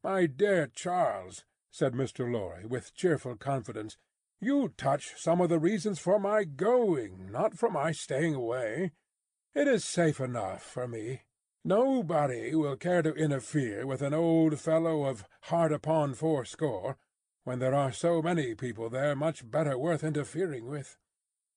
"My 0.04 0.26
dear 0.26 0.68
Charles," 0.68 1.46
said 1.70 1.94
Mr. 1.94 2.32
Lorry, 2.32 2.66
with 2.66 2.96
cheerful 2.96 3.36
confidence, 3.36 3.98
"you 4.42 4.74
touch 4.76 5.14
some 5.18 5.40
of 5.40 5.50
the 5.50 5.60
reasons 5.60 6.00
for 6.00 6.20
my 6.20 6.44
going, 6.44 7.32
not 7.32 7.58
for 7.58 7.70
my 7.70 7.92
staying 7.92 8.34
away. 8.34 8.92
It 9.54 9.68
is 9.68 9.86
safe 9.86 10.20
enough 10.20 10.64
for 10.64 10.88
me. 10.88 11.22
Nobody 11.64 12.56
will 12.56 12.76
care 12.76 13.04
to 13.04 13.14
interfere 13.14 13.86
with 13.86 14.02
an 14.02 14.16
old 14.16 14.60
fellow 14.60 15.04
of 15.04 15.26
hard 15.44 15.72
upon 15.72 16.16
fourscore, 16.16 16.98
when 17.44 17.60
there 17.60 17.76
are 17.76 17.92
so 17.92 18.22
many 18.22 18.56
people 18.56 18.90
there 18.90 19.16
much 19.16 19.50
better 19.50 19.78
worth 19.78 20.04
interfering 20.04 20.68
with. 20.68 20.98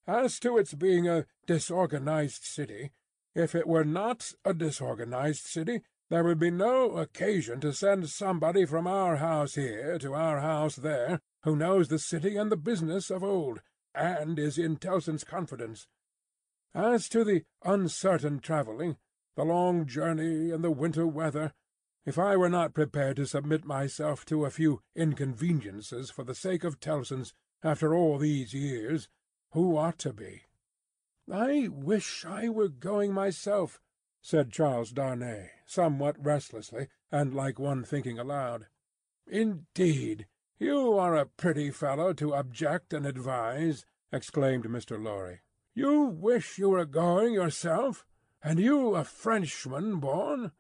As 0.07 0.39
to 0.41 0.59
its 0.59 0.75
being 0.75 1.09
a 1.09 1.25
disorganized 1.47 2.45
city, 2.45 2.93
if 3.35 3.55
it 3.55 3.67
were 3.67 3.85
not 3.85 4.35
a 4.45 4.53
disorganized 4.53 5.47
city, 5.47 5.81
there 6.11 6.23
would 6.23 6.39
be 6.39 6.51
no 6.51 6.99
occasion 6.99 7.61
to 7.61 7.73
send 7.73 8.11
somebody 8.11 8.67
from 8.67 8.87
our 8.87 9.17
house 9.17 9.55
here 9.55 9.99
to 9.99 10.13
our 10.13 10.41
house 10.41 10.77
there, 10.77 11.23
who 11.45 11.55
knows 11.55 11.89
the 11.89 11.99
city 11.99 12.37
and 12.37 12.51
the 12.51 12.57
business 12.57 13.11
of 13.11 13.23
old, 13.23 13.61
and 13.95 14.39
is 14.39 14.59
in 14.59 14.77
Tellson's 14.77 15.25
confidence. 15.25 15.87
As 16.75 17.09
to 17.11 17.23
the 17.23 17.45
uncertain 17.63 18.41
travelling, 18.41 18.97
the 19.37 19.45
long 19.45 19.87
journey 19.87 20.51
and 20.51 20.65
the 20.65 20.71
winter 20.71 21.07
weather, 21.07 21.53
if 22.07 22.19
I 22.19 22.37
were 22.37 22.49
not 22.49 22.75
prepared 22.75 23.17
to 23.17 23.27
submit 23.27 23.65
myself 23.65 24.25
to 24.27 24.45
a 24.45 24.51
few 24.51 24.81
inconveniences 24.95 26.11
for 26.11 26.25
the 26.25 26.35
sake 26.35 26.65
of 26.65 26.81
Tellson's 26.81 27.35
after 27.63 27.95
all 27.95 28.19
these 28.19 28.53
years, 28.53 29.09
who 29.53 29.77
ought 29.77 29.99
to 29.99 30.13
be? 30.13 30.43
"I 31.31 31.69
wish 31.69 32.25
I 32.25 32.49
were 32.49 32.69
going 32.69 33.13
myself," 33.13 33.81
said 34.21 34.53
Charles 34.53 34.93
Darnay, 34.93 35.51
somewhat 35.67 36.23
restlessly, 36.23 36.89
and 37.13 37.35
like 37.35 37.59
one 37.59 37.85
thinking 37.85 38.19
aloud. 38.19 38.67
"Indeed, 39.27 40.27
you 40.65 40.97
are 40.97 41.15
a 41.15 41.27
pretty 41.27 41.71
fellow 41.71 42.15
to 42.15 42.35
object 42.35 42.95
and 42.95 43.05
advise!" 43.05 43.85
exclaimed 44.11 44.65
Mr. 44.65 44.99
Lorry. 44.99 45.43
"You 45.75 46.05
wish 46.05 46.57
you 46.57 46.71
were 46.71 46.87
going 46.87 47.35
yourself? 47.35 48.07
And 48.43 48.59
you 48.59 48.95
a 48.95 49.05
Frenchman 49.05 50.01
born? 50.01 50.53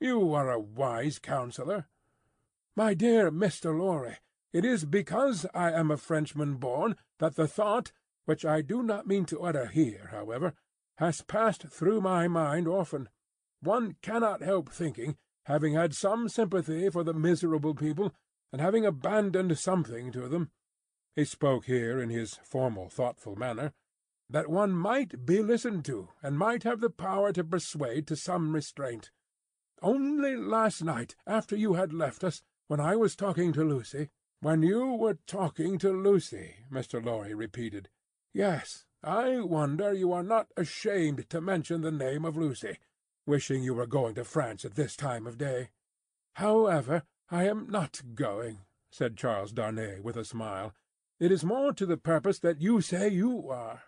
You 0.00 0.34
are 0.34 0.50
a 0.50 0.58
wise 0.58 1.20
counsellor." 1.20 1.86
"My 2.74 2.94
dear 2.94 3.30
Mr. 3.30 3.78
Lorry, 3.78 4.18
it 4.52 4.64
is 4.64 4.84
because 4.84 5.46
I 5.54 5.70
am 5.70 5.90
a 5.90 5.96
Frenchman 5.96 6.56
born 6.56 6.96
that 7.18 7.36
the 7.36 7.46
thought 7.46 7.92
which 8.24 8.44
I 8.44 8.60
do 8.60 8.82
not 8.82 9.06
mean 9.06 9.24
to 9.26 9.42
utter 9.42 9.66
here, 9.66 10.08
however, 10.10 10.54
has 10.96 11.22
passed 11.22 11.68
through 11.68 12.00
my 12.00 12.26
mind 12.26 12.66
often. 12.66 13.08
One 13.60 13.96
cannot 14.02 14.42
help 14.42 14.68
thinking, 14.68 15.16
having 15.44 15.74
had 15.74 15.94
some 15.94 16.28
sympathy 16.28 16.90
for 16.90 17.04
the 17.04 17.14
miserable 17.14 17.74
people, 17.74 18.12
and 18.52 18.60
having 18.60 18.84
abandoned 18.84 19.58
something 19.58 20.12
to 20.12 20.28
them,—he 20.28 21.24
spoke 21.24 21.64
here 21.64 22.00
in 22.00 22.10
his 22.10 22.34
formal 22.44 22.88
thoughtful 22.88 23.36
manner,—that 23.36 24.48
one 24.48 24.72
might 24.72 25.24
be 25.24 25.42
listened 25.42 25.84
to, 25.84 26.10
and 26.22 26.38
might 26.38 26.62
have 26.62 26.80
the 26.80 26.90
power 26.90 27.32
to 27.32 27.42
persuade 27.42 28.06
to 28.06 28.16
some 28.16 28.54
restraint. 28.54 29.10
Only 29.82 30.36
last 30.36 30.82
night, 30.82 31.16
after 31.26 31.56
you 31.56 31.74
had 31.74 31.92
left 31.92 32.24
us, 32.24 32.42
when 32.68 32.80
I 32.80 32.96
was 32.96 33.16
talking 33.16 33.52
to 33.52 33.64
Lucy—" 33.64 34.10
"When 34.40 34.62
you 34.62 34.92
were 34.94 35.18
talking 35.26 35.78
to 35.78 35.90
Lucy," 35.90 36.56
Mr. 36.70 37.02
Lorry 37.02 37.34
repeated. 37.34 37.88
Yes, 38.34 38.84
I 39.02 39.40
wonder 39.40 39.92
you 39.92 40.12
are 40.12 40.22
not 40.22 40.48
ashamed 40.56 41.30
to 41.30 41.40
mention 41.40 41.80
the 41.80 41.92
name 41.92 42.24
of 42.24 42.36
Lucy, 42.36 42.78
wishing 43.26 43.62
you 43.62 43.74
were 43.74 43.86
going 43.86 44.14
to 44.16 44.24
France 44.24 44.64
at 44.64 44.74
this 44.74 44.96
time 44.96 45.26
of 45.26 45.38
day. 45.38 45.70
However, 46.34 47.04
I 47.30 47.44
am 47.44 47.70
not 47.70 48.02
going," 48.14 48.66
said 48.90 49.16
Charles 49.16 49.52
Darnay 49.52 49.98
with 49.98 50.16
a 50.16 50.26
smile. 50.26 50.74
"It 51.18 51.32
is 51.32 51.42
more 51.42 51.72
to 51.72 51.86
the 51.86 51.96
purpose 51.96 52.38
that 52.40 52.60
you 52.60 52.82
say 52.82 53.08
you 53.08 53.48
are. 53.48 53.82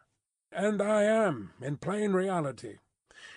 And 0.51 0.81
I 0.81 1.03
am, 1.03 1.53
in 1.61 1.77
plain 1.77 2.15
reality. 2.15 2.79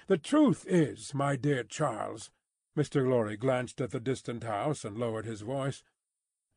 The 0.07 0.17
truth 0.17 0.65
is, 0.67 1.13
my 1.13 1.35
dear 1.35 1.63
Charles," 1.65 2.31
Mr. 2.77 3.09
Lorry 3.09 3.35
glanced 3.35 3.81
at 3.81 3.91
the 3.91 3.99
distant 3.99 4.45
house 4.45 4.85
and 4.85 4.97
lowered 4.97 5.25
his 5.25 5.41
voice, 5.41 5.83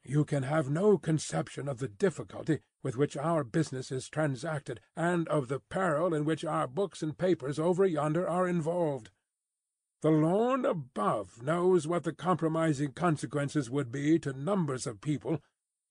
"you 0.05 0.25
can 0.25 0.45
have 0.45 0.71
no 0.71 0.97
conception 0.97 1.67
of 1.67 1.79
the 1.79 1.89
difficulty 1.89 2.61
with 2.83 2.97
which 2.97 3.17
our 3.17 3.43
business 3.43 3.91
is 3.91 4.09
transacted, 4.09 4.81
and 4.95 5.29
of 5.29 5.49
the 5.49 5.59
peril 5.59 6.15
in 6.15 6.25
which 6.25 6.45
our 6.45 6.69
books 6.69 7.03
and 7.03 7.19
papers 7.19 7.59
over 7.59 7.85
yonder 7.85 8.29
are 8.29 8.47
involved. 8.47 9.11
The 10.03 10.11
Lord 10.11 10.65
above 10.65 11.43
knows 11.45 11.87
what 11.87 12.03
the 12.03 12.13
compromising 12.13 12.91
consequences 12.91 13.71
would 13.71 13.93
be 13.93 14.19
to 14.19 14.33
numbers 14.33 14.85
of 14.85 15.01
people 15.01 15.41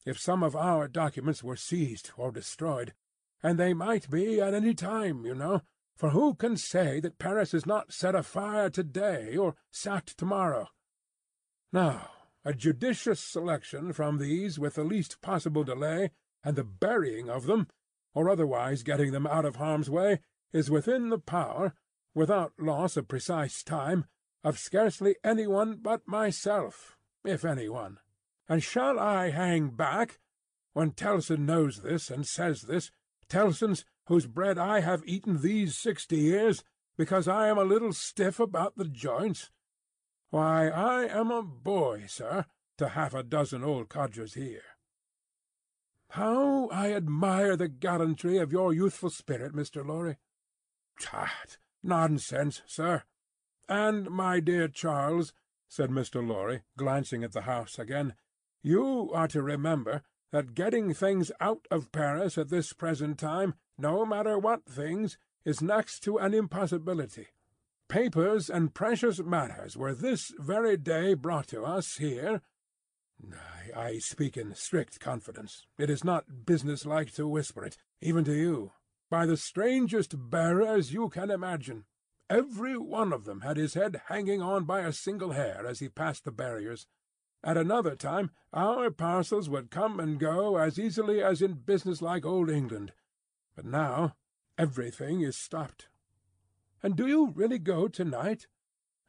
if 0.06 0.20
some 0.20 0.44
of 0.44 0.54
our 0.54 0.90
documents 0.90 1.42
were 1.42 1.56
seized 1.56 2.12
or 2.18 2.30
destroyed. 2.30 2.94
And 3.42 3.58
they 3.58 3.74
might 3.74 4.10
be 4.10 4.42
at 4.42 4.54
any 4.54 4.74
time, 4.74 5.26
you 5.26 5.34
know, 5.34 5.62
for 5.96 6.10
who 6.10 6.34
can 6.36 6.58
say 6.58 7.00
that 7.00 7.20
Paris 7.20 7.54
is 7.54 7.66
not 7.66 7.94
set 7.94 8.14
afire 8.14 8.70
to-day 8.70 9.38
or 9.38 9.56
sacked 9.72 10.18
to-morrow? 10.18 10.68
Now, 11.72 12.10
a 12.44 12.54
judicious 12.54 13.22
selection 13.22 13.94
from 13.94 14.18
these 14.18 14.60
with 14.60 14.76
the 14.76 14.84
least 14.84 15.22
possible 15.22 15.64
delay 15.64 16.12
and 16.44 16.58
the 16.58 16.66
burying 16.66 17.30
of 17.30 17.46
them, 17.46 17.68
or 18.14 18.30
otherwise 18.30 18.84
getting 18.84 19.14
them 19.14 19.26
out 19.26 19.46
of 19.46 19.56
harm's 19.56 19.90
way, 19.90 20.20
is 20.52 20.70
within 20.70 21.10
the 21.10 21.20
power, 21.20 21.76
without 22.14 22.54
loss 22.60 22.98
of 22.98 23.08
precise 23.08 23.64
time, 23.64 24.06
of 24.44 24.58
scarcely 24.58 25.16
any 25.24 25.48
one 25.48 25.78
but 25.82 26.08
myself, 26.08 26.98
if 27.24 27.46
any 27.46 27.70
one. 27.70 28.00
And 28.50 28.62
shall 28.62 29.00
I 29.00 29.30
hang 29.30 29.70
back, 29.70 30.20
when 30.74 30.92
Tellson 30.92 31.46
knows 31.46 31.82
this 31.82 32.10
and 32.10 32.26
says 32.26 32.64
this, 32.64 32.92
Tellson's 33.30 33.86
whose 34.08 34.28
bread 34.28 34.58
I 34.58 34.82
have 34.82 35.04
eaten 35.06 35.42
these 35.42 35.78
sixty 35.78 36.18
years, 36.18 36.64
because 36.98 37.28
I 37.28 37.48
am 37.48 37.58
a 37.58 37.64
little 37.64 37.94
stiff 37.94 38.40
about 38.40 38.76
the 38.76 38.86
joints? 38.86 39.50
Why, 40.32 40.70
I 40.70 41.06
am 41.06 41.32
a 41.32 41.44
boy, 41.44 42.06
sir, 42.08 42.46
to 42.78 42.90
half 42.90 43.14
a 43.14 43.24
dozen 43.24 43.64
old 43.64 43.90
codgers 43.90 44.34
here. 44.34 44.64
How 46.10 46.68
I 46.70 46.92
admire 46.92 47.56
the 47.56 47.70
gallantry 47.70 48.38
of 48.38 48.52
your 48.52 48.74
youthful 48.74 49.10
spirit, 49.10 49.54
Mr. 49.54 49.86
Lorry!" 49.86 50.18
"Tut! 51.00 51.58
Nonsense, 51.84 52.62
sir!" 52.66 53.04
"And, 53.68 54.10
my 54.10 54.40
dear 54.40 54.68
Charles," 54.68 55.34
said 55.68 55.90
Mr. 55.90 56.26
Lorry, 56.26 56.64
glancing 56.78 57.24
at 57.24 57.32
the 57.32 57.42
house 57.42 57.80
again, 57.80 58.16
"you 58.62 59.12
are 59.14 59.28
to 59.30 59.42
remember 59.42 60.04
that 60.32 60.54
getting 60.54 60.94
things 60.94 61.32
out 61.40 61.68
of 61.72 61.92
Paris 61.92 62.38
at 62.38 62.50
this 62.50 62.74
present 62.74 63.20
time, 63.20 63.56
no 63.78 64.06
matter 64.06 64.38
what 64.38 64.66
things, 64.66 65.18
is 65.44 65.62
next 65.62 66.02
to 66.02 66.18
an 66.18 66.34
impossibility. 66.34 67.28
Papers 67.88 68.50
and 68.50 68.74
precious 68.74 69.20
matters 69.20 69.76
were 69.76 69.94
this 69.94 70.34
very 70.38 70.78
day 70.78 71.14
brought 71.14 71.48
to 71.48 71.64
us 71.64 71.98
here 71.98 72.42
I 73.76 74.00
speak 74.00 74.38
in 74.38 74.56
strict 74.56 75.00
confidence. 75.00 75.66
It 75.78 75.90
is 75.90 76.04
not 76.04 76.46
business-like 76.46 77.12
to 77.14 77.28
whisper 77.28 77.64
it, 77.64 77.78
even 78.02 78.24
to 78.26 78.34
you. 78.34 78.72
By 79.12 79.26
the 79.26 79.36
strangest 79.36 80.16
bearers 80.32 80.94
you 80.94 81.10
can 81.10 81.30
imagine. 81.30 81.84
Every 82.30 82.78
one 82.78 83.12
of 83.12 83.26
them 83.26 83.42
had 83.42 83.58
his 83.58 83.74
head 83.74 84.04
hanging 84.08 84.42
on 84.42 84.64
by 84.64 84.80
a 84.80 84.94
single 84.94 85.34
hair 85.34 85.68
as 85.68 85.80
he 85.80 85.90
passed 85.90 86.24
the 86.24 86.32
barriers. 86.32 86.88
At 87.44 87.58
another 87.58 87.98
time 87.98 88.32
our 88.54 88.90
parcels 88.90 89.50
would 89.50 89.70
come 89.70 90.00
and 90.00 90.18
go 90.18 90.56
as 90.56 90.80
easily 90.80 91.22
as 91.22 91.42
in 91.42 91.56
business-like 91.56 92.26
old 92.26 92.50
England. 92.50 92.94
But 93.54 93.66
now 93.66 94.16
everything 94.58 95.20
is 95.20 95.36
stopped. 95.36 95.90
And 96.82 96.96
do 96.96 97.06
you 97.06 97.34
really 97.36 97.60
go 97.60 97.90
to-night? 97.90 98.48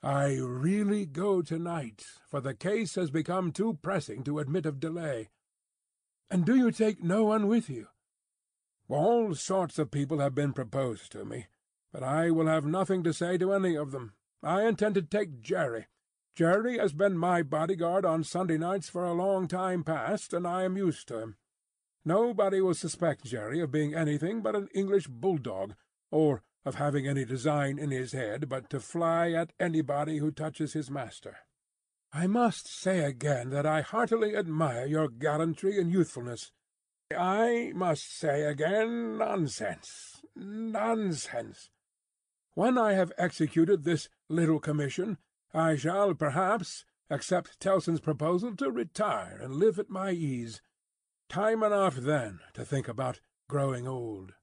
I 0.03 0.35
really 0.35 1.07
go 1.07 1.43
to-night, 1.43 2.03
for 2.29 2.41
the 2.41 2.55
case 2.55 2.97
has 2.97 3.13
become 3.13 3.53
too 3.53 3.79
pressing 3.83 4.25
to 4.25 4.41
admit 4.41 4.67
of 4.67 4.81
delay. 4.81 5.29
And 6.29 6.45
do 6.45 6.57
you 6.57 6.73
take 6.73 7.05
no 7.05 7.23
one 7.23 7.47
with 7.47 7.71
you? 7.71 7.87
All 8.93 9.35
sorts 9.35 9.79
of 9.79 9.91
people 9.91 10.19
have 10.19 10.35
been 10.35 10.53
proposed 10.53 11.13
to 11.13 11.25
me, 11.25 11.47
but 11.95 12.03
I 12.03 12.31
will 12.31 12.47
have 12.47 12.67
nothing 12.67 13.03
to 13.05 13.15
say 13.15 13.39
to 13.39 13.55
any 13.55 13.75
of 13.75 13.91
them. 13.91 14.13
I 14.43 14.67
intend 14.67 14.97
to 14.97 15.03
take 15.03 15.41
Jerry. 15.41 15.87
Jerry 16.35 16.77
has 16.77 16.93
been 16.93 17.17
my 17.17 17.43
bodyguard 17.43 18.05
on 18.05 18.23
Sunday 18.23 18.59
nights 18.59 18.91
for 18.91 19.07
a 19.07 19.15
long 19.15 19.49
time 19.49 19.83
past, 19.83 20.35
and 20.35 20.47
I 20.47 20.65
am 20.65 20.77
used 20.77 21.09
to 21.09 21.21
him. 21.21 21.37
Nobody 22.05 22.61
will 22.61 22.75
suspect 22.75 23.25
Jerry 23.25 23.61
of 23.61 23.73
being 23.73 23.95
anything 23.95 24.43
but 24.43 24.55
an 24.55 24.69
English 24.75 25.07
bulldog, 25.07 25.73
or 26.11 26.43
of 26.67 26.75
having 26.75 27.09
any 27.09 27.25
design 27.25 27.79
in 27.79 27.93
his 27.93 28.13
head 28.13 28.47
but 28.47 28.69
to 28.69 28.79
fly 28.79 29.31
at 29.31 29.55
anybody 29.59 30.19
who 30.19 30.31
touches 30.31 30.75
his 30.75 30.91
master. 30.91 31.39
I 32.13 32.27
must 32.27 32.69
say 32.69 32.99
again 32.99 33.49
that 33.51 33.65
I 33.65 33.81
heartily 33.81 34.37
admire 34.37 34.85
your 34.85 35.09
gallantry 35.09 35.81
and 35.81 35.91
youthfulness. 35.91 36.53
I 37.15 37.73
must 37.75 38.19
say 38.19 38.45
again, 38.45 39.19
nonsense, 39.19 40.23
nonsense. 40.35 41.71
When 42.55 42.77
I 42.77 42.93
have 42.93 43.13
executed 43.17 43.85
this 43.85 44.09
little 44.29 44.61
commission, 44.61 45.19
I 45.55 45.77
shall 45.77 46.15
perhaps 46.15 46.85
accept 47.11 47.61
Tellson's 47.61 48.01
proposal 48.01 48.57
to 48.57 48.71
retire 48.71 49.39
and 49.43 49.55
live 49.55 49.79
at 49.79 49.91
my 49.91 50.11
ease. 50.13 50.63
Time 51.29 51.63
enough 51.63 51.97
then 51.97 52.41
to 52.55 52.65
think 52.65 52.89
about 52.89 53.21
growing 53.49 53.87
old. 53.87 54.35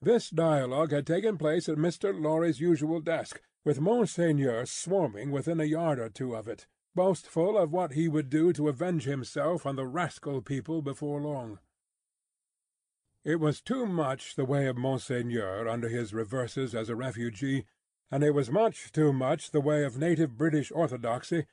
This 0.00 0.30
dialogue 0.30 0.92
had 0.92 1.06
taken 1.06 1.38
place 1.38 1.68
at 1.68 1.78
Mr. 1.78 2.18
Lorry's 2.18 2.60
usual 2.60 3.00
desk, 3.00 3.40
with 3.64 3.80
Monseigneur 3.80 4.66
swarming 4.66 5.30
within 5.30 5.60
a 5.60 5.64
yard 5.64 5.98
or 5.98 6.08
two 6.08 6.34
of 6.34 6.48
it, 6.48 6.66
boastful 6.94 7.56
of 7.56 7.72
what 7.72 7.92
he 7.92 8.08
would 8.08 8.28
do 8.28 8.52
to 8.52 8.68
avenge 8.68 9.04
himself 9.04 9.64
on 9.66 9.76
the 9.76 9.86
rascal 9.86 10.42
people 10.42 10.82
before 10.82 11.20
long. 11.20 11.58
It 13.24 13.38
was 13.38 13.60
too 13.60 13.86
much 13.86 14.34
the 14.34 14.44
way 14.44 14.66
of 14.66 14.76
Monseigneur 14.76 15.68
under 15.68 15.88
his 15.88 16.12
reverses 16.12 16.74
as 16.74 16.88
a 16.88 16.96
refugee, 16.96 17.66
and 18.10 18.24
it 18.24 18.32
was 18.32 18.50
much 18.50 18.90
too 18.92 19.12
much 19.12 19.50
the 19.50 19.60
way 19.60 19.84
of 19.84 19.96
native 19.96 20.36
British 20.36 20.72
orthodoxy, 20.72 21.46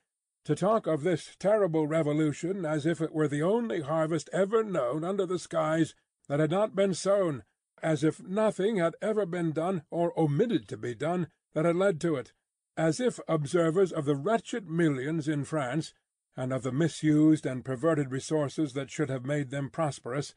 to 0.45 0.55
talk 0.55 0.87
of 0.87 1.03
this 1.03 1.35
terrible 1.37 1.85
revolution 1.85 2.65
as 2.65 2.85
if 2.85 3.01
it 3.01 3.13
were 3.13 3.27
the 3.27 3.43
only 3.43 3.81
harvest 3.81 4.29
ever 4.33 4.63
known 4.63 5.03
under 5.03 5.25
the 5.25 5.37
skies 5.37 5.93
that 6.27 6.39
had 6.39 6.51
not 6.51 6.75
been 6.75 6.93
sown, 6.93 7.43
as 7.83 8.03
if 8.03 8.21
nothing 8.23 8.77
had 8.77 8.95
ever 9.01 9.25
been 9.25 9.51
done, 9.51 9.83
or 9.91 10.17
omitted 10.19 10.67
to 10.67 10.77
be 10.77 10.95
done, 10.95 11.27
that 11.53 11.65
had 11.65 11.75
led 11.75 12.01
to 12.01 12.15
it, 12.15 12.33
as 12.79 13.01
if 13.01 13.19
observers 13.27 13.91
of 13.91 14.05
the 14.05 14.15
wretched 14.15 14.69
millions 14.69 15.27
in 15.27 15.43
France, 15.43 15.93
and 16.37 16.53
of 16.53 16.63
the 16.63 16.71
misused 16.71 17.45
and 17.45 17.65
perverted 17.65 18.09
resources 18.09 18.71
that 18.71 18.89
should 18.89 19.09
have 19.09 19.25
made 19.25 19.49
them 19.49 19.69
prosperous, 19.69 20.33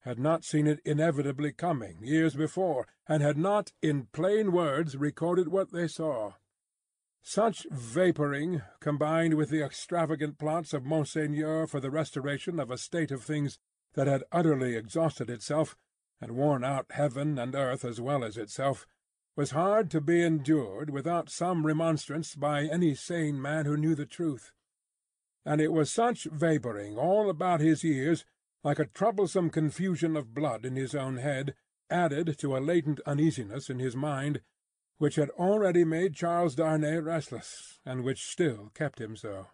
had 0.00 0.18
not 0.18 0.42
seen 0.44 0.66
it 0.66 0.80
inevitably 0.84 1.52
coming 1.52 1.96
years 2.02 2.34
before, 2.34 2.88
and 3.06 3.22
had 3.22 3.38
not 3.38 3.70
in 3.80 4.08
plain 4.12 4.50
words 4.50 4.96
recorded 4.96 5.46
what 5.46 5.70
they 5.70 5.86
saw. 5.86 6.32
Such 7.22 7.64
vapouring, 7.70 8.62
combined 8.80 9.34
with 9.34 9.50
the 9.50 9.64
extravagant 9.64 10.36
plots 10.36 10.74
of 10.74 10.84
Monseigneur 10.84 11.68
for 11.68 11.78
the 11.78 11.92
restoration 11.92 12.58
of 12.58 12.72
a 12.72 12.76
state 12.76 13.12
of 13.12 13.22
things 13.22 13.56
that 13.92 14.08
had 14.08 14.24
utterly 14.32 14.74
exhausted 14.74 15.30
itself, 15.30 15.76
and 16.20 16.32
worn 16.32 16.64
out 16.64 16.86
heaven 16.90 17.38
and 17.38 17.54
earth 17.54 17.84
as 17.84 18.00
well 18.00 18.24
as 18.24 18.36
itself, 18.36 18.84
was 19.36 19.50
hard 19.50 19.90
to 19.90 20.00
be 20.00 20.22
endured 20.22 20.90
without 20.90 21.28
some 21.28 21.66
remonstrance 21.66 22.34
by 22.34 22.64
any 22.64 22.94
sane 22.94 23.40
man 23.40 23.66
who 23.66 23.76
knew 23.76 23.94
the 23.94 24.06
truth. 24.06 24.52
And 25.44 25.60
it 25.60 25.72
was 25.72 25.90
such 25.90 26.24
vapouring 26.24 26.96
all 26.96 27.28
about 27.28 27.60
his 27.60 27.84
ears 27.84 28.24
like 28.62 28.78
a 28.78 28.86
troublesome 28.86 29.50
confusion 29.50 30.16
of 30.16 30.34
blood 30.34 30.64
in 30.64 30.76
his 30.76 30.94
own 30.94 31.18
head, 31.18 31.54
added 31.90 32.38
to 32.38 32.56
a 32.56 32.58
latent 32.58 33.00
uneasiness 33.04 33.68
in 33.68 33.78
his 33.78 33.94
mind, 33.94 34.40
which 34.98 35.16
had 35.16 35.28
already 35.30 35.84
made 35.84 36.14
Charles 36.14 36.54
Darnay 36.54 36.98
restless, 36.98 37.78
and 37.84 38.04
which 38.04 38.24
still 38.24 38.70
kept 38.74 39.00
him 39.00 39.16
so. 39.16 39.48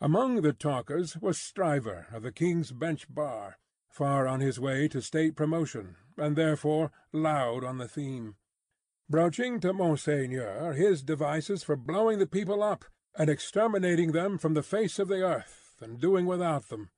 Among 0.00 0.42
the 0.42 0.52
talkers 0.52 1.16
was 1.16 1.38
Stryver 1.38 2.06
of 2.12 2.22
the 2.22 2.30
King's 2.30 2.70
Bench 2.70 3.12
Bar, 3.12 3.58
far 3.90 4.28
on 4.28 4.40
his 4.40 4.60
way 4.60 4.86
to 4.88 5.00
state 5.00 5.34
promotion, 5.34 5.96
and 6.16 6.36
therefore 6.36 6.92
loud 7.12 7.64
on 7.64 7.78
the 7.78 7.88
theme; 7.88 8.36
broaching 9.08 9.60
to 9.60 9.72
Monseigneur 9.72 10.72
his 10.72 11.02
devices 11.02 11.62
for 11.62 11.76
blowing 11.76 12.18
the 12.18 12.26
people 12.26 12.62
up, 12.62 12.84
and 13.18 13.30
exterminating 13.30 14.12
them 14.12 14.38
from 14.38 14.54
the 14.54 14.62
face 14.62 14.98
of 14.98 15.08
the 15.08 15.22
earth, 15.22 15.74
and 15.80 16.00
doing 16.00 16.26
without 16.26 16.68
them 16.68 16.90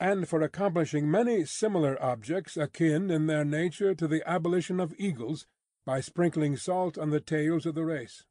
and 0.00 0.28
for 0.28 0.42
accomplishing 0.42 1.10
many 1.10 1.44
similar 1.44 2.02
objects 2.02 2.56
akin 2.56 3.10
in 3.10 3.26
their 3.26 3.44
nature 3.44 3.94
to 3.94 4.08
the 4.08 4.22
abolition 4.28 4.80
of 4.80 4.94
eagles 4.98 5.46
by 5.86 6.00
sprinkling 6.00 6.56
salt 6.56 6.98
on 6.98 7.10
the 7.10 7.20
tails 7.20 7.66
of 7.66 7.74
the 7.74 7.84
race. 7.84 8.24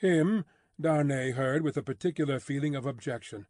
Him 0.00 0.44
Darnay 0.80 1.32
heard 1.32 1.62
with 1.62 1.76
a 1.76 1.82
particular 1.82 2.40
feeling 2.40 2.74
of 2.74 2.84
objection, 2.84 3.46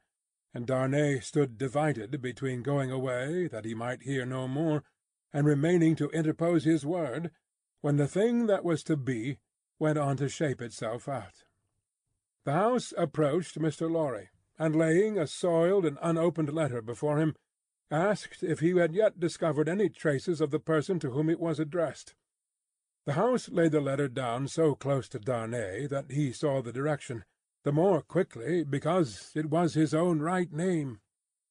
and 0.52 0.66
Darnay 0.66 1.20
stood 1.20 1.58
divided 1.58 2.20
between 2.20 2.62
going 2.62 2.90
away 2.90 3.48
that 3.48 3.64
he 3.64 3.74
might 3.74 4.02
hear 4.02 4.24
no 4.26 4.46
more, 4.46 4.84
and 5.32 5.46
remaining 5.46 5.96
to 5.96 6.10
interpose 6.10 6.64
his 6.64 6.86
word, 6.86 7.30
when 7.80 7.96
the 7.96 8.08
thing 8.08 8.46
that 8.46 8.64
was 8.64 8.82
to 8.84 8.96
be 8.96 9.38
went 9.78 9.98
on 9.98 10.16
to 10.16 10.28
shape 10.28 10.62
itself 10.62 11.08
out. 11.08 11.44
The 12.44 12.52
house 12.52 12.92
approached 12.96 13.58
Mr. 13.58 13.90
Lorry 13.90 14.30
and 14.58 14.76
laying 14.76 15.18
a 15.18 15.26
soiled 15.26 15.84
and 15.84 15.98
unopened 16.00 16.52
letter 16.52 16.80
before 16.80 17.18
him, 17.18 17.34
asked 17.90 18.42
if 18.42 18.60
he 18.60 18.76
had 18.76 18.94
yet 18.94 19.20
discovered 19.20 19.68
any 19.68 19.88
traces 19.88 20.40
of 20.40 20.50
the 20.50 20.58
person 20.58 20.98
to 21.00 21.10
whom 21.10 21.28
it 21.28 21.40
was 21.40 21.60
addressed. 21.60 22.14
The 23.04 23.12
house 23.12 23.48
laid 23.48 23.72
the 23.72 23.80
letter 23.80 24.08
down 24.08 24.48
so 24.48 24.74
close 24.74 25.08
to 25.10 25.20
Darnay 25.20 25.86
that 25.86 26.10
he 26.10 26.32
saw 26.32 26.62
the 26.62 26.72
direction, 26.72 27.24
the 27.62 27.72
more 27.72 28.02
quickly 28.02 28.64
because 28.64 29.32
it 29.34 29.46
was 29.46 29.74
his 29.74 29.94
own 29.94 30.20
right 30.20 30.52
name. 30.52 31.00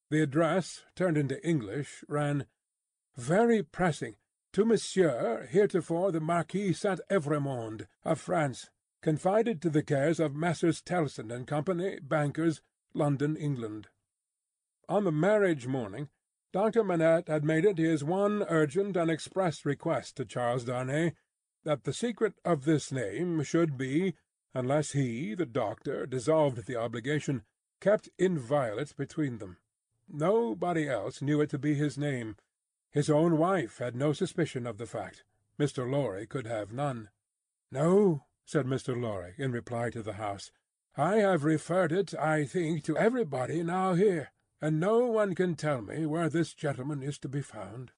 The 0.10 0.22
address, 0.22 0.84
turned 0.96 1.18
into 1.18 1.46
English, 1.48 2.04
ran, 2.08 2.46
"Very 3.16 3.64
pressing. 3.64 4.16
To 4.56 4.64
Monsieur, 4.64 5.50
heretofore 5.52 6.14
the 6.14 6.22
Marquis 6.22 6.72
St. 6.72 7.02
Evrémonde, 7.12 7.88
of 8.06 8.22
France. 8.22 8.70
Confided 9.02 9.62
to 9.62 9.70
the 9.70 9.84
cares 9.84 10.18
of 10.18 10.34
Messrs. 10.34 10.82
Tellson 10.82 11.30
and 11.30 11.46
Company, 11.46 12.00
bankers, 12.02 12.62
London, 12.94 13.36
England. 13.36 13.90
On 14.88 15.04
the 15.04 15.12
marriage 15.12 15.68
morning, 15.68 16.08
Doctor 16.54 16.86
Manette 16.86 17.28
had 17.28 17.44
made 17.44 17.66
it 17.66 17.78
his 17.78 18.02
one 18.02 18.44
urgent 18.48 18.96
and 18.96 19.12
express 19.12 19.66
request 19.66 20.16
to 20.16 20.24
Charles 20.24 20.64
Darnay 20.64 21.16
that 21.66 21.84
the 21.84 21.92
secret 21.92 22.36
of 22.46 22.64
this 22.64 22.94
name 22.94 23.44
should 23.44 23.78
be, 23.78 24.16
unless 24.54 24.94
he, 24.94 25.36
the 25.36 25.46
doctor, 25.46 26.06
dissolved 26.06 26.66
the 26.66 26.78
obligation, 26.78 27.44
kept 27.82 28.08
inviolate 28.18 28.96
between 28.96 29.40
them. 29.40 29.58
Nobody 30.08 30.88
else 30.88 31.22
knew 31.22 31.42
it 31.42 31.50
to 31.50 31.60
be 31.60 31.74
his 31.74 31.98
name. 31.98 32.38
His 32.96 33.10
own 33.10 33.38
wife 33.38 33.80
had 33.80 33.94
no 33.94 34.14
suspicion 34.14 34.66
of 34.66 34.78
the 34.78 34.86
fact. 34.86 35.26
Mr. 35.60 35.86
Lorry 35.86 36.26
could 36.26 36.48
have 36.48 36.72
none. 36.72 37.10
"No," 37.70 38.24
said 38.46 38.66
Mr. 38.66 38.98
Lorry, 38.98 39.36
in 39.38 39.52
reply 39.52 39.90
to 39.90 40.02
the 40.02 40.14
House. 40.14 40.50
I 40.96 41.18
have 41.18 41.44
referred 41.44 41.92
it, 41.92 42.16
I 42.16 42.46
think, 42.46 42.86
to 42.86 42.98
everybody 42.98 43.64
now 43.64 43.96
here, 43.96 44.32
and 44.62 44.80
no 44.80 45.08
one 45.08 45.36
can 45.36 45.56
tell 45.56 45.82
me 45.82 46.06
where 46.06 46.30
this 46.30 46.54
gentleman 46.54 47.04
is 47.04 47.20
to 47.20 47.28
be 47.28 47.42
found. 47.42 47.92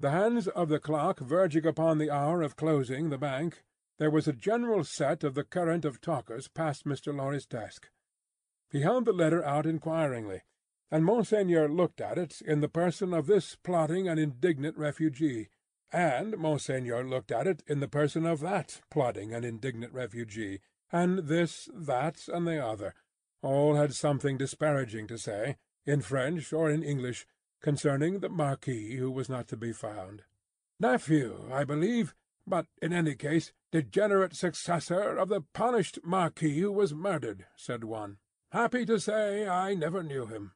The 0.00 0.10
hands 0.10 0.48
of 0.48 0.68
the 0.68 0.80
clock 0.80 1.20
verging 1.20 1.64
upon 1.64 1.98
the 1.98 2.10
hour 2.10 2.42
of 2.42 2.56
closing 2.56 3.10
the 3.10 3.18
bank, 3.18 3.62
there 3.98 4.10
was 4.10 4.26
a 4.26 4.32
general 4.32 4.82
set 4.82 5.22
of 5.22 5.36
the 5.36 5.44
current 5.44 5.84
of 5.84 6.00
talkers 6.00 6.48
past 6.48 6.84
Mr. 6.84 7.14
Lorry's 7.14 7.46
desk. 7.46 7.88
He 8.68 8.80
held 8.80 9.04
the 9.04 9.12
letter 9.12 9.44
out 9.44 9.64
inquiringly, 9.64 10.42
and 10.90 11.04
Monseigneur 11.04 11.68
looked 11.68 12.00
at 12.00 12.18
it 12.18 12.40
in 12.42 12.60
the 12.60 12.68
person 12.68 13.12
of 13.12 13.26
this 13.26 13.56
plotting 13.56 14.08
and 14.08 14.20
indignant 14.20 14.76
refugee, 14.76 15.48
and 15.92 16.36
Monseigneur 16.36 17.04
looked 17.04 17.32
at 17.32 17.46
it 17.46 17.62
in 17.66 17.80
the 17.80 17.88
person 17.88 18.26
of 18.26 18.40
that 18.40 18.80
plotting 18.90 19.32
and 19.32 19.44
indignant 19.44 19.92
refugee 19.92 20.60
and 20.94 21.26
this, 21.26 21.68
that, 21.74 22.28
and 22.28 22.46
the 22.46 22.64
other, 22.64 22.94
all 23.42 23.74
had 23.74 23.92
something 23.92 24.38
disparaging 24.38 25.08
to 25.08 25.18
say, 25.18 25.56
in 25.84 26.00
French 26.00 26.52
or 26.52 26.70
in 26.70 26.84
English, 26.84 27.26
concerning 27.60 28.20
the 28.20 28.28
Marquis 28.28 28.94
who 28.96 29.10
was 29.10 29.28
not 29.28 29.48
to 29.48 29.56
be 29.56 29.72
found. 29.72 30.22
Nephew, 30.78 31.48
I 31.52 31.64
believe, 31.64 32.14
but 32.46 32.66
in 32.80 32.92
any 32.92 33.16
case 33.16 33.52
degenerate 33.72 34.34
successor 34.34 35.16
of 35.16 35.28
the 35.28 35.40
punished 35.40 35.98
Marquis 36.04 36.60
who 36.60 36.70
was 36.70 36.94
murdered, 36.94 37.46
said 37.56 37.82
one. 37.82 38.18
Happy 38.52 38.84
to 38.86 39.00
say 39.00 39.48
I 39.48 39.74
never 39.74 40.00
knew 40.02 40.26
him. 40.26 40.52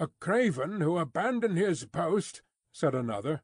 A 0.00 0.06
craven 0.20 0.80
who 0.80 0.96
abandoned 0.96 1.58
his 1.58 1.84
post, 1.84 2.42
said 2.70 2.94
another. 2.94 3.42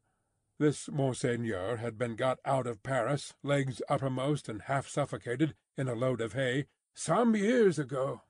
This 0.57 0.89
Monseigneur 0.89 1.77
had 1.77 1.97
been 1.97 2.15
got 2.15 2.39
out 2.45 2.65
of 2.65 2.81
Paris, 2.81 3.33
legs 3.43 3.81
uppermost 3.89 4.47
and 4.47 4.61
half 4.61 4.87
suffocated, 4.87 5.53
in 5.77 5.89
a 5.89 5.95
load 5.95 6.21
of 6.21 6.31
hay, 6.31 6.67
some 6.93 7.35
years 7.35 7.77
ago. 7.77 8.21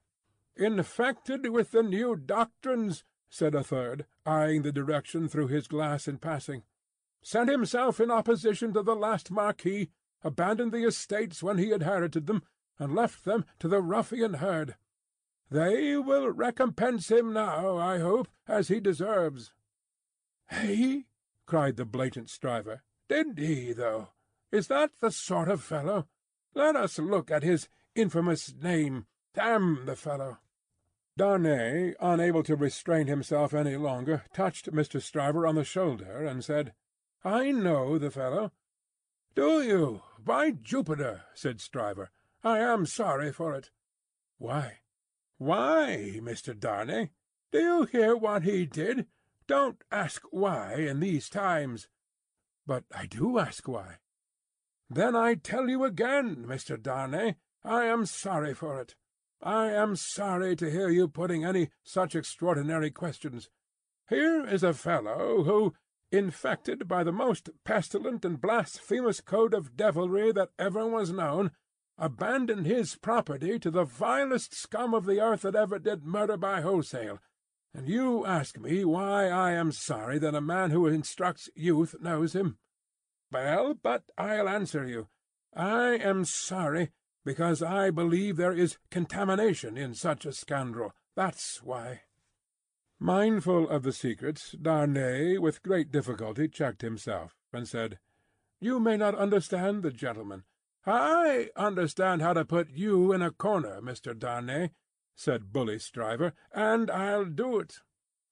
Infected 0.55 1.51
with 1.51 1.69
the 1.69 1.83
new 1.83 2.15
doctrines, 2.15 3.03
said 3.29 3.53
a 3.53 3.63
third, 3.63 4.07
eyeing 4.25 4.63
the 4.63 4.71
direction 4.71 5.27
through 5.27 5.49
his 5.49 5.67
glass 5.67 6.07
in 6.07 6.17
passing. 6.17 6.63
Set 7.21 7.47
himself 7.47 7.99
in 7.99 8.09
opposition 8.09 8.73
to 8.73 8.81
the 8.81 8.95
last 8.95 9.29
Marquis, 9.29 9.91
abandoned 10.23 10.71
the 10.71 10.87
estates 10.87 11.43
when 11.43 11.59
he 11.59 11.71
inherited 11.71 12.25
them, 12.25 12.41
and 12.79 12.95
left 12.95 13.23
them 13.23 13.45
to 13.59 13.67
the 13.67 13.83
ruffian 13.83 14.35
herd. 14.35 14.75
They 15.49 15.95
will 15.97 16.29
recompense 16.31 17.09
him 17.09 17.33
now, 17.33 17.77
I 17.77 17.99
hope, 17.99 18.27
as 18.47 18.67
he 18.67 18.79
deserves. 18.79 19.53
He? 20.51 21.07
cried 21.45 21.77
the 21.77 21.85
blatant 21.85 22.29
Stryver. 22.29 22.81
Did 23.07 23.37
he, 23.37 23.73
though? 23.73 24.09
Is 24.51 24.67
that 24.67 24.91
the 24.99 25.11
sort 25.11 25.49
of 25.49 25.63
fellow? 25.63 26.07
Let 26.53 26.75
us 26.75 26.97
look 26.97 27.29
at 27.29 27.43
his 27.43 27.67
infamous 27.95 28.53
name. 28.53 29.05
Damn 29.33 29.85
the 29.85 29.95
fellow!" 29.95 30.39
Darnay, 31.17 31.93
unable 31.99 32.43
to 32.43 32.55
restrain 32.55 33.07
himself 33.07 33.53
any 33.53 33.75
longer, 33.75 34.23
touched 34.33 34.71
Mr. 34.71 35.01
Stryver 35.01 35.45
on 35.45 35.55
the 35.55 35.63
shoulder, 35.65 36.25
and 36.25 36.43
said, 36.43 36.73
"I 37.23 37.51
know 37.51 37.97
the 37.97 38.11
fellow." 38.11 38.53
"Do 39.33 39.61
you? 39.61 40.01
By 40.17 40.51
Jupiter!" 40.51 41.23
said 41.33 41.59
Stryver. 41.59 42.11
"I 42.43 42.59
am 42.59 42.85
sorry 42.85 43.31
for 43.31 43.53
it." 43.55 43.71
"Why?" 44.37 44.79
"Why, 45.37 46.19
Mr. 46.21 46.57
Darnay? 46.57 47.11
Do 47.51 47.59
you 47.59 47.83
hear 47.83 48.15
what 48.15 48.43
he 48.43 48.65
did? 48.65 49.07
Don't 49.47 49.83
ask 49.91 50.23
why 50.31 50.75
in 50.75 51.01
these 51.01 51.29
times. 51.29 51.89
"But 52.65 52.85
I 52.91 53.05
do 53.05 53.37
ask 53.37 53.67
why." 53.67 53.99
"Then 54.89 55.15
I 55.15 55.35
tell 55.35 55.69
you 55.69 55.83
again, 55.83 56.45
Mr. 56.45 56.81
Darnay, 56.81 57.35
I 57.63 57.83
am 57.83 58.05
sorry 58.05 58.53
for 58.53 58.79
it. 58.79 58.95
I 59.41 59.71
am 59.71 59.95
sorry 59.95 60.55
to 60.55 60.71
hear 60.71 60.89
you 60.89 61.07
putting 61.07 61.43
any 61.43 61.69
such 61.83 62.15
extraordinary 62.15 62.89
questions. 62.89 63.49
Here 64.07 64.45
is 64.45 64.63
a 64.63 64.73
fellow 64.73 65.43
who, 65.43 65.75
infected 66.11 66.87
by 66.87 67.03
the 67.03 67.11
most 67.11 67.49
pestilent 67.63 68.23
and 68.23 68.39
blasphemous 68.39 69.19
code 69.19 69.53
of 69.53 69.75
devilry 69.75 70.31
that 70.31 70.51
ever 70.57 70.87
was 70.87 71.11
known, 71.11 71.51
abandoned 71.97 72.65
his 72.65 72.95
property 72.95 73.57
to 73.57 73.71
the 73.71 73.85
vilest 73.85 74.53
scum 74.53 74.93
of 74.93 75.05
the 75.05 75.21
earth 75.21 75.41
that 75.41 75.55
ever 75.55 75.79
did 75.79 76.05
murder 76.05 76.37
by 76.37 76.61
wholesale, 76.61 77.19
and 77.73 77.87
you 77.87 78.25
ask 78.25 78.57
me 78.59 78.85
why 78.85 79.27
I 79.27 79.51
am 79.51 79.71
sorry 79.71 80.19
that 80.19 80.35
a 80.35 80.41
man 80.41 80.71
who 80.71 80.87
instructs 80.87 81.49
youth 81.55 81.95
knows 82.01 82.33
him. 82.33 82.57
Well, 83.31 83.73
but 83.73 84.03
I'll 84.17 84.47
answer 84.47 84.85
you. 84.85 85.07
I 85.53 85.95
am 85.97 86.25
sorry 86.25 86.91
because 87.23 87.63
I 87.63 87.89
believe 87.89 88.37
there 88.37 88.53
is 88.53 88.77
contamination 88.91 89.77
in 89.77 89.93
such 89.93 90.25
a 90.25 90.31
scoundrel. 90.31 90.93
That's 91.15 91.63
why." 91.63 92.03
Mindful 92.99 93.67
of 93.67 93.83
the 93.83 93.91
secret, 93.91 94.53
Darnay 94.61 95.37
with 95.37 95.63
great 95.63 95.91
difficulty 95.91 96.47
checked 96.47 96.81
himself, 96.81 97.35
and 97.51 97.67
said, 97.67 97.99
"You 98.61 98.79
may 98.79 98.95
not 98.95 99.15
understand 99.15 99.83
the 99.83 99.91
gentleman." 99.91 100.43
"I 100.87 101.49
understand 101.55 102.21
how 102.21 102.33
to 102.33 102.45
put 102.45 102.69
you 102.69 103.11
in 103.11 103.23
a 103.23 103.31
corner, 103.31 103.81
Mr. 103.81 104.17
Darnay," 104.17 104.69
said 105.15 105.51
Bully 105.51 105.79
Stryver, 105.79 106.33
"and 106.51 106.91
I'll 106.91 107.25
do 107.25 107.59
it. 107.59 107.81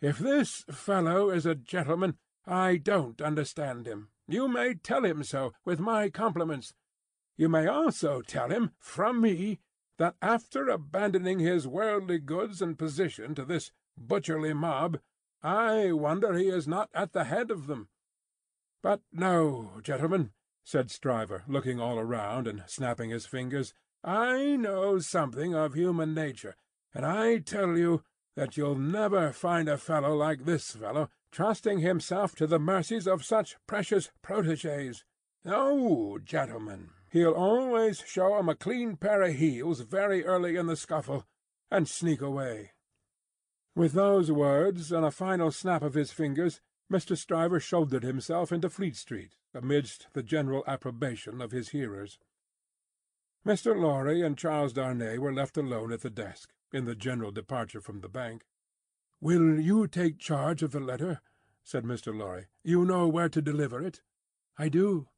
If 0.01 0.20
this 0.20 0.64
fellow 0.70 1.30
is 1.32 1.45
a 1.45 1.56
gentleman, 1.56 2.18
I 2.45 2.78
don't 2.78 3.22
understand 3.22 3.88
him. 3.88 4.10
You 4.28 4.47
may 4.47 4.76
tell 4.76 5.04
him 5.04 5.24
so, 5.24 5.54
with 5.66 5.80
my 5.80 6.10
compliments. 6.10 6.74
You 7.38 7.49
may 7.49 7.66
also 7.68 8.22
tell 8.22 8.49
him, 8.49 8.72
from 8.80 9.20
me, 9.20 9.60
that 9.97 10.16
after 10.22 10.70
abandoning 10.70 11.39
his 11.39 11.68
worldly 11.68 12.20
goods 12.20 12.62
and 12.62 12.78
position 12.78 13.34
to 13.36 13.45
this 13.45 13.72
butcherly 13.97 14.54
mob, 14.54 14.99
I 15.41 15.91
wonder 15.91 16.34
he 16.34 16.49
is 16.49 16.68
not 16.68 16.89
at 16.93 17.14
the 17.14 17.24
head 17.24 17.49
of 17.49 17.68
them. 17.68 17.89
But 18.82 19.01
no, 19.12 19.80
gentlemen," 19.82 20.34
said 20.64 20.89
Stryver, 20.89 21.43
looking 21.47 21.80
all 21.80 21.99
around 21.99 22.47
and 22.47 22.64
snapping 22.68 23.09
his 23.09 23.26
fingers, 23.26 23.74
"I 24.03 24.55
know 24.55 24.99
something 24.99 25.53
of 25.53 25.74
human 25.74 26.14
nature, 26.14 26.55
and 26.93 27.05
I 27.05 27.39
tell 27.39 27.78
you 27.78 28.03
that 28.36 28.57
you'll 28.57 28.76
never 28.76 29.32
find 29.32 29.70
a 29.70 29.78
fellow 29.78 30.16
like 30.16 30.45
this 30.45 30.72
fellow 30.72 31.09
trusting 31.32 31.80
himself 31.80 32.36
to 32.36 32.47
the 32.47 32.59
mercies 32.59 33.07
of 33.07 33.26
such 33.26 33.57
precious 33.68 34.11
protégés. 34.24 35.03
No, 35.43 36.18
gentlemen, 36.18 36.91
he'll 37.11 37.34
always 37.34 37.99
show 37.99 38.38
'em 38.38 38.49
a 38.49 38.55
clean 38.55 38.97
pair 38.97 39.22
of 39.22 39.36
heels 39.36 39.82
very 39.82 40.24
early 40.26 40.55
in 40.55 40.68
the 40.68 40.76
scuffle, 40.76 41.26
and 41.70 41.88
sneak 41.88 42.22
away." 42.22 42.72
With 43.76 43.93
those 43.93 44.32
words, 44.32 44.91
and 44.91 45.05
a 45.05 45.11
final 45.11 45.51
snap 45.51 45.82
of 45.82 45.95
his 45.95 46.11
fingers, 46.11 46.61
Mr. 46.94 47.18
Stryver 47.18 47.60
shouldered 47.60 48.04
himself 48.04 48.52
into 48.52 48.70
Fleet 48.70 48.96
Street, 48.96 49.36
amidst 49.52 50.06
the 50.14 50.22
general 50.22 50.64
approbation 50.68 51.41
of 51.41 51.50
his 51.50 51.70
hearers. 51.70 52.20
Mr. 53.44 53.76
Lorry 53.76 54.22
and 54.22 54.38
Charles 54.38 54.74
Darnay 54.74 55.18
were 55.18 55.34
left 55.34 55.58
alone 55.58 55.91
at 55.91 56.02
the 56.02 56.12
desk, 56.12 56.54
in 56.72 56.86
the 56.86 56.94
general 56.94 57.32
departure 57.32 57.82
from 57.82 58.02
the 58.02 58.08
bank. 58.08 58.46
"Will 59.20 59.60
you 59.60 59.88
take 59.88 60.20
charge 60.20 60.62
of 60.62 60.72
the 60.72 60.80
letter?" 60.80 61.22
said 61.64 61.84
Mr. 61.84 62.16
Lorry. 62.16 62.46
"You 62.64 62.86
know 62.86 63.08
where 63.08 63.28
to 63.28 63.41
deliver 63.41 63.82
it?" 63.82 64.04
"I 64.60 64.70
do. 64.70 65.10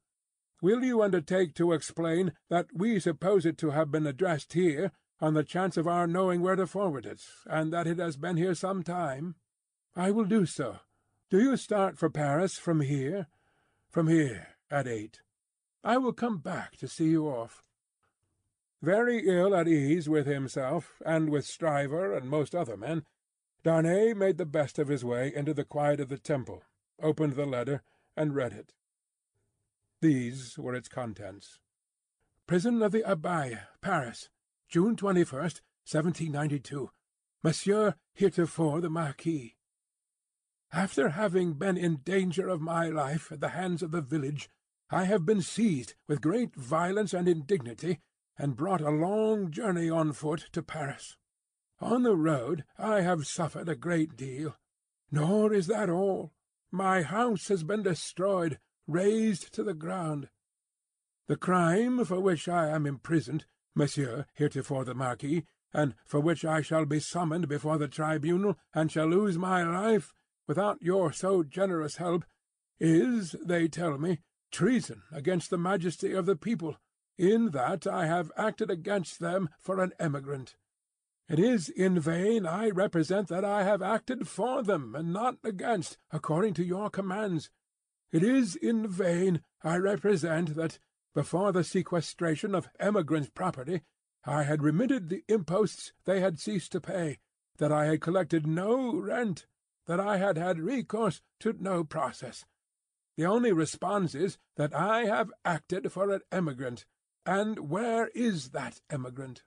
Will 0.62 0.82
you 0.82 1.02
undertake 1.02 1.54
to 1.56 1.74
explain 1.74 2.32
that 2.48 2.72
we 2.72 2.98
suppose 2.98 3.44
it 3.44 3.58
to 3.58 3.72
have 3.72 3.90
been 3.90 4.06
addressed 4.06 4.54
here, 4.54 4.92
on 5.20 5.34
the 5.34 5.44
chance 5.44 5.76
of 5.76 5.86
our 5.86 6.06
knowing 6.06 6.40
where 6.40 6.56
to 6.56 6.66
forward 6.66 7.04
it, 7.04 7.22
and 7.44 7.70
that 7.70 7.86
it 7.86 7.98
has 7.98 8.16
been 8.16 8.38
here 8.38 8.54
some 8.54 8.82
time?" 8.82 9.34
"I 9.94 10.10
will 10.10 10.24
do 10.24 10.46
so. 10.46 10.80
Do 11.28 11.40
you 11.40 11.56
start 11.56 11.98
for 11.98 12.08
Paris 12.08 12.56
from 12.56 12.82
here?" 12.82 13.26
"From 13.88 14.06
here, 14.06 14.56
at 14.70 14.86
eight." 14.86 15.22
"I 15.82 15.98
will 15.98 16.12
come 16.12 16.38
back 16.38 16.76
to 16.76 16.86
see 16.86 17.08
you 17.08 17.26
off." 17.26 17.64
Very 18.80 19.26
ill 19.26 19.52
at 19.52 19.66
ease 19.66 20.08
with 20.08 20.26
himself, 20.26 21.02
and 21.04 21.28
with 21.28 21.44
Stryver 21.44 22.16
and 22.16 22.30
most 22.30 22.54
other 22.54 22.76
men, 22.76 23.04
Darnay 23.64 24.14
made 24.14 24.38
the 24.38 24.46
best 24.46 24.78
of 24.78 24.86
his 24.86 25.04
way 25.04 25.34
into 25.34 25.52
the 25.52 25.64
quiet 25.64 25.98
of 25.98 26.10
the 26.10 26.18
Temple, 26.18 26.62
opened 27.00 27.32
the 27.32 27.44
letter, 27.44 27.82
and 28.14 28.36
read 28.36 28.52
it. 28.52 28.72
These 30.00 30.56
were 30.56 30.76
its 30.76 30.88
contents: 30.88 31.58
"Prison 32.46 32.80
of 32.82 32.92
the 32.92 33.02
Abbaye, 33.02 33.66
Paris, 33.80 34.30
June 34.68 34.94
21st, 34.94 35.60
1792. 35.84 36.92
Monsieur 37.42 37.96
heretofore 38.14 38.80
the 38.80 38.90
Marquis. 38.90 39.55
After 40.72 41.10
having 41.10 41.54
been 41.54 41.76
in 41.76 41.98
danger 41.98 42.48
of 42.48 42.60
my 42.60 42.88
life 42.88 43.30
at 43.30 43.40
the 43.40 43.50
hands 43.50 43.82
of 43.82 43.92
the 43.92 44.00
village, 44.00 44.50
I 44.90 45.04
have 45.04 45.24
been 45.26 45.42
seized 45.42 45.94
with 46.06 46.20
great 46.20 46.54
violence 46.54 47.12
and 47.12 47.28
indignity, 47.28 48.00
and 48.38 48.56
brought 48.56 48.80
a 48.80 48.90
long 48.90 49.50
journey 49.50 49.88
on 49.88 50.12
foot 50.12 50.48
to 50.52 50.62
Paris. 50.62 51.16
On 51.80 52.02
the 52.02 52.16
road 52.16 52.64
I 52.78 53.02
have 53.02 53.26
suffered 53.26 53.68
a 53.68 53.74
great 53.76 54.16
deal. 54.16 54.56
Nor 55.10 55.52
is 55.52 55.66
that 55.66 55.88
all. 55.88 56.32
My 56.70 57.02
house 57.02 57.48
has 57.48 57.62
been 57.62 57.82
destroyed 57.82 58.58
razed 58.86 59.52
to 59.54 59.62
the 59.62 59.74
ground. 59.74 60.28
The 61.26 61.36
crime 61.36 62.04
for 62.04 62.20
which 62.20 62.48
I 62.48 62.68
am 62.68 62.86
imprisoned, 62.86 63.46
Monsieur 63.74 64.26
heretofore 64.34 64.84
the 64.84 64.94
Marquis, 64.94 65.44
and 65.72 65.94
for 66.06 66.20
which 66.20 66.44
I 66.44 66.60
shall 66.60 66.84
be 66.84 67.00
summoned 67.00 67.48
before 67.48 67.78
the 67.78 67.88
tribunal, 67.88 68.56
and 68.72 68.90
shall 68.90 69.06
lose 69.06 69.36
my 69.36 69.62
life, 69.62 70.12
without 70.46 70.80
your 70.80 71.12
so 71.12 71.42
generous 71.42 71.96
help, 71.96 72.24
is, 72.78 73.34
they 73.44 73.68
tell 73.68 73.98
me, 73.98 74.18
treason 74.50 75.02
against 75.12 75.50
the 75.50 75.58
majesty 75.58 76.12
of 76.12 76.26
the 76.26 76.36
people, 76.36 76.76
in 77.18 77.50
that 77.50 77.86
I 77.86 78.06
have 78.06 78.30
acted 78.36 78.70
against 78.70 79.20
them 79.20 79.48
for 79.58 79.82
an 79.82 79.92
emigrant. 79.98 80.56
It 81.28 81.38
is 81.38 81.68
in 81.68 81.98
vain 81.98 82.46
I 82.46 82.70
represent 82.70 83.28
that 83.28 83.44
I 83.44 83.64
have 83.64 83.82
acted 83.82 84.28
for 84.28 84.62
them, 84.62 84.94
and 84.94 85.12
not 85.12 85.38
against, 85.42 85.98
according 86.12 86.54
to 86.54 86.64
your 86.64 86.90
commands. 86.90 87.50
It 88.12 88.22
is 88.22 88.54
in 88.54 88.86
vain 88.86 89.42
I 89.64 89.76
represent 89.76 90.54
that, 90.54 90.78
before 91.14 91.50
the 91.50 91.64
sequestration 91.64 92.54
of 92.54 92.68
emigrants' 92.78 93.30
property, 93.34 93.80
I 94.24 94.44
had 94.44 94.62
remitted 94.62 95.08
the 95.08 95.24
imposts 95.28 95.92
they 96.04 96.20
had 96.20 96.38
ceased 96.38 96.72
to 96.72 96.80
pay, 96.80 97.18
that 97.58 97.72
I 97.72 97.86
had 97.86 98.00
collected 98.00 98.46
no 98.46 98.94
rent, 98.94 99.46
that 99.86 100.00
I 100.00 100.16
had 100.18 100.36
had 100.36 100.58
recourse 100.58 101.20
to 101.40 101.54
no 101.58 101.84
process. 101.84 102.44
The 103.16 103.26
only 103.26 103.52
response 103.52 104.14
is 104.14 104.38
that 104.56 104.74
I 104.74 105.06
have 105.06 105.32
acted 105.44 105.90
for 105.90 106.10
an 106.10 106.20
emigrant. 106.30 106.84
And 107.24 107.70
where 107.70 108.08
is 108.08 108.50
that 108.50 108.80
emigrant? 108.90 109.42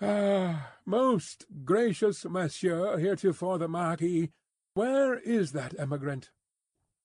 Ah, 0.00 0.74
most 0.84 1.46
gracious 1.64 2.24
Monsieur 2.24 2.98
heretofore 2.98 3.58
the 3.58 3.68
Marquis, 3.68 4.30
where 4.74 5.18
is 5.18 5.52
that 5.52 5.74
emigrant? 5.78 6.30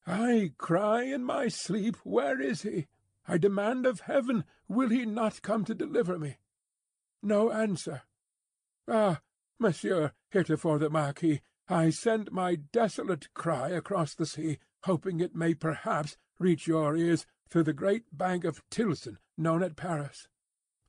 I 0.05 0.51
cry 0.57 1.03
in 1.03 1.23
my 1.23 1.47
sleep, 1.47 1.95
Where 2.03 2.39
is 2.39 2.61
he? 2.61 2.87
I 3.27 3.37
demand 3.37 3.85
of 3.85 4.01
heaven, 4.01 4.43
Will 4.67 4.89
he 4.89 5.05
not 5.05 5.41
come 5.41 5.65
to 5.65 5.73
deliver 5.73 6.19
me? 6.19 6.37
No 7.21 7.51
answer. 7.51 8.03
Ah, 8.87 9.21
monsieur 9.59 10.11
heretofore 10.29 10.77
the 10.77 10.89
Marquis, 10.89 11.41
I 11.69 11.89
send 11.89 12.31
my 12.31 12.55
desolate 12.55 13.33
cry 13.33 13.69
across 13.69 14.13
the 14.13 14.25
sea, 14.25 14.59
hoping 14.83 15.19
it 15.19 15.35
may 15.35 15.53
perhaps 15.53 16.17
reach 16.39 16.67
your 16.67 16.95
ears 16.97 17.25
through 17.49 17.63
the 17.63 17.73
great 17.73 18.03
bank 18.11 18.43
of 18.43 18.61
Tilson, 18.69 19.17
known 19.37 19.63
at 19.63 19.75
Paris. 19.75 20.27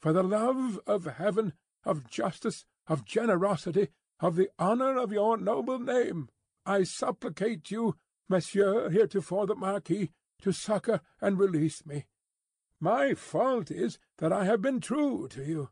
For 0.01 0.13
the 0.13 0.23
love 0.23 0.81
of 0.87 1.05
heaven, 1.05 1.53
of 1.85 2.09
justice, 2.11 2.65
of 2.87 3.05
generosity, 3.05 3.89
of 4.21 4.37
the 4.37 4.51
honour 4.59 4.97
of 4.97 5.13
your 5.13 5.37
noble 5.37 5.79
name, 5.79 6.29
I 6.67 6.85
supplicate 6.85 7.71
you 7.71 7.97
Monsieur 8.29 8.89
heretofore 8.89 9.47
the 9.47 9.55
Marquis, 9.55 10.11
to 10.41 10.53
succour 10.53 11.01
and 11.21 11.39
release 11.39 11.85
me. 11.85 12.07
My 12.81 13.15
fault 13.15 13.71
is 13.71 13.99
that 14.19 14.33
I 14.33 14.45
have 14.45 14.63
been 14.63 14.81
true 14.81 15.29
to 15.29 15.45
you. 15.45 15.71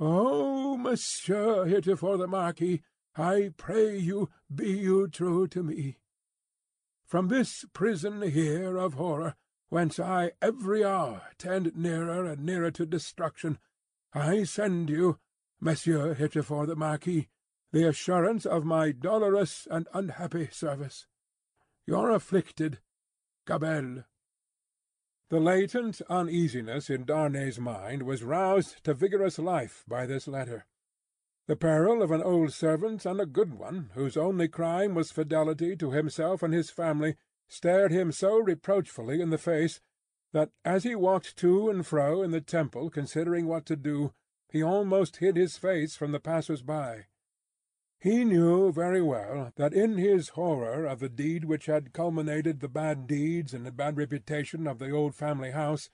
Oh, 0.00 0.76
Monsieur 0.76 1.64
heretofore 1.66 2.16
the 2.16 2.26
Marquis, 2.26 2.82
I 3.16 3.52
pray 3.56 3.98
you 3.98 4.30
be 4.54 4.70
you 4.70 5.08
true 5.08 5.46
to 5.48 5.62
me. 5.62 5.98
From 7.04 7.28
this 7.28 7.64
prison 7.72 8.22
here 8.22 8.76
of 8.76 8.94
horror, 8.94 9.34
whence 9.70 9.98
I 9.98 10.32
every 10.42 10.84
hour 10.84 11.22
tend 11.38 11.74
nearer 11.74 12.26
and 12.26 12.44
nearer 12.44 12.70
to 12.72 12.86
destruction, 12.86 13.58
I 14.12 14.44
send 14.44 14.90
you, 14.90 15.18
Monsieur 15.60 16.14
heretofore 16.14 16.66
the 16.66 16.76
Marquis, 16.76 17.28
the 17.72 17.88
assurance 17.88 18.46
of 18.46 18.64
my 18.64 18.92
dolorous 18.92 19.66
and 19.70 19.88
unhappy 19.92 20.48
service. 20.50 21.06
Your 21.86 22.10
afflicted, 22.10 22.80
Gabelle. 23.46 24.04
The 25.30 25.40
latent 25.40 26.00
uneasiness 26.08 26.88
in 26.88 27.04
Darnay's 27.04 27.58
mind 27.58 28.04
was 28.04 28.22
roused 28.22 28.82
to 28.84 28.94
vigorous 28.94 29.38
life 29.38 29.84
by 29.86 30.06
this 30.06 30.26
letter. 30.26 30.66
The 31.48 31.56
peril 31.56 32.02
of 32.02 32.10
an 32.10 32.22
old 32.22 32.52
servant, 32.52 33.06
and 33.06 33.18
a 33.22 33.24
good 33.24 33.54
one, 33.54 33.90
whose 33.94 34.18
only 34.18 34.48
crime 34.48 34.94
was 34.94 35.10
fidelity 35.10 35.74
to 35.76 35.92
himself 35.92 36.42
and 36.42 36.52
his 36.52 36.68
family, 36.68 37.16
stared 37.48 37.90
him 37.90 38.12
so 38.12 38.38
reproachfully 38.38 39.22
in 39.22 39.30
the 39.30 39.38
face, 39.38 39.80
that 40.32 40.50
as 40.62 40.84
he 40.84 40.94
walked 40.94 41.38
to 41.38 41.70
and 41.70 41.86
fro 41.86 42.22
in 42.22 42.32
the 42.32 42.42
temple 42.42 42.90
considering 42.90 43.46
what 43.46 43.64
to 43.64 43.76
do, 43.76 44.12
he 44.50 44.62
almost 44.62 45.16
hid 45.16 45.36
his 45.36 45.56
face 45.56 45.96
from 45.96 46.12
the 46.12 46.20
passers 46.20 46.60
by. 46.60 47.06
He 47.98 48.26
knew 48.26 48.70
very 48.70 49.00
well 49.00 49.50
that 49.56 49.72
in 49.72 49.96
his 49.96 50.28
horror 50.30 50.84
of 50.84 51.00
the 51.00 51.08
deed 51.08 51.46
which 51.46 51.64
had 51.64 51.94
culminated 51.94 52.60
the 52.60 52.68
bad 52.68 53.06
deeds 53.06 53.54
and 53.54 53.64
the 53.64 53.72
bad 53.72 53.96
reputation 53.96 54.66
of 54.66 54.78
the 54.78 54.90
old 54.90 55.14
family 55.14 55.52
house, 55.52 55.88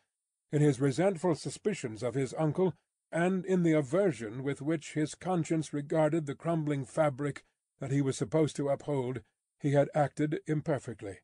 in 0.50 0.60
his 0.60 0.80
resentful 0.80 1.36
suspicions 1.36 2.02
of 2.02 2.16
his 2.16 2.34
uncle, 2.36 2.74
and 3.14 3.46
in 3.46 3.62
the 3.62 3.72
aversion 3.72 4.42
with 4.42 4.60
which 4.60 4.94
his 4.94 5.14
conscience 5.14 5.72
regarded 5.72 6.26
the 6.26 6.34
crumbling 6.34 6.84
fabric 6.84 7.44
that 7.78 7.92
he 7.92 8.02
was 8.02 8.16
supposed 8.16 8.56
to 8.56 8.68
uphold, 8.68 9.20
he 9.60 9.70
had 9.70 9.88
acted 9.94 10.40
imperfectly. 10.48 11.18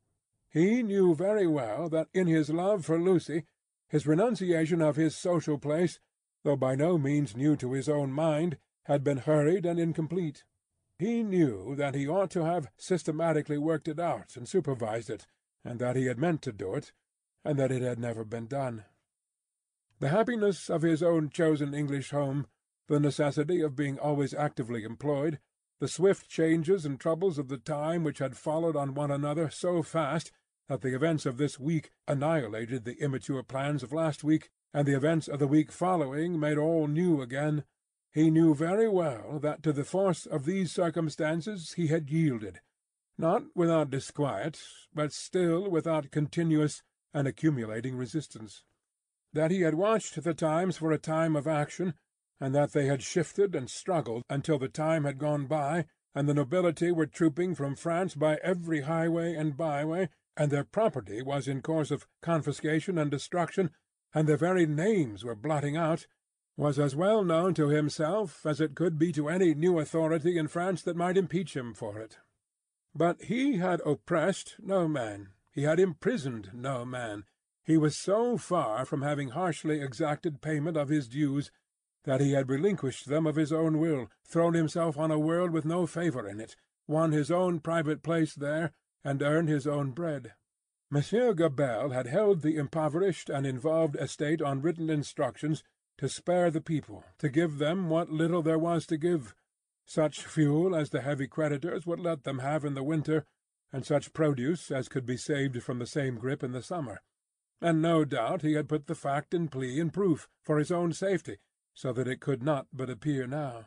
He 0.48 0.84
knew 0.84 1.16
very 1.16 1.48
well 1.48 1.88
that 1.88 2.08
in 2.14 2.28
his 2.28 2.48
love 2.48 2.84
for 2.84 2.98
Lucy, 2.98 3.44
his 3.88 4.06
renunciation 4.06 4.80
of 4.80 4.94
his 4.94 5.16
social 5.16 5.58
place, 5.58 5.98
though 6.44 6.56
by 6.56 6.76
no 6.76 6.96
means 6.96 7.36
new 7.36 7.56
to 7.56 7.72
his 7.72 7.88
own 7.88 8.12
mind, 8.12 8.56
had 8.84 9.02
been 9.02 9.18
hurried 9.18 9.66
and 9.66 9.80
incomplete. 9.80 10.44
He 10.96 11.24
knew 11.24 11.74
that 11.74 11.96
he 11.96 12.06
ought 12.06 12.30
to 12.32 12.44
have 12.44 12.70
systematically 12.76 13.58
worked 13.58 13.88
it 13.88 13.98
out 13.98 14.36
and 14.36 14.48
supervised 14.48 15.10
it, 15.10 15.26
and 15.64 15.80
that 15.80 15.96
he 15.96 16.06
had 16.06 16.18
meant 16.18 16.42
to 16.42 16.52
do 16.52 16.74
it, 16.74 16.92
and 17.44 17.58
that 17.58 17.72
it 17.72 17.82
had 17.82 17.98
never 17.98 18.24
been 18.24 18.46
done. 18.46 18.84
The 20.00 20.08
happiness 20.08 20.70
of 20.70 20.80
his 20.80 21.02
own 21.02 21.28
chosen 21.28 21.74
English 21.74 22.10
home, 22.10 22.46
the 22.88 22.98
necessity 22.98 23.60
of 23.60 23.76
being 23.76 23.98
always 23.98 24.32
actively 24.32 24.82
employed, 24.82 25.38
the 25.78 25.88
swift 25.88 26.26
changes 26.26 26.86
and 26.86 26.98
troubles 26.98 27.38
of 27.38 27.48
the 27.48 27.58
time 27.58 28.02
which 28.02 28.18
had 28.18 28.38
followed 28.38 28.76
on 28.76 28.94
one 28.94 29.10
another 29.10 29.50
so 29.50 29.82
fast 29.82 30.32
that 30.68 30.80
the 30.80 30.94
events 30.94 31.26
of 31.26 31.36
this 31.36 31.60
week 31.60 31.90
annihilated 32.08 32.86
the 32.86 32.98
immature 32.98 33.42
plans 33.42 33.82
of 33.82 33.92
last 33.92 34.24
week, 34.24 34.48
and 34.72 34.88
the 34.88 34.96
events 34.96 35.28
of 35.28 35.38
the 35.38 35.46
week 35.46 35.70
following 35.70 36.40
made 36.40 36.56
all 36.56 36.86
new 36.86 37.20
again, 37.20 37.64
he 38.10 38.30
knew 38.30 38.54
very 38.54 38.88
well 38.88 39.38
that 39.38 39.62
to 39.62 39.70
the 39.70 39.84
force 39.84 40.24
of 40.24 40.46
these 40.46 40.72
circumstances 40.72 41.74
he 41.74 41.88
had 41.88 42.08
yielded, 42.08 42.60
not 43.18 43.42
without 43.54 43.90
disquiet, 43.90 44.58
but 44.94 45.12
still 45.12 45.68
without 45.70 46.10
continuous 46.10 46.82
and 47.12 47.28
accumulating 47.28 47.96
resistance; 47.96 48.64
that 49.32 49.50
he 49.50 49.60
had 49.60 49.74
watched 49.74 50.22
the 50.22 50.34
times 50.34 50.76
for 50.76 50.92
a 50.92 50.98
time 50.98 51.36
of 51.36 51.46
action, 51.46 51.94
and 52.40 52.54
that 52.54 52.72
they 52.72 52.86
had 52.86 53.02
shifted 53.02 53.54
and 53.54 53.70
struggled 53.70 54.22
until 54.28 54.58
the 54.58 54.68
time 54.68 55.04
had 55.04 55.18
gone 55.18 55.46
by, 55.46 55.84
and 56.14 56.28
the 56.28 56.34
nobility 56.34 56.90
were 56.90 57.06
trooping 57.06 57.54
from 57.54 57.76
France 57.76 58.14
by 58.14 58.36
every 58.42 58.82
highway 58.82 59.34
and 59.34 59.56
byway, 59.56 60.08
and 60.36 60.50
their 60.50 60.64
property 60.64 61.22
was 61.22 61.46
in 61.46 61.62
course 61.62 61.90
of 61.90 62.06
confiscation 62.22 62.98
and 62.98 63.10
destruction, 63.10 63.70
and 64.14 64.28
their 64.28 64.36
very 64.36 64.66
names 64.66 65.24
were 65.24 65.36
blotting 65.36 65.76
out 65.76 66.06
was 66.56 66.78
as 66.78 66.94
well 66.94 67.24
known 67.24 67.54
to 67.54 67.68
himself 67.68 68.44
as 68.44 68.60
it 68.60 68.74
could 68.74 68.98
be 68.98 69.12
to 69.12 69.28
any 69.28 69.54
new 69.54 69.78
authority 69.78 70.36
in 70.36 70.48
France 70.48 70.82
that 70.82 70.96
might 70.96 71.16
impeach 71.16 71.56
him 71.56 71.72
for 71.72 71.98
it. 71.98 72.18
But 72.94 73.22
he 73.22 73.58
had 73.58 73.80
oppressed 73.86 74.56
no 74.58 74.86
man, 74.86 75.28
he 75.52 75.62
had 75.62 75.80
imprisoned 75.80 76.50
no 76.52 76.84
man, 76.84 77.24
he 77.64 77.76
was 77.76 77.96
so 77.96 78.38
far 78.38 78.84
from 78.84 79.02
having 79.02 79.30
harshly 79.30 79.80
exacted 79.80 80.40
payment 80.40 80.76
of 80.76 80.88
his 80.88 81.06
dues 81.08 81.50
that 82.04 82.20
he 82.20 82.32
had 82.32 82.48
relinquished 82.48 83.06
them 83.06 83.26
of 83.26 83.36
his 83.36 83.52
own 83.52 83.78
will, 83.78 84.08
thrown 84.24 84.54
himself 84.54 84.96
on 84.96 85.10
a 85.10 85.18
world 85.18 85.50
with 85.50 85.66
no 85.66 85.86
favour 85.86 86.26
in 86.26 86.40
it, 86.40 86.56
won 86.86 87.12
his 87.12 87.30
own 87.30 87.60
private 87.60 88.02
place 88.02 88.34
there, 88.34 88.72
and 89.04 89.22
earned 89.22 89.48
his 89.48 89.66
own 89.66 89.90
bread. 89.90 90.32
Monsieur 90.90 91.34
Gabelle 91.34 91.90
had 91.90 92.06
held 92.06 92.40
the 92.40 92.56
impoverished 92.56 93.28
and 93.28 93.46
involved 93.46 93.94
estate 93.96 94.40
on 94.40 94.62
written 94.62 94.88
instructions 94.88 95.62
to 95.98 96.08
spare 96.08 96.50
the 96.50 96.60
people, 96.60 97.04
to 97.18 97.28
give 97.28 97.58
them 97.58 97.90
what 97.90 98.10
little 98.10 98.42
there 98.42 98.58
was 98.58 98.86
to 98.86 98.96
give, 98.96 99.34
such 99.84 100.24
fuel 100.24 100.74
as 100.74 100.90
the 100.90 101.02
heavy 101.02 101.28
creditors 101.28 101.86
would 101.86 102.00
let 102.00 102.24
them 102.24 102.38
have 102.38 102.64
in 102.64 102.74
the 102.74 102.82
winter, 102.82 103.26
and 103.70 103.84
such 103.84 104.12
produce 104.14 104.70
as 104.70 104.88
could 104.88 105.04
be 105.04 105.16
saved 105.16 105.62
from 105.62 105.78
the 105.78 105.86
same 105.86 106.16
grip 106.16 106.42
in 106.42 106.52
the 106.52 106.62
summer; 106.62 107.02
and 107.60 107.82
no 107.82 108.04
doubt 108.04 108.42
he 108.42 108.54
had 108.54 108.68
put 108.68 108.86
the 108.86 108.94
fact 108.94 109.34
and 109.34 109.50
plea 109.50 109.78
in 109.78 109.90
proof, 109.90 110.28
for 110.42 110.58
his 110.58 110.70
own 110.70 110.92
safety, 110.92 111.38
so 111.74 111.92
that 111.92 112.08
it 112.08 112.20
could 112.20 112.42
not 112.42 112.66
but 112.72 112.90
appear 112.90 113.26
now. 113.26 113.66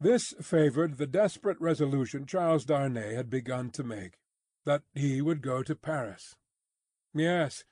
This 0.00 0.34
favoured 0.40 0.96
the 0.96 1.06
desperate 1.06 1.60
resolution 1.60 2.26
Charles 2.26 2.64
Darnay 2.64 3.14
had 3.14 3.28
begun 3.28 3.70
to 3.70 3.84
make, 3.84 4.18
that 4.64 4.82
he 4.94 5.20
would 5.20 5.42
go 5.42 5.62
to 5.62 5.74
Paris. 5.74 6.36
Yes. 7.14 7.64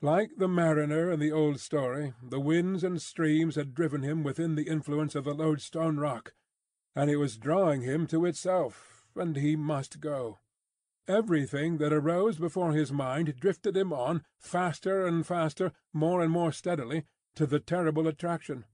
Like 0.00 0.30
the 0.36 0.48
mariner 0.48 1.10
in 1.10 1.20
the 1.20 1.32
old 1.32 1.60
story, 1.60 2.14
the 2.22 2.40
winds 2.40 2.84
and 2.84 3.02
streams 3.02 3.56
had 3.56 3.74
driven 3.74 4.02
him 4.02 4.22
within 4.22 4.54
the 4.54 4.68
influence 4.68 5.14
of 5.14 5.24
the 5.24 5.34
lodestone 5.34 5.98
rock, 5.98 6.34
and 6.94 7.10
it 7.10 7.16
was 7.16 7.36
drawing 7.36 7.82
him 7.82 8.06
to 8.08 8.24
itself, 8.24 9.06
and 9.16 9.36
he 9.36 9.56
must 9.56 10.00
go. 10.00 10.38
Everything 11.08 11.78
that 11.78 11.92
arose 11.92 12.38
before 12.38 12.72
his 12.72 12.92
mind 12.92 13.34
drifted 13.40 13.76
him 13.76 13.92
on, 13.92 14.22
faster 14.38 15.06
and 15.06 15.26
faster, 15.26 15.72
more 15.92 16.22
and 16.22 16.30
more 16.30 16.52
steadily, 16.52 17.06
to 17.34 17.46
the 17.46 17.58
terrible 17.58 18.06
attraction. 18.06 18.64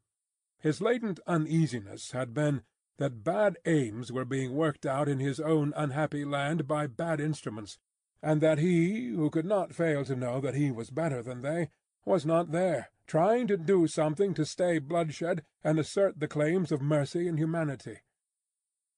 His 0.59 0.81
latent 0.81 1.21
uneasiness 1.27 2.11
had 2.11 2.35
been 2.35 2.63
that 2.99 3.25
bad 3.25 3.57
aims 3.65 4.13
were 4.13 4.25
being 4.25 4.55
worked 4.55 4.85
out 4.85 5.09
in 5.09 5.21
his 5.21 5.41
own 5.41 5.73
unhappy 5.77 6.25
land 6.25 6.69
by 6.69 6.87
bad 6.87 7.21
instruments 7.21 7.79
and 8.25 8.41
that 8.41 8.59
he, 8.59 9.09
who 9.09 9.29
could 9.29 9.45
not 9.45 9.75
fail 9.75 10.03
to 10.03 10.17
know 10.17 10.41
that 10.41 10.55
he 10.55 10.71
was 10.71 10.89
better 10.89 11.23
than 11.23 11.43
they, 11.43 11.69
was 12.07 12.25
not 12.25 12.53
there, 12.53 12.91
trying 13.07 13.47
to 13.47 13.57
do 13.57 13.87
something 13.87 14.33
to 14.33 14.47
stay 14.47 14.79
bloodshed 14.79 15.45
and 15.63 15.79
assert 15.79 16.19
the 16.19 16.27
claims 16.27 16.73
of 16.73 16.81
mercy 16.81 17.29
and 17.29 17.39
humanity. 17.39 17.99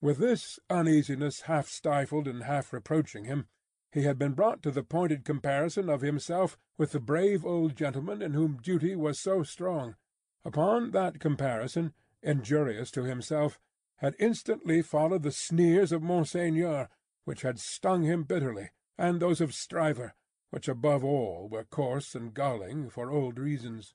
With 0.07 0.19
this 0.19 0.61
uneasiness 0.71 1.41
half 1.41 1.67
stifled 1.67 2.29
and 2.29 2.45
half 2.45 2.73
reproaching 2.73 3.25
him, 3.25 3.49
he 3.91 4.05
had 4.05 4.21
been 4.21 4.35
brought 4.35 4.63
to 4.63 4.71
the 4.71 4.85
pointed 4.85 5.25
comparison 5.25 5.91
of 5.91 6.01
himself 6.01 6.57
with 6.79 6.93
the 6.93 7.01
brave 7.01 7.45
old 7.45 7.75
gentleman 7.75 8.23
in 8.23 8.33
whom 8.33 8.59
duty 8.59 8.95
was 8.95 9.19
so 9.19 9.43
strong. 9.43 9.97
Upon 10.45 10.93
that 10.93 11.19
comparison, 11.19 11.93
injurious 12.23 12.93
to 12.93 13.03
himself, 13.03 13.59
had 13.97 14.15
instantly 14.21 14.81
followed 14.81 15.25
the 15.25 15.33
sneers 15.33 15.91
of 15.91 16.05
Monseigneur, 16.05 16.89
which 17.25 17.43
had 17.43 17.59
stung 17.59 18.05
him 18.05 18.23
bitterly, 18.23 18.71
and 18.97 19.19
those 19.19 19.41
of 19.41 19.53
Stryver, 19.53 20.15
which 20.51 20.69
above 20.69 21.03
all 21.03 21.49
were 21.49 21.65
coarse 21.65 22.15
and 22.15 22.33
galling, 22.33 22.91
for 22.91 23.11
old 23.11 23.41
reasons. 23.41 23.93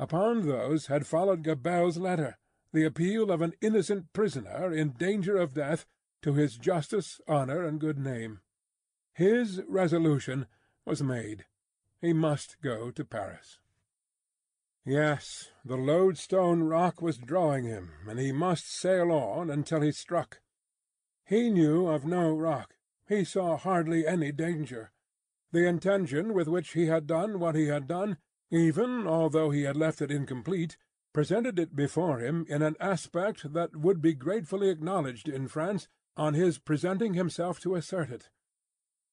Upon 0.00 0.48
those 0.48 0.86
had 0.86 1.06
followed 1.06 1.44
Gabelle's 1.44 1.96
letter, 1.96 2.38
the 2.76 2.84
appeal 2.84 3.30
of 3.30 3.40
an 3.40 3.54
innocent 3.62 4.12
prisoner 4.12 4.70
in 4.70 4.90
danger 4.90 5.38
of 5.38 5.54
death 5.54 5.86
to 6.20 6.34
his 6.34 6.58
justice, 6.58 7.22
honour, 7.26 7.64
and 7.64 7.80
good 7.80 7.98
name. 7.98 8.40
His 9.14 9.62
resolution 9.66 10.44
was 10.84 11.02
made. 11.02 11.46
He 12.02 12.12
must 12.12 12.60
go 12.60 12.90
to 12.90 13.02
Paris. 13.02 13.60
Yes, 14.84 15.48
the 15.64 15.78
lodestone 15.78 16.64
rock 16.64 17.00
was 17.00 17.16
drawing 17.16 17.64
him, 17.64 17.92
and 18.06 18.18
he 18.18 18.30
must 18.30 18.70
sail 18.70 19.10
on 19.10 19.48
until 19.48 19.80
he 19.80 19.90
struck. 19.90 20.40
He 21.24 21.48
knew 21.48 21.88
of 21.88 22.04
no 22.04 22.36
rock, 22.36 22.74
he 23.08 23.24
saw 23.24 23.56
hardly 23.56 24.06
any 24.06 24.32
danger. 24.32 24.92
The 25.50 25.66
intention 25.66 26.34
with 26.34 26.46
which 26.46 26.74
he 26.74 26.88
had 26.88 27.06
done 27.06 27.40
what 27.40 27.54
he 27.54 27.68
had 27.68 27.88
done, 27.88 28.18
even 28.50 29.06
although 29.06 29.48
he 29.48 29.62
had 29.62 29.78
left 29.78 30.02
it 30.02 30.10
incomplete, 30.10 30.76
presented 31.16 31.58
it 31.58 31.74
before 31.74 32.18
him 32.18 32.44
in 32.46 32.60
an 32.60 32.76
aspect 32.78 33.54
that 33.54 33.74
would 33.74 34.02
be 34.02 34.12
gratefully 34.12 34.68
acknowledged 34.68 35.30
in 35.30 35.48
France 35.48 35.88
on 36.14 36.34
his 36.34 36.58
presenting 36.58 37.14
himself 37.14 37.58
to 37.58 37.74
assert 37.74 38.10
it. 38.10 38.28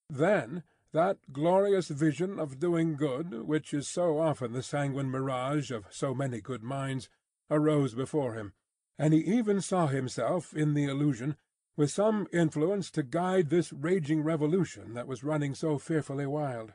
Then 0.09 0.63
that 0.91 1.31
glorious 1.31 1.87
vision 1.87 2.41
of 2.41 2.59
doing 2.59 2.97
good, 2.97 3.47
which 3.47 3.73
is 3.73 3.87
so 3.87 4.19
often 4.19 4.51
the 4.51 4.61
sanguine 4.61 5.09
mirage 5.09 5.71
of 5.71 5.85
so 5.91 6.13
many 6.13 6.41
good 6.41 6.61
minds, 6.61 7.07
arose 7.49 7.95
before 7.95 8.33
him, 8.33 8.51
and 8.99 9.13
he 9.13 9.21
even 9.21 9.61
saw 9.61 9.87
himself 9.87 10.53
in 10.53 10.73
the 10.73 10.83
illusion 10.83 11.37
with 11.77 11.89
some 11.89 12.27
influence 12.33 12.91
to 12.91 13.03
guide 13.03 13.49
this 13.49 13.71
raging 13.71 14.23
revolution 14.23 14.93
that 14.93 15.07
was 15.07 15.23
running 15.23 15.55
so 15.55 15.77
fearfully 15.77 16.25
wild. 16.25 16.73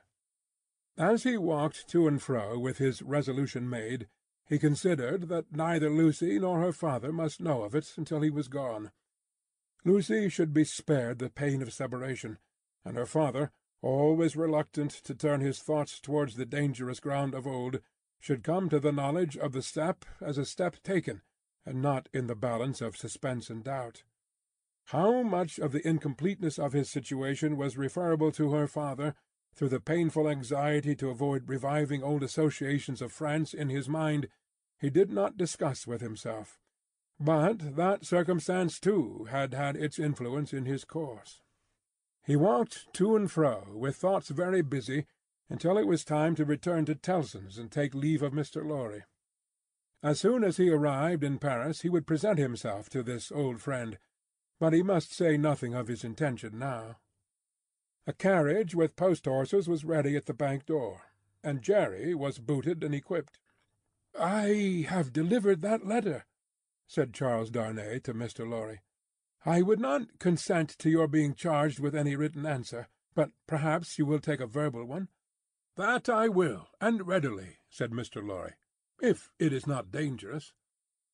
As 0.96 1.24
he 1.24 1.36
walked 1.36 1.86
to 1.88 2.08
and 2.08 2.22
fro 2.22 2.58
with 2.58 2.78
his 2.78 3.02
resolution 3.02 3.68
made, 3.68 4.08
he 4.48 4.58
considered 4.58 5.28
that 5.28 5.52
neither 5.54 5.90
Lucy 5.90 6.38
nor 6.38 6.60
her 6.60 6.72
father 6.72 7.12
must 7.12 7.40
know 7.40 7.62
of 7.62 7.74
it 7.74 7.92
until 7.96 8.22
he 8.22 8.30
was 8.30 8.48
gone. 8.48 8.90
Lucy 9.84 10.28
should 10.28 10.52
be 10.52 10.64
spared 10.64 11.18
the 11.18 11.30
pain 11.30 11.62
of 11.62 11.72
separation, 11.72 12.38
and 12.84 12.96
her 12.96 13.06
father, 13.06 13.50
always 13.82 14.36
reluctant 14.36 14.90
to 14.90 15.14
turn 15.14 15.40
his 15.40 15.60
thoughts 15.60 16.00
towards 16.00 16.36
the 16.36 16.46
dangerous 16.46 16.98
ground 16.98 17.34
of 17.34 17.46
old, 17.46 17.80
should 18.18 18.42
come 18.42 18.68
to 18.68 18.80
the 18.80 18.92
knowledge 18.92 19.36
of 19.36 19.52
the 19.52 19.62
step 19.62 20.04
as 20.20 20.38
a 20.38 20.44
step 20.44 20.76
taken, 20.82 21.22
and 21.64 21.80
not 21.80 22.08
in 22.12 22.26
the 22.26 22.34
balance 22.34 22.80
of 22.80 22.96
suspense 22.96 23.50
and 23.50 23.64
doubt. 23.64 24.02
How 24.86 25.22
much 25.22 25.58
of 25.58 25.72
the 25.72 25.86
incompleteness 25.86 26.58
of 26.58 26.72
his 26.72 26.90
situation 26.90 27.56
was 27.56 27.76
referable 27.76 28.32
to 28.32 28.52
her 28.52 28.66
father, 28.66 29.14
through 29.54 29.68
the 29.68 29.80
painful 29.80 30.28
anxiety 30.28 30.96
to 30.96 31.10
avoid 31.10 31.48
reviving 31.48 32.02
old 32.02 32.22
associations 32.22 33.02
of 33.02 33.12
France 33.12 33.52
in 33.52 33.68
his 33.68 33.88
mind, 33.88 34.28
he 34.80 34.90
did 34.90 35.10
not 35.10 35.36
discuss 35.36 35.86
with 35.86 36.00
himself. 36.00 36.58
But 37.20 37.76
that 37.76 38.04
circumstance 38.04 38.78
too 38.78 39.26
had 39.30 39.52
had 39.52 39.76
its 39.76 39.98
influence 39.98 40.52
in 40.52 40.66
his 40.66 40.84
course. 40.84 41.40
He 42.24 42.36
walked 42.36 42.92
to 42.94 43.16
and 43.16 43.30
fro, 43.30 43.64
with 43.72 43.96
thoughts 43.96 44.28
very 44.28 44.62
busy, 44.62 45.06
until 45.50 45.78
it 45.78 45.86
was 45.86 46.04
time 46.04 46.34
to 46.36 46.44
return 46.44 46.84
to 46.84 46.94
Tellson's 46.94 47.58
and 47.58 47.72
take 47.72 47.94
leave 47.94 48.22
of 48.22 48.32
Mr. 48.32 48.64
Lorry. 48.64 49.04
As 50.02 50.20
soon 50.20 50.44
as 50.44 50.58
he 50.58 50.70
arrived 50.70 51.24
in 51.24 51.38
Paris 51.38 51.80
he 51.80 51.88
would 51.88 52.06
present 52.06 52.38
himself 52.38 52.88
to 52.90 53.02
this 53.02 53.32
old 53.32 53.60
friend, 53.60 53.98
but 54.60 54.72
he 54.72 54.82
must 54.82 55.12
say 55.12 55.36
nothing 55.36 55.74
of 55.74 55.88
his 55.88 56.04
intention 56.04 56.58
now. 56.58 56.98
A 58.06 58.12
carriage 58.12 58.74
with 58.74 58.96
post-horses 58.96 59.68
was 59.68 59.84
ready 59.84 60.16
at 60.16 60.26
the 60.26 60.34
bank 60.34 60.66
door, 60.66 61.02
and 61.42 61.62
Jerry 61.62 62.14
was 62.14 62.38
booted 62.38 62.84
and 62.84 62.94
equipped. 62.94 63.38
"I 64.18 64.86
have 64.88 65.12
delivered 65.12 65.60
that 65.60 65.86
letter," 65.86 66.24
said 66.86 67.12
Charles 67.12 67.50
Darnay 67.50 68.00
to 68.00 68.14
Mr. 68.14 68.48
Lorry. 68.48 68.80
"I 69.44 69.60
would 69.60 69.80
not 69.80 70.18
consent 70.18 70.70
to 70.78 70.88
your 70.88 71.06
being 71.06 71.34
charged 71.34 71.78
with 71.78 71.94
any 71.94 72.16
written 72.16 72.46
answer, 72.46 72.88
but 73.14 73.32
perhaps 73.46 73.98
you 73.98 74.06
will 74.06 74.18
take 74.18 74.40
a 74.40 74.46
verbal 74.46 74.86
one." 74.86 75.08
"That 75.76 76.08
I 76.08 76.28
will, 76.30 76.70
and 76.80 77.06
readily," 77.06 77.58
said 77.68 77.90
Mr. 77.90 78.26
Lorry, 78.26 78.54
"if 79.02 79.30
it 79.38 79.52
is 79.52 79.66
not 79.66 79.92
dangerous." 79.92 80.54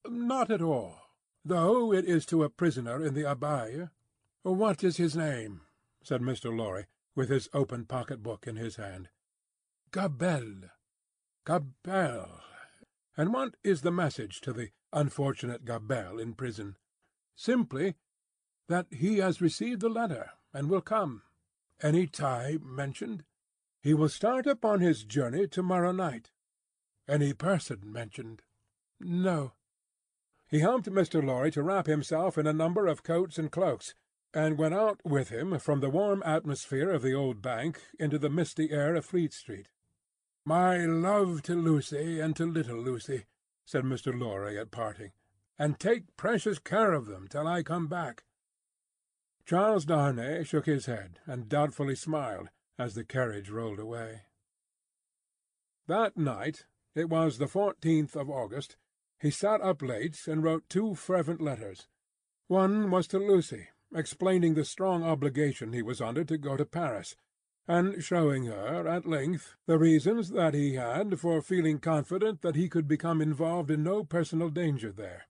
"Not 0.06 0.52
at 0.52 0.62
all, 0.62 1.00
though 1.44 1.92
it 1.92 2.04
is 2.04 2.24
to 2.26 2.44
a 2.44 2.48
prisoner 2.48 3.04
in 3.04 3.14
the 3.14 3.24
Abbaye." 3.24 3.90
"What 4.42 4.84
is 4.84 4.98
his 4.98 5.16
name?" 5.16 5.62
said 6.04 6.20
Mr. 6.20 6.56
Lorry, 6.56 6.86
with 7.16 7.28
his 7.28 7.48
open 7.52 7.86
pocket-book 7.86 8.46
in 8.46 8.54
his 8.54 8.76
hand. 8.76 9.08
"Gabelle." 9.90 10.70
"Gabelle. 11.44 12.40
And 13.16 13.32
what 13.32 13.56
is 13.62 13.82
the 13.82 13.92
message 13.92 14.40
to 14.40 14.52
the 14.52 14.70
unfortunate 14.92 15.64
Gabelle 15.64 16.18
in 16.18 16.34
prison?" 16.34 16.76
"Simply 17.36 17.96
that 18.68 18.86
he 18.92 19.18
has 19.18 19.40
received 19.40 19.80
the 19.80 19.88
letter, 19.88 20.32
and 20.52 20.68
will 20.68 20.80
come." 20.80 21.22
"Any 21.80 22.06
time 22.06 22.74
mentioned?" 22.74 23.24
"He 23.80 23.94
will 23.94 24.08
start 24.08 24.46
upon 24.46 24.80
his 24.80 25.04
journey 25.04 25.46
to 25.48 25.62
morrow 25.62 25.92
night." 25.92 26.30
"Any 27.06 27.34
person 27.34 27.92
mentioned?" 27.92 28.42
"No." 28.98 29.52
He 30.48 30.60
helped 30.60 30.86
Mr. 30.86 31.22
Lorry 31.24 31.50
to 31.52 31.62
wrap 31.62 31.86
himself 31.86 32.38
in 32.38 32.46
a 32.46 32.52
number 32.52 32.86
of 32.86 33.02
coats 33.02 33.38
and 33.38 33.52
cloaks 33.52 33.94
and 34.32 34.58
went 34.58 34.74
out 34.74 35.04
with 35.04 35.28
him 35.28 35.58
from 35.58 35.80
the 35.80 35.90
warm 35.90 36.22
atmosphere 36.24 36.90
of 36.90 37.02
the 37.02 37.14
old 37.14 37.40
bank 37.40 37.82
into 37.98 38.18
the 38.18 38.30
misty 38.30 38.70
air 38.70 38.94
of 38.94 39.04
Fleet 39.04 39.32
Street. 39.32 39.68
"My 40.46 40.84
love 40.84 41.40
to 41.44 41.54
Lucy 41.54 42.20
and 42.20 42.36
to 42.36 42.44
little 42.44 42.76
Lucy," 42.76 43.24
said 43.64 43.84
Mr. 43.84 44.12
Lorry 44.14 44.58
at 44.58 44.70
parting, 44.70 45.12
"and 45.58 45.80
take 45.80 46.18
precious 46.18 46.58
care 46.58 46.92
of 46.92 47.06
them 47.06 47.28
till 47.28 47.46
I 47.46 47.62
come 47.62 47.88
back." 47.88 48.24
Charles 49.46 49.86
Darnay 49.86 50.44
shook 50.44 50.66
his 50.66 50.84
head 50.84 51.18
and 51.24 51.48
doubtfully 51.48 51.94
smiled 51.94 52.50
as 52.78 52.94
the 52.94 53.04
carriage 53.04 53.48
rolled 53.48 53.78
away. 53.78 54.24
That 55.86 56.18
night—it 56.18 57.08
was 57.08 57.38
the 57.38 57.48
fourteenth 57.48 58.14
of 58.14 58.28
August—he 58.28 59.30
sat 59.30 59.62
up 59.62 59.80
late 59.80 60.26
and 60.28 60.42
wrote 60.42 60.68
two 60.68 60.94
fervent 60.94 61.40
letters. 61.40 61.88
One 62.48 62.90
was 62.90 63.06
to 63.08 63.18
Lucy, 63.18 63.68
explaining 63.94 64.52
the 64.52 64.66
strong 64.66 65.04
obligation 65.04 65.72
he 65.72 65.80
was 65.80 66.02
under 66.02 66.22
to 66.24 66.36
go 66.36 66.58
to 66.58 66.66
Paris, 66.66 67.16
and 67.66 68.02
showing 68.02 68.44
her, 68.44 68.86
at 68.86 69.06
length, 69.06 69.56
the 69.66 69.78
reasons 69.78 70.30
that 70.30 70.54
he 70.54 70.74
had 70.74 71.18
for 71.18 71.40
feeling 71.40 71.78
confident 71.78 72.42
that 72.42 72.56
he 72.56 72.68
could 72.68 72.86
become 72.86 73.22
involved 73.22 73.70
in 73.70 73.82
no 73.82 74.04
personal 74.04 74.50
danger 74.50 74.92
there. 74.92 75.26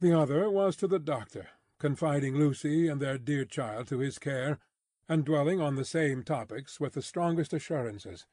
The 0.00 0.16
other 0.16 0.48
was 0.48 0.76
to 0.76 0.86
the 0.86 0.98
doctor, 0.98 1.48
confiding 1.78 2.36
Lucy 2.36 2.88
and 2.88 3.00
their 3.00 3.18
dear 3.18 3.44
child 3.44 3.88
to 3.88 3.98
his 3.98 4.18
care, 4.18 4.58
and 5.08 5.24
dwelling 5.24 5.60
on 5.60 5.74
the 5.74 5.84
same 5.84 6.22
topics 6.22 6.78
with 6.78 6.94
the 6.94 7.02
strongest 7.02 7.52
assurances. 7.52 8.26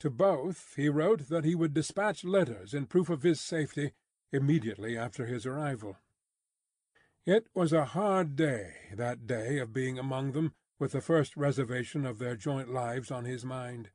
To 0.00 0.10
both 0.10 0.74
he 0.76 0.88
wrote 0.88 1.28
that 1.28 1.44
he 1.44 1.54
would 1.54 1.74
despatch 1.74 2.24
letters 2.24 2.72
in 2.72 2.86
proof 2.86 3.10
of 3.10 3.22
his 3.22 3.40
safety 3.40 3.92
immediately 4.32 4.96
after 4.96 5.26
his 5.26 5.44
arrival. 5.44 5.96
It 7.26 7.48
was 7.54 7.72
a 7.72 7.84
hard 7.84 8.36
day, 8.36 8.72
that 8.94 9.26
day 9.26 9.58
of 9.58 9.72
being 9.74 9.98
among 9.98 10.32
them, 10.32 10.54
with 10.78 10.92
the 10.92 11.00
first 11.00 11.36
reservation 11.36 12.06
of 12.06 12.18
their 12.18 12.36
joint 12.36 12.72
lives 12.72 13.10
on 13.10 13.24
his 13.24 13.44
mind. 13.44 13.90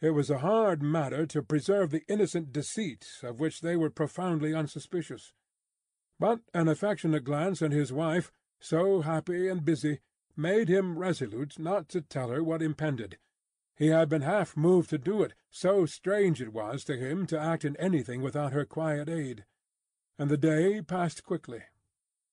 It 0.00 0.10
was 0.10 0.30
a 0.30 0.38
hard 0.38 0.82
matter 0.82 1.26
to 1.26 1.42
preserve 1.42 1.90
the 1.90 2.04
innocent 2.08 2.52
deceit 2.52 3.06
of 3.22 3.40
which 3.40 3.60
they 3.60 3.76
were 3.76 3.90
profoundly 3.90 4.54
unsuspicious. 4.54 5.32
But 6.18 6.40
an 6.54 6.68
affectionate 6.68 7.24
glance 7.24 7.62
at 7.62 7.72
his 7.72 7.92
wife, 7.92 8.30
so 8.60 9.02
happy 9.02 9.48
and 9.48 9.64
busy, 9.64 10.00
made 10.36 10.68
him 10.68 10.98
resolute 10.98 11.58
not 11.58 11.88
to 11.90 12.02
tell 12.02 12.28
her 12.28 12.42
what 12.42 12.62
impended. 12.62 13.18
He 13.74 13.88
had 13.88 14.08
been 14.08 14.22
half 14.22 14.56
moved 14.56 14.90
to 14.90 14.98
do 14.98 15.22
it, 15.22 15.34
so 15.50 15.84
strange 15.86 16.40
it 16.40 16.52
was 16.52 16.84
to 16.84 16.96
him 16.96 17.26
to 17.26 17.38
act 17.38 17.64
in 17.64 17.76
anything 17.76 18.22
without 18.22 18.52
her 18.52 18.64
quiet 18.64 19.08
aid. 19.08 19.44
And 20.18 20.30
the 20.30 20.38
day 20.38 20.80
passed 20.80 21.24
quickly. 21.24 21.62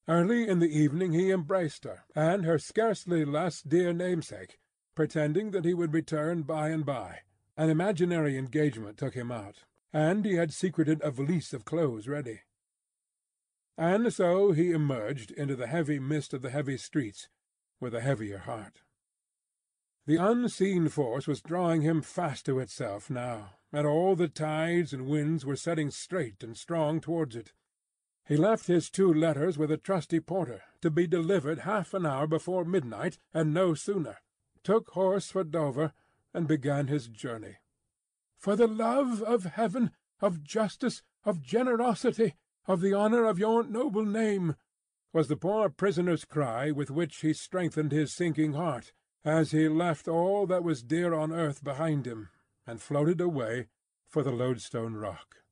Early 0.08 0.48
in 0.48 0.60
the 0.60 0.68
evening 0.70 1.14
he 1.14 1.32
embraced 1.32 1.86
her, 1.86 2.04
and 2.14 2.44
her 2.44 2.60
scarcely 2.60 3.24
less 3.24 3.62
dear 3.62 3.94
namesake, 3.94 4.60
pretending 4.96 5.52
that 5.52 5.66
he 5.66 5.74
would 5.74 5.94
return 5.94 6.44
by 6.44 6.70
and 6.70 6.86
by. 6.86 7.20
An 7.56 7.70
imaginary 7.70 8.38
engagement 8.38 8.98
took 8.98 9.14
him 9.14 9.32
out, 9.32 9.64
and 9.94 10.26
he 10.26 10.36
had 10.36 10.52
secreted 10.52 11.02
a 11.02 11.12
valise 11.12 11.54
of 11.54 11.66
clothes 11.66 12.08
ready. 12.08 12.42
And 13.78 14.14
so 14.14 14.52
he 14.52 14.72
emerged 14.72 15.32
into 15.32 15.56
the 15.56 15.68
heavy 15.68 16.00
mist 16.00 16.34
of 16.34 16.42
the 16.42 16.50
heavy 16.50 16.78
streets, 16.78 17.30
with 17.80 17.96
a 17.96 18.02
heavier 18.02 18.40
heart. 18.40 18.82
The 20.06 20.18
unseen 20.18 20.90
force 20.90 21.28
was 21.28 21.42
drawing 21.42 21.82
him 21.82 22.02
fast 22.02 22.46
to 22.48 22.60
itself 22.60 23.10
now, 23.10 23.52
and 23.72 23.88
all 23.88 24.16
the 24.18 24.28
tides 24.28 24.92
and 24.92 25.08
winds 25.08 25.46
were 25.46 25.56
setting 25.56 25.92
straight 25.92 26.44
and 26.44 26.58
strong 26.58 27.00
towards 27.00 27.38
it. 27.38 27.54
He 28.26 28.38
left 28.38 28.68
his 28.68 28.90
two 28.90 29.14
letters 29.14 29.58
with 29.58 29.70
a 29.70 29.78
trusty 29.78 30.22
porter, 30.22 30.64
to 30.82 30.90
be 30.90 31.08
delivered 31.08 31.60
half 31.60 31.94
an 31.94 32.06
hour 32.06 32.26
before 32.26 32.64
midnight, 32.64 33.18
and 33.34 33.54
no 33.54 33.74
sooner, 33.74 34.18
took 34.64 34.92
horse 34.92 35.30
for 35.30 35.44
Dover, 35.44 35.92
and 36.34 36.48
began 36.48 36.88
his 36.88 37.10
journey. 37.10 37.58
"For 38.38 38.56
the 38.56 38.68
love 38.68 39.22
of 39.22 39.44
heaven, 39.44 39.92
of 40.22 40.42
justice, 40.42 41.04
of 41.26 41.42
generosity, 41.42 42.36
of 42.66 42.80
the 42.80 42.94
honour 42.94 43.26
of 43.26 43.40
your 43.40 43.64
noble 43.64 44.06
name," 44.06 44.56
was 45.12 45.28
the 45.28 45.36
poor 45.36 45.70
prisoner's 45.70 46.24
cry 46.24 46.72
with 46.72 46.90
which 46.90 47.18
he 47.18 47.34
strengthened 47.34 47.92
his 47.92 48.14
sinking 48.14 48.54
heart, 48.54 48.94
as 49.26 49.52
he 49.52 49.68
left 49.68 50.08
all 50.08 50.48
that 50.48 50.64
was 50.64 50.82
dear 50.82 51.14
on 51.14 51.34
earth 51.34 51.62
behind 51.62 52.08
him, 52.08 52.30
and 52.66 52.82
floated 52.82 53.20
away 53.20 53.68
for 54.08 54.24
the 54.24 54.32
Loadstone 54.32 54.96
Rock. 54.96 55.43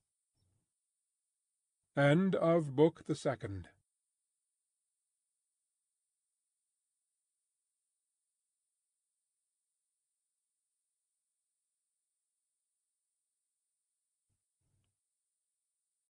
End 1.98 2.36
of 2.36 2.74
Book 2.74 3.06
the 3.06 3.16
Second 3.16 3.68